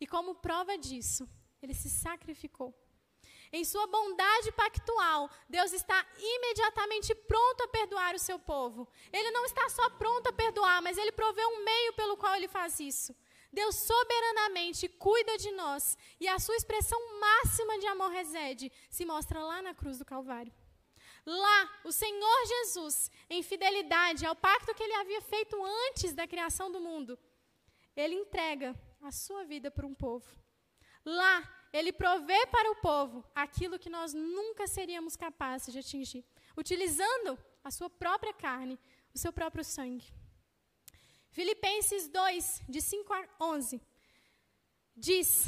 E 0.00 0.06
como 0.06 0.34
prova 0.34 0.78
disso, 0.78 1.28
ele 1.62 1.74
se 1.74 1.90
sacrificou. 1.90 2.74
Em 3.52 3.64
sua 3.64 3.86
bondade 3.88 4.52
pactual, 4.52 5.28
Deus 5.48 5.72
está 5.72 6.06
imediatamente 6.18 7.14
pronto 7.14 7.64
a 7.64 7.68
perdoar 7.68 8.14
o 8.14 8.18
seu 8.18 8.38
povo. 8.38 8.88
Ele 9.12 9.30
não 9.32 9.44
está 9.44 9.68
só 9.68 9.90
pronto 9.90 10.28
a 10.28 10.32
perdoar, 10.32 10.80
mas 10.80 10.96
ele 10.96 11.10
provê 11.10 11.44
um 11.44 11.64
meio 11.64 11.92
pelo 11.94 12.16
qual 12.16 12.34
ele 12.36 12.46
faz 12.46 12.78
isso. 12.78 13.14
Deus 13.52 13.74
soberanamente 13.74 14.88
cuida 14.88 15.36
de 15.36 15.50
nós 15.50 15.98
e 16.20 16.28
a 16.28 16.38
sua 16.38 16.54
expressão 16.54 17.00
máxima 17.18 17.78
de 17.80 17.86
amor 17.88 18.10
reside 18.10 18.72
se 18.88 19.04
mostra 19.04 19.42
lá 19.42 19.60
na 19.60 19.74
cruz 19.74 19.98
do 19.98 20.04
Calvário. 20.04 20.52
Lá, 21.26 21.80
o 21.84 21.92
Senhor 21.92 22.46
Jesus, 22.46 23.10
em 23.28 23.42
fidelidade 23.42 24.24
ao 24.24 24.36
pacto 24.36 24.74
que 24.74 24.82
ele 24.82 24.94
havia 24.94 25.20
feito 25.20 25.56
antes 25.88 26.12
da 26.12 26.28
criação 26.28 26.70
do 26.70 26.80
mundo, 26.80 27.18
ele 27.96 28.14
entrega 28.14 28.74
a 29.00 29.10
sua 29.10 29.44
vida 29.44 29.70
para 29.70 29.86
um 29.86 29.94
povo. 29.94 30.28
Lá, 31.04 31.66
ele 31.72 31.92
provê 31.92 32.46
para 32.46 32.70
o 32.70 32.76
povo 32.76 33.24
aquilo 33.34 33.78
que 33.78 33.88
nós 33.88 34.12
nunca 34.12 34.66
seríamos 34.66 35.16
capazes 35.16 35.72
de 35.72 35.78
atingir, 35.78 36.24
utilizando 36.56 37.38
a 37.64 37.70
sua 37.70 37.88
própria 37.88 38.34
carne, 38.34 38.78
o 39.14 39.18
seu 39.18 39.32
próprio 39.32 39.64
sangue. 39.64 40.12
Filipenses 41.30 42.08
2, 42.08 42.62
de 42.68 42.80
5 42.80 43.12
a 43.12 43.28
11, 43.40 43.80
diz: 44.96 45.46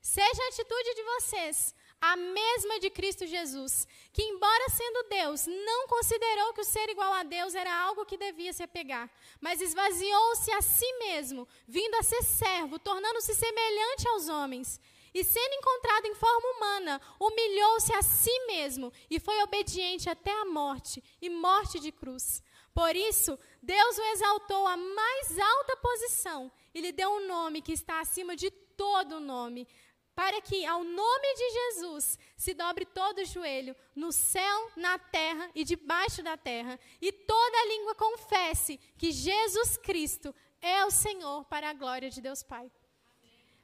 Seja 0.00 0.42
a 0.42 0.48
atitude 0.48 0.94
de 0.94 1.02
vocês 1.02 1.74
a 2.04 2.16
mesma 2.16 2.80
de 2.80 2.90
Cristo 2.90 3.24
Jesus, 3.24 3.86
que, 4.12 4.24
embora 4.24 4.68
sendo 4.70 5.08
Deus, 5.08 5.46
não 5.46 5.86
considerou 5.86 6.52
que 6.52 6.60
o 6.60 6.64
ser 6.64 6.88
igual 6.88 7.12
a 7.12 7.22
Deus 7.22 7.54
era 7.54 7.72
algo 7.72 8.04
que 8.04 8.16
devia 8.16 8.52
se 8.52 8.64
apegar, 8.64 9.08
mas 9.40 9.60
esvaziou-se 9.60 10.50
a 10.50 10.60
si 10.60 10.92
mesmo, 10.98 11.46
vindo 11.66 11.94
a 11.94 12.02
ser 12.02 12.20
servo, 12.24 12.76
tornando-se 12.80 13.32
semelhante 13.36 14.08
aos 14.08 14.28
homens. 14.28 14.80
E 15.14 15.22
sendo 15.22 15.54
encontrado 15.54 16.06
em 16.06 16.14
forma 16.16 16.48
humana, 16.56 17.00
humilhou-se 17.20 17.94
a 17.94 18.02
si 18.02 18.36
mesmo 18.46 18.92
e 19.08 19.20
foi 19.20 19.40
obediente 19.44 20.10
até 20.10 20.32
a 20.32 20.44
morte 20.44 21.04
e 21.20 21.30
morte 21.30 21.78
de 21.78 21.92
cruz. 21.92 22.42
Por 22.74 22.96
isso, 22.96 23.38
Deus 23.62 23.98
o 23.98 24.02
exaltou 24.14 24.66
à 24.66 24.76
mais 24.76 25.38
alta 25.38 25.76
posição 25.76 26.50
e 26.74 26.80
lhe 26.80 26.90
deu 26.90 27.10
um 27.10 27.28
nome 27.28 27.62
que 27.62 27.72
está 27.72 28.00
acima 28.00 28.34
de 28.34 28.50
todo 28.50 29.20
nome, 29.20 29.68
para 30.14 30.40
que 30.42 30.64
ao 30.66 30.84
nome 30.84 31.34
de 31.34 31.50
Jesus 31.50 32.18
se 32.36 32.52
dobre 32.52 32.84
todo 32.84 33.18
o 33.18 33.24
joelho, 33.24 33.74
no 33.94 34.12
céu, 34.12 34.70
na 34.76 34.98
terra 34.98 35.50
e 35.54 35.64
debaixo 35.64 36.22
da 36.22 36.36
terra, 36.36 36.78
e 37.00 37.10
toda 37.10 37.66
língua 37.66 37.94
confesse 37.94 38.78
que 38.98 39.10
Jesus 39.10 39.76
Cristo 39.78 40.34
é 40.60 40.84
o 40.84 40.90
Senhor 40.90 41.44
para 41.46 41.70
a 41.70 41.72
glória 41.72 42.10
de 42.10 42.20
Deus 42.20 42.42
Pai. 42.42 42.70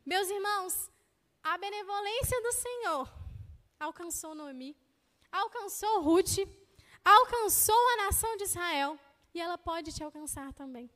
Meus 0.04 0.28
irmãos, 0.30 0.90
a 1.42 1.58
benevolência 1.58 2.40
do 2.42 2.52
Senhor 2.52 3.12
alcançou 3.78 4.34
Noemi, 4.34 4.76
alcançou 5.30 6.00
Ruth, 6.00 6.38
alcançou 7.04 7.88
a 7.90 7.96
nação 8.04 8.36
de 8.36 8.44
Israel 8.44 8.98
e 9.34 9.40
ela 9.40 9.58
pode 9.58 9.92
te 9.92 10.02
alcançar 10.02 10.52
também. 10.54 10.90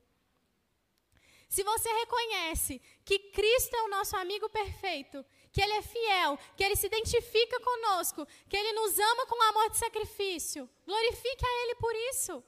Se 1.48 1.62
você 1.62 1.90
reconhece 1.92 2.80
que 3.04 3.18
Cristo 3.18 3.76
é 3.76 3.82
o 3.82 3.90
nosso 3.90 4.16
amigo 4.16 4.48
perfeito, 4.48 5.22
que 5.52 5.60
Ele 5.60 5.74
é 5.74 5.82
fiel, 5.82 6.38
que 6.56 6.64
Ele 6.64 6.74
se 6.74 6.86
identifica 6.86 7.60
conosco, 7.60 8.26
que 8.48 8.56
Ele 8.56 8.72
nos 8.72 8.98
ama 8.98 9.26
com 9.26 9.42
amor 9.42 9.70
de 9.70 9.76
sacrifício, 9.76 10.68
glorifique 10.86 11.44
a 11.44 11.62
Ele 11.62 11.74
por 11.76 11.94
isso. 12.10 12.42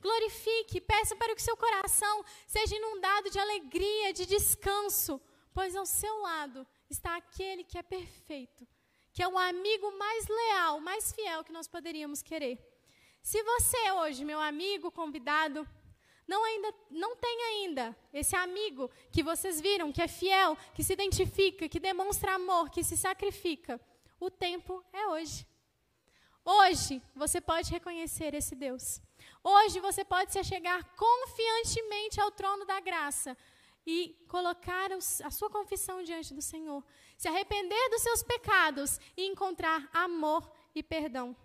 Glorifique, 0.00 0.80
peça 0.80 1.14
para 1.14 1.34
que 1.34 1.40
seu 1.42 1.56
coração 1.56 2.24
seja 2.46 2.76
inundado 2.76 3.30
de 3.30 3.38
alegria, 3.38 4.12
de 4.12 4.26
descanso, 4.26 5.20
pois 5.54 5.76
ao 5.76 5.86
seu 5.86 6.14
lado 6.20 6.66
está 6.90 7.16
aquele 7.16 7.62
que 7.62 7.78
é 7.78 7.82
perfeito, 7.82 8.66
que 9.12 9.22
é 9.22 9.28
o 9.28 9.38
amigo 9.38 9.96
mais 9.96 10.26
leal, 10.26 10.80
mais 10.80 11.12
fiel 11.12 11.44
que 11.44 11.52
nós 11.52 11.68
poderíamos 11.68 12.20
querer. 12.20 12.58
Se 13.22 13.40
você 13.44 13.92
hoje, 13.92 14.24
meu 14.24 14.40
amigo 14.40 14.90
convidado, 14.90 15.66
não, 16.26 16.44
ainda, 16.44 16.74
não 16.90 17.16
tem 17.16 17.42
ainda 17.44 17.96
esse 18.12 18.34
amigo 18.36 18.90
que 19.10 19.22
vocês 19.22 19.60
viram, 19.60 19.92
que 19.92 20.02
é 20.02 20.08
fiel, 20.08 20.56
que 20.74 20.82
se 20.82 20.92
identifica, 20.92 21.68
que 21.68 21.80
demonstra 21.80 22.34
amor, 22.34 22.70
que 22.70 22.84
se 22.84 22.96
sacrifica, 22.96 23.80
o 24.20 24.30
tempo 24.30 24.84
é 24.92 25.06
hoje. 25.08 25.46
Hoje 26.44 27.02
você 27.14 27.40
pode 27.40 27.70
reconhecer 27.70 28.34
esse 28.34 28.54
Deus. 28.54 29.00
Hoje 29.42 29.80
você 29.80 30.04
pode 30.04 30.32
se 30.32 30.38
achegar 30.38 30.84
confiantemente 30.96 32.20
ao 32.20 32.30
trono 32.30 32.64
da 32.64 32.80
graça 32.80 33.36
e 33.86 34.16
colocar 34.28 34.90
a 34.92 35.30
sua 35.30 35.50
confissão 35.50 36.02
diante 36.02 36.32
do 36.34 36.42
Senhor, 36.42 36.84
se 37.16 37.28
arrepender 37.28 37.90
dos 37.90 38.02
seus 38.02 38.22
pecados 38.22 39.00
e 39.16 39.26
encontrar 39.26 39.88
amor 39.92 40.50
e 40.74 40.82
perdão. 40.82 41.36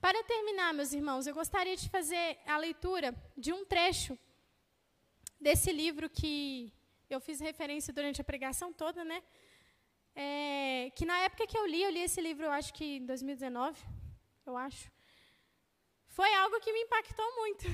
Para 0.00 0.24
terminar, 0.24 0.72
meus 0.72 0.94
irmãos, 0.94 1.26
eu 1.26 1.34
gostaria 1.34 1.76
de 1.76 1.86
fazer 1.90 2.38
a 2.46 2.56
leitura 2.56 3.14
de 3.36 3.52
um 3.52 3.66
trecho 3.66 4.18
desse 5.38 5.70
livro 5.70 6.08
que 6.08 6.72
eu 7.10 7.20
fiz 7.20 7.38
referência 7.38 7.92
durante 7.92 8.18
a 8.18 8.24
pregação 8.24 8.72
toda, 8.72 9.04
né? 9.04 9.22
É, 10.14 10.90
que 10.96 11.04
na 11.04 11.18
época 11.18 11.46
que 11.46 11.56
eu 11.56 11.66
li, 11.66 11.82
eu 11.82 11.90
li 11.90 12.00
esse 12.00 12.18
livro, 12.18 12.46
eu 12.46 12.50
acho 12.50 12.72
que 12.72 12.96
em 12.96 13.04
2019, 13.04 13.78
eu 14.46 14.56
acho. 14.56 14.90
Foi 16.08 16.32
algo 16.32 16.58
que 16.60 16.72
me 16.72 16.80
impactou 16.80 17.36
muito. 17.36 17.66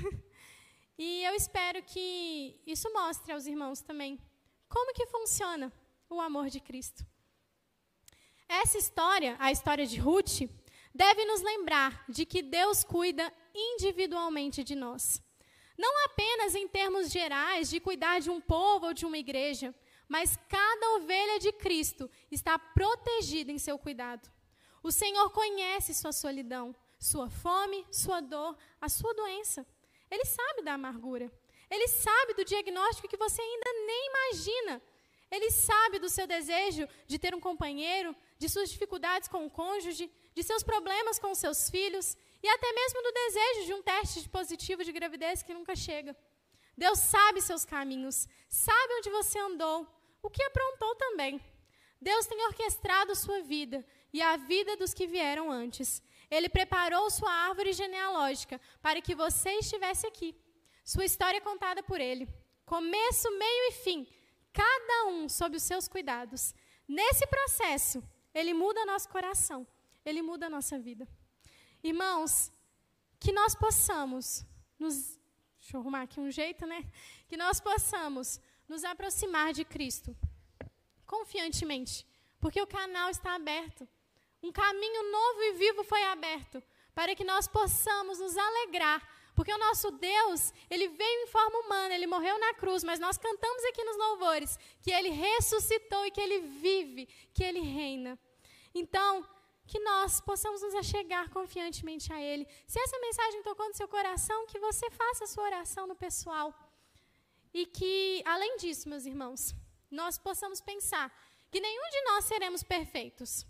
e 0.99 1.23
eu 1.23 1.35
espero 1.37 1.81
que 1.85 2.61
isso 2.67 2.93
mostre 2.93 3.33
aos 3.33 3.47
irmãos 3.47 3.83
também 3.83 4.19
como 4.69 4.93
que 4.93 5.07
funciona 5.07 5.73
o 6.11 6.21
amor 6.21 6.49
de 6.49 6.59
Cristo. 6.59 7.07
Essa 8.49 8.79
história, 8.79 9.37
a 9.39 9.53
história 9.53 9.87
de 9.87 9.99
Ruth, 10.01 10.41
deve 10.97 11.25
nos 11.27 11.43
lembrar 11.43 12.05
de 12.09 12.25
que 12.25 12.43
Deus 12.43 12.83
cuida 12.83 13.33
individualmente 13.55 14.65
de 14.65 14.75
nós. 14.75 15.23
Não 15.77 16.05
apenas 16.07 16.55
em 16.55 16.67
termos 16.67 17.11
gerais 17.11 17.69
de 17.69 17.79
cuidar 17.79 18.19
de 18.21 18.31
um 18.31 18.41
povo 18.41 18.87
ou 18.87 18.95
de 18.95 19.05
uma 19.05 19.19
igreja, 19.19 19.75
mas 20.09 20.39
cada 20.49 20.95
ovelha 20.97 21.39
de 21.39 21.53
Cristo 21.53 22.11
está 22.31 22.59
protegida 22.59 23.53
em 23.53 23.59
seu 23.59 23.79
cuidado. 23.79 24.31
O 24.83 24.91
Senhor 24.91 25.29
conhece 25.31 25.93
sua 25.93 26.13
solidão, 26.13 26.75
sua 26.99 27.29
fome, 27.29 27.85
sua 27.91 28.21
dor, 28.21 28.57
a 28.81 28.89
sua 28.89 29.13
doença. 29.15 29.67
Ele 30.11 30.25
sabe 30.25 30.63
da 30.63 30.75
amargura. 30.75 31.31
Ele 31.69 31.89
sabe 31.89 32.35
do 32.35 32.45
diagnóstico 32.45 33.09
que 33.09 33.17
você 33.17 33.43
ainda 33.43 33.71
nem 33.87 34.07
imagina. 34.13 34.83
Ele 35.31 35.51
sabe 35.51 35.99
do 35.99 36.09
seu 36.09 36.27
desejo 36.27 36.89
de 37.07 37.19
ter 37.19 37.35
um 37.35 37.41
companheiro, 37.41 38.15
de 38.39 38.49
suas 38.49 38.71
dificuldades 38.71 39.29
com 39.29 39.45
o 39.45 39.51
cônjuge, 39.51 40.11
de 40.37 40.43
seus 40.43 40.63
problemas 40.63 41.19
com 41.19 41.35
seus 41.35 41.71
filhos 41.71 42.15
e 42.43 42.49
até 42.49 42.71
mesmo 42.71 43.03
do 43.03 43.11
desejo 43.11 43.65
de 43.65 43.73
um 43.73 43.83
teste 43.83 44.29
positivo 44.29 44.85
de 44.85 44.93
gravidez 44.93 45.43
que 45.43 45.55
nunca 45.55 45.75
chega. 45.75 46.15
Deus 46.77 46.99
sabe 46.99 47.41
seus 47.41 47.65
caminhos, 47.65 48.29
sabe 48.47 48.95
onde 48.99 49.09
você 49.09 49.39
andou, 49.39 49.89
o 50.23 50.29
que 50.29 50.43
aprontou 50.43 50.95
também. 50.97 51.41
Deus 51.99 52.27
tem 52.27 52.45
orquestrado 52.49 53.17
sua 53.17 53.41
vida 53.41 53.83
e 54.13 54.21
a 54.21 54.37
vida 54.37 54.77
dos 54.77 54.93
que 54.93 55.07
vieram 55.07 55.51
antes. 55.51 56.03
Ele 56.31 56.51
preparou 56.51 57.11
sua 57.11 57.33
árvore 57.33 57.73
genealógica 57.73 58.61
para 58.83 59.01
que 59.01 59.15
você 59.15 59.53
estivesse 59.55 60.07
aqui. 60.07 60.37
Sua 60.85 61.07
história 61.07 61.39
é 61.39 61.41
contada 61.41 61.83
por 61.83 61.99
ele. 61.99 62.29
Começo, 62.67 63.31
meio 63.39 63.69
e 63.71 63.73
fim, 63.73 64.07
cada 64.53 65.07
um 65.07 65.31
sob 65.31 65.57
os 65.57 65.63
seus 65.63 65.89
cuidados. 65.89 66.55
Nesse 66.87 67.27
processo, 67.27 68.05
ele 68.35 68.53
muda 68.53 68.85
nosso 68.85 69.09
coração 69.09 69.67
ele 70.07 70.23
muda 70.23 70.47
a 70.47 70.51
nossa 70.51 70.79
vida. 70.79 71.07
Irmãos, 71.83 72.53
que 73.19 73.33
nós 73.33 73.55
possamos 73.55 74.47
nos. 74.79 75.19
Deixa 75.61 75.77
eu 75.77 75.81
arrumar 75.81 76.03
aqui 76.03 76.21
um 76.21 76.31
jeito, 76.31 76.65
né? 76.65 76.89
Que 77.29 77.37
nós 77.37 77.61
possamos 77.61 78.41
nos 78.69 78.85
aproximar 78.85 79.53
de 79.53 79.65
Cristo 79.65 80.17
confiantemente, 81.05 82.07
porque 82.41 82.61
o 82.63 82.67
canal 82.67 83.11
está 83.11 83.35
aberto. 83.35 83.89
Um 84.43 84.53
caminho 84.53 85.11
novo 85.11 85.43
e 85.43 85.53
vivo 85.55 85.83
foi 85.83 86.03
aberto 86.05 86.63
para 86.95 87.15
que 87.17 87.25
nós 87.25 87.49
possamos 87.49 88.19
nos 88.19 88.37
alegrar, 88.37 89.03
porque 89.35 89.53
o 89.53 89.59
nosso 89.59 89.91
Deus, 89.91 90.53
ele 90.71 90.89
veio 90.89 91.25
em 91.25 91.27
forma 91.27 91.59
humana, 91.61 91.95
ele 91.95 92.07
morreu 92.07 92.39
na 92.39 92.55
cruz, 92.55 92.85
mas 92.85 93.01
nós 93.01 93.19
cantamos 93.19 93.65
aqui 93.65 93.83
nos 93.85 93.97
louvores 93.97 94.59
que 94.81 94.91
ele 94.91 95.11
ressuscitou 95.11 96.07
e 96.07 96.11
que 96.11 96.21
ele 96.21 96.41
vive, 96.41 97.07
que 97.35 97.43
ele 97.43 97.61
reina. 97.61 98.19
Então, 98.75 99.27
que 99.67 99.81
nós 99.81 100.21
possamos 100.21 100.63
nos 100.63 100.75
achegar 100.75 101.29
confiantemente 101.31 102.13
a 102.13 102.21
Ele. 102.21 102.47
Se 102.67 102.79
essa 102.79 102.99
mensagem 103.01 103.43
tocou 103.43 103.67
no 103.69 103.75
seu 103.75 103.89
coração, 103.89 104.47
que 104.47 104.59
você 104.59 104.91
faça 104.91 105.25
a 105.25 105.27
sua 105.27 105.45
oração 105.45 105.87
no 105.87 105.97
pessoal. 105.97 106.55
E 107.53 107.67
que, 107.67 108.23
além 108.25 108.57
disso, 108.59 108.89
meus 108.89 109.07
irmãos, 109.07 109.55
nós 109.91 110.19
possamos 110.19 110.61
pensar 110.61 111.07
que 111.51 111.61
nenhum 111.61 111.89
de 111.91 112.03
nós 112.03 112.25
seremos 112.25 112.63
perfeitos, 112.63 113.47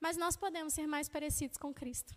mas 0.00 0.16
nós 0.16 0.36
podemos 0.36 0.72
ser 0.72 0.86
mais 0.86 1.08
parecidos 1.08 1.58
com 1.58 1.72
Cristo. 1.74 2.14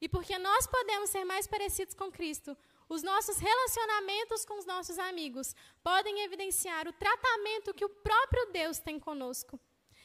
E 0.00 0.08
porque 0.08 0.36
nós 0.38 0.66
podemos 0.66 1.10
ser 1.10 1.24
mais 1.24 1.46
parecidos 1.46 1.94
com 1.94 2.10
Cristo, 2.10 2.56
os 2.88 3.02
nossos 3.02 3.38
relacionamentos 3.38 4.44
com 4.44 4.58
os 4.58 4.66
nossos 4.66 4.98
amigos 4.98 5.54
podem 5.82 6.22
evidenciar 6.22 6.86
o 6.86 6.92
tratamento 6.92 7.74
que 7.74 7.84
o 7.84 7.88
próprio 7.88 8.52
Deus 8.52 8.78
tem 8.78 8.98
conosco 8.98 9.58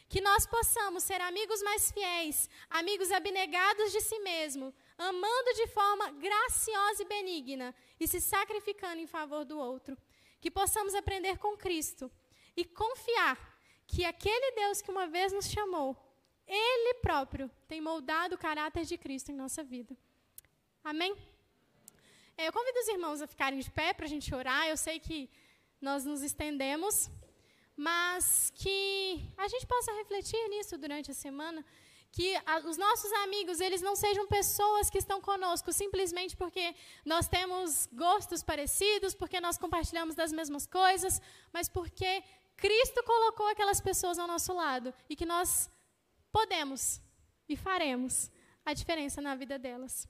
Que 0.10 0.20
nós 0.20 0.46
possamos 0.48 1.04
ser 1.04 1.22
amigos 1.22 1.62
mais 1.62 1.92
fiéis, 1.92 2.50
amigos 2.70 3.12
abnegados 3.12 3.92
de 3.92 4.02
si 4.02 4.20
mesmo, 4.20 4.74
amando 4.98 5.54
de 5.54 5.68
forma 5.68 6.12
graciosa 6.12 7.04
e 7.04 7.06
benigna 7.06 7.76
e 8.00 8.08
se 8.08 8.20
sacrificando 8.20 9.00
em 9.00 9.08
favor 9.08 9.46
do 9.46 9.58
outro. 9.58 9.96
Que 10.42 10.50
possamos 10.50 10.96
aprender 10.96 11.38
com 11.38 11.56
Cristo 11.56 12.12
e 12.58 12.66
confiar 12.66 13.38
que 13.88 14.04
aquele 14.04 14.52
Deus 14.52 14.82
que 14.82 14.92
uma 14.92 15.08
vez 15.08 15.32
nos 15.32 15.48
chamou, 15.48 15.96
Ele 16.48 16.96
próprio 16.96 17.50
tem 17.68 17.80
moldado 17.80 18.36
o 18.36 18.38
caráter 18.38 18.86
de 18.86 18.98
Cristo 18.98 19.32
em 19.32 19.36
nossa 19.36 19.64
vida. 19.64 19.96
Amém? 20.84 21.16
Eu 22.38 22.52
convido 22.54 22.80
os 22.80 22.88
irmãos 22.88 23.22
a 23.22 23.28
ficarem 23.28 23.60
de 23.60 23.70
pé 23.70 23.94
para 23.94 24.06
a 24.06 24.10
gente 24.10 24.34
orar. 24.34 24.68
Eu 24.68 24.78
sei 24.78 25.00
que 25.00 25.30
nós 25.82 26.06
nos 26.06 26.22
estendemos, 26.22 27.10
mas 27.88 28.52
que 28.62 29.22
a 29.38 29.48
gente 29.48 29.66
possa 29.74 29.92
refletir 30.00 30.42
nisso 30.50 30.78
durante 30.78 31.10
a 31.12 31.14
semana. 31.26 31.64
Que 32.12 32.36
a- 32.46 32.60
os 32.72 32.78
nossos 32.86 33.12
amigos, 33.26 33.62
eles 33.62 33.82
não 33.82 33.96
sejam 33.96 34.26
pessoas 34.28 34.90
que 34.90 34.98
estão 35.04 35.20
conosco 35.22 35.72
simplesmente 35.72 36.36
porque 36.36 36.76
nós 37.06 37.28
temos 37.36 37.88
gostos 38.06 38.44
parecidos, 38.44 39.14
porque 39.16 39.40
nós 39.40 39.58
compartilhamos 39.58 40.14
das 40.16 40.32
mesmas 40.40 40.66
coisas, 40.66 41.22
mas 41.54 41.70
porque 41.70 42.12
Cristo 42.58 43.02
colocou 43.04 43.48
aquelas 43.48 43.80
pessoas 43.80 44.20
ao 44.20 44.28
nosso 44.28 44.52
lado 44.54 44.94
e 45.10 45.16
que 45.16 45.26
nós 45.26 45.70
podemos 46.32 47.00
e 47.48 47.56
faremos 47.56 48.30
a 48.66 48.74
diferença 48.74 49.22
na 49.22 49.36
vida 49.36 49.58
delas. 49.58 50.06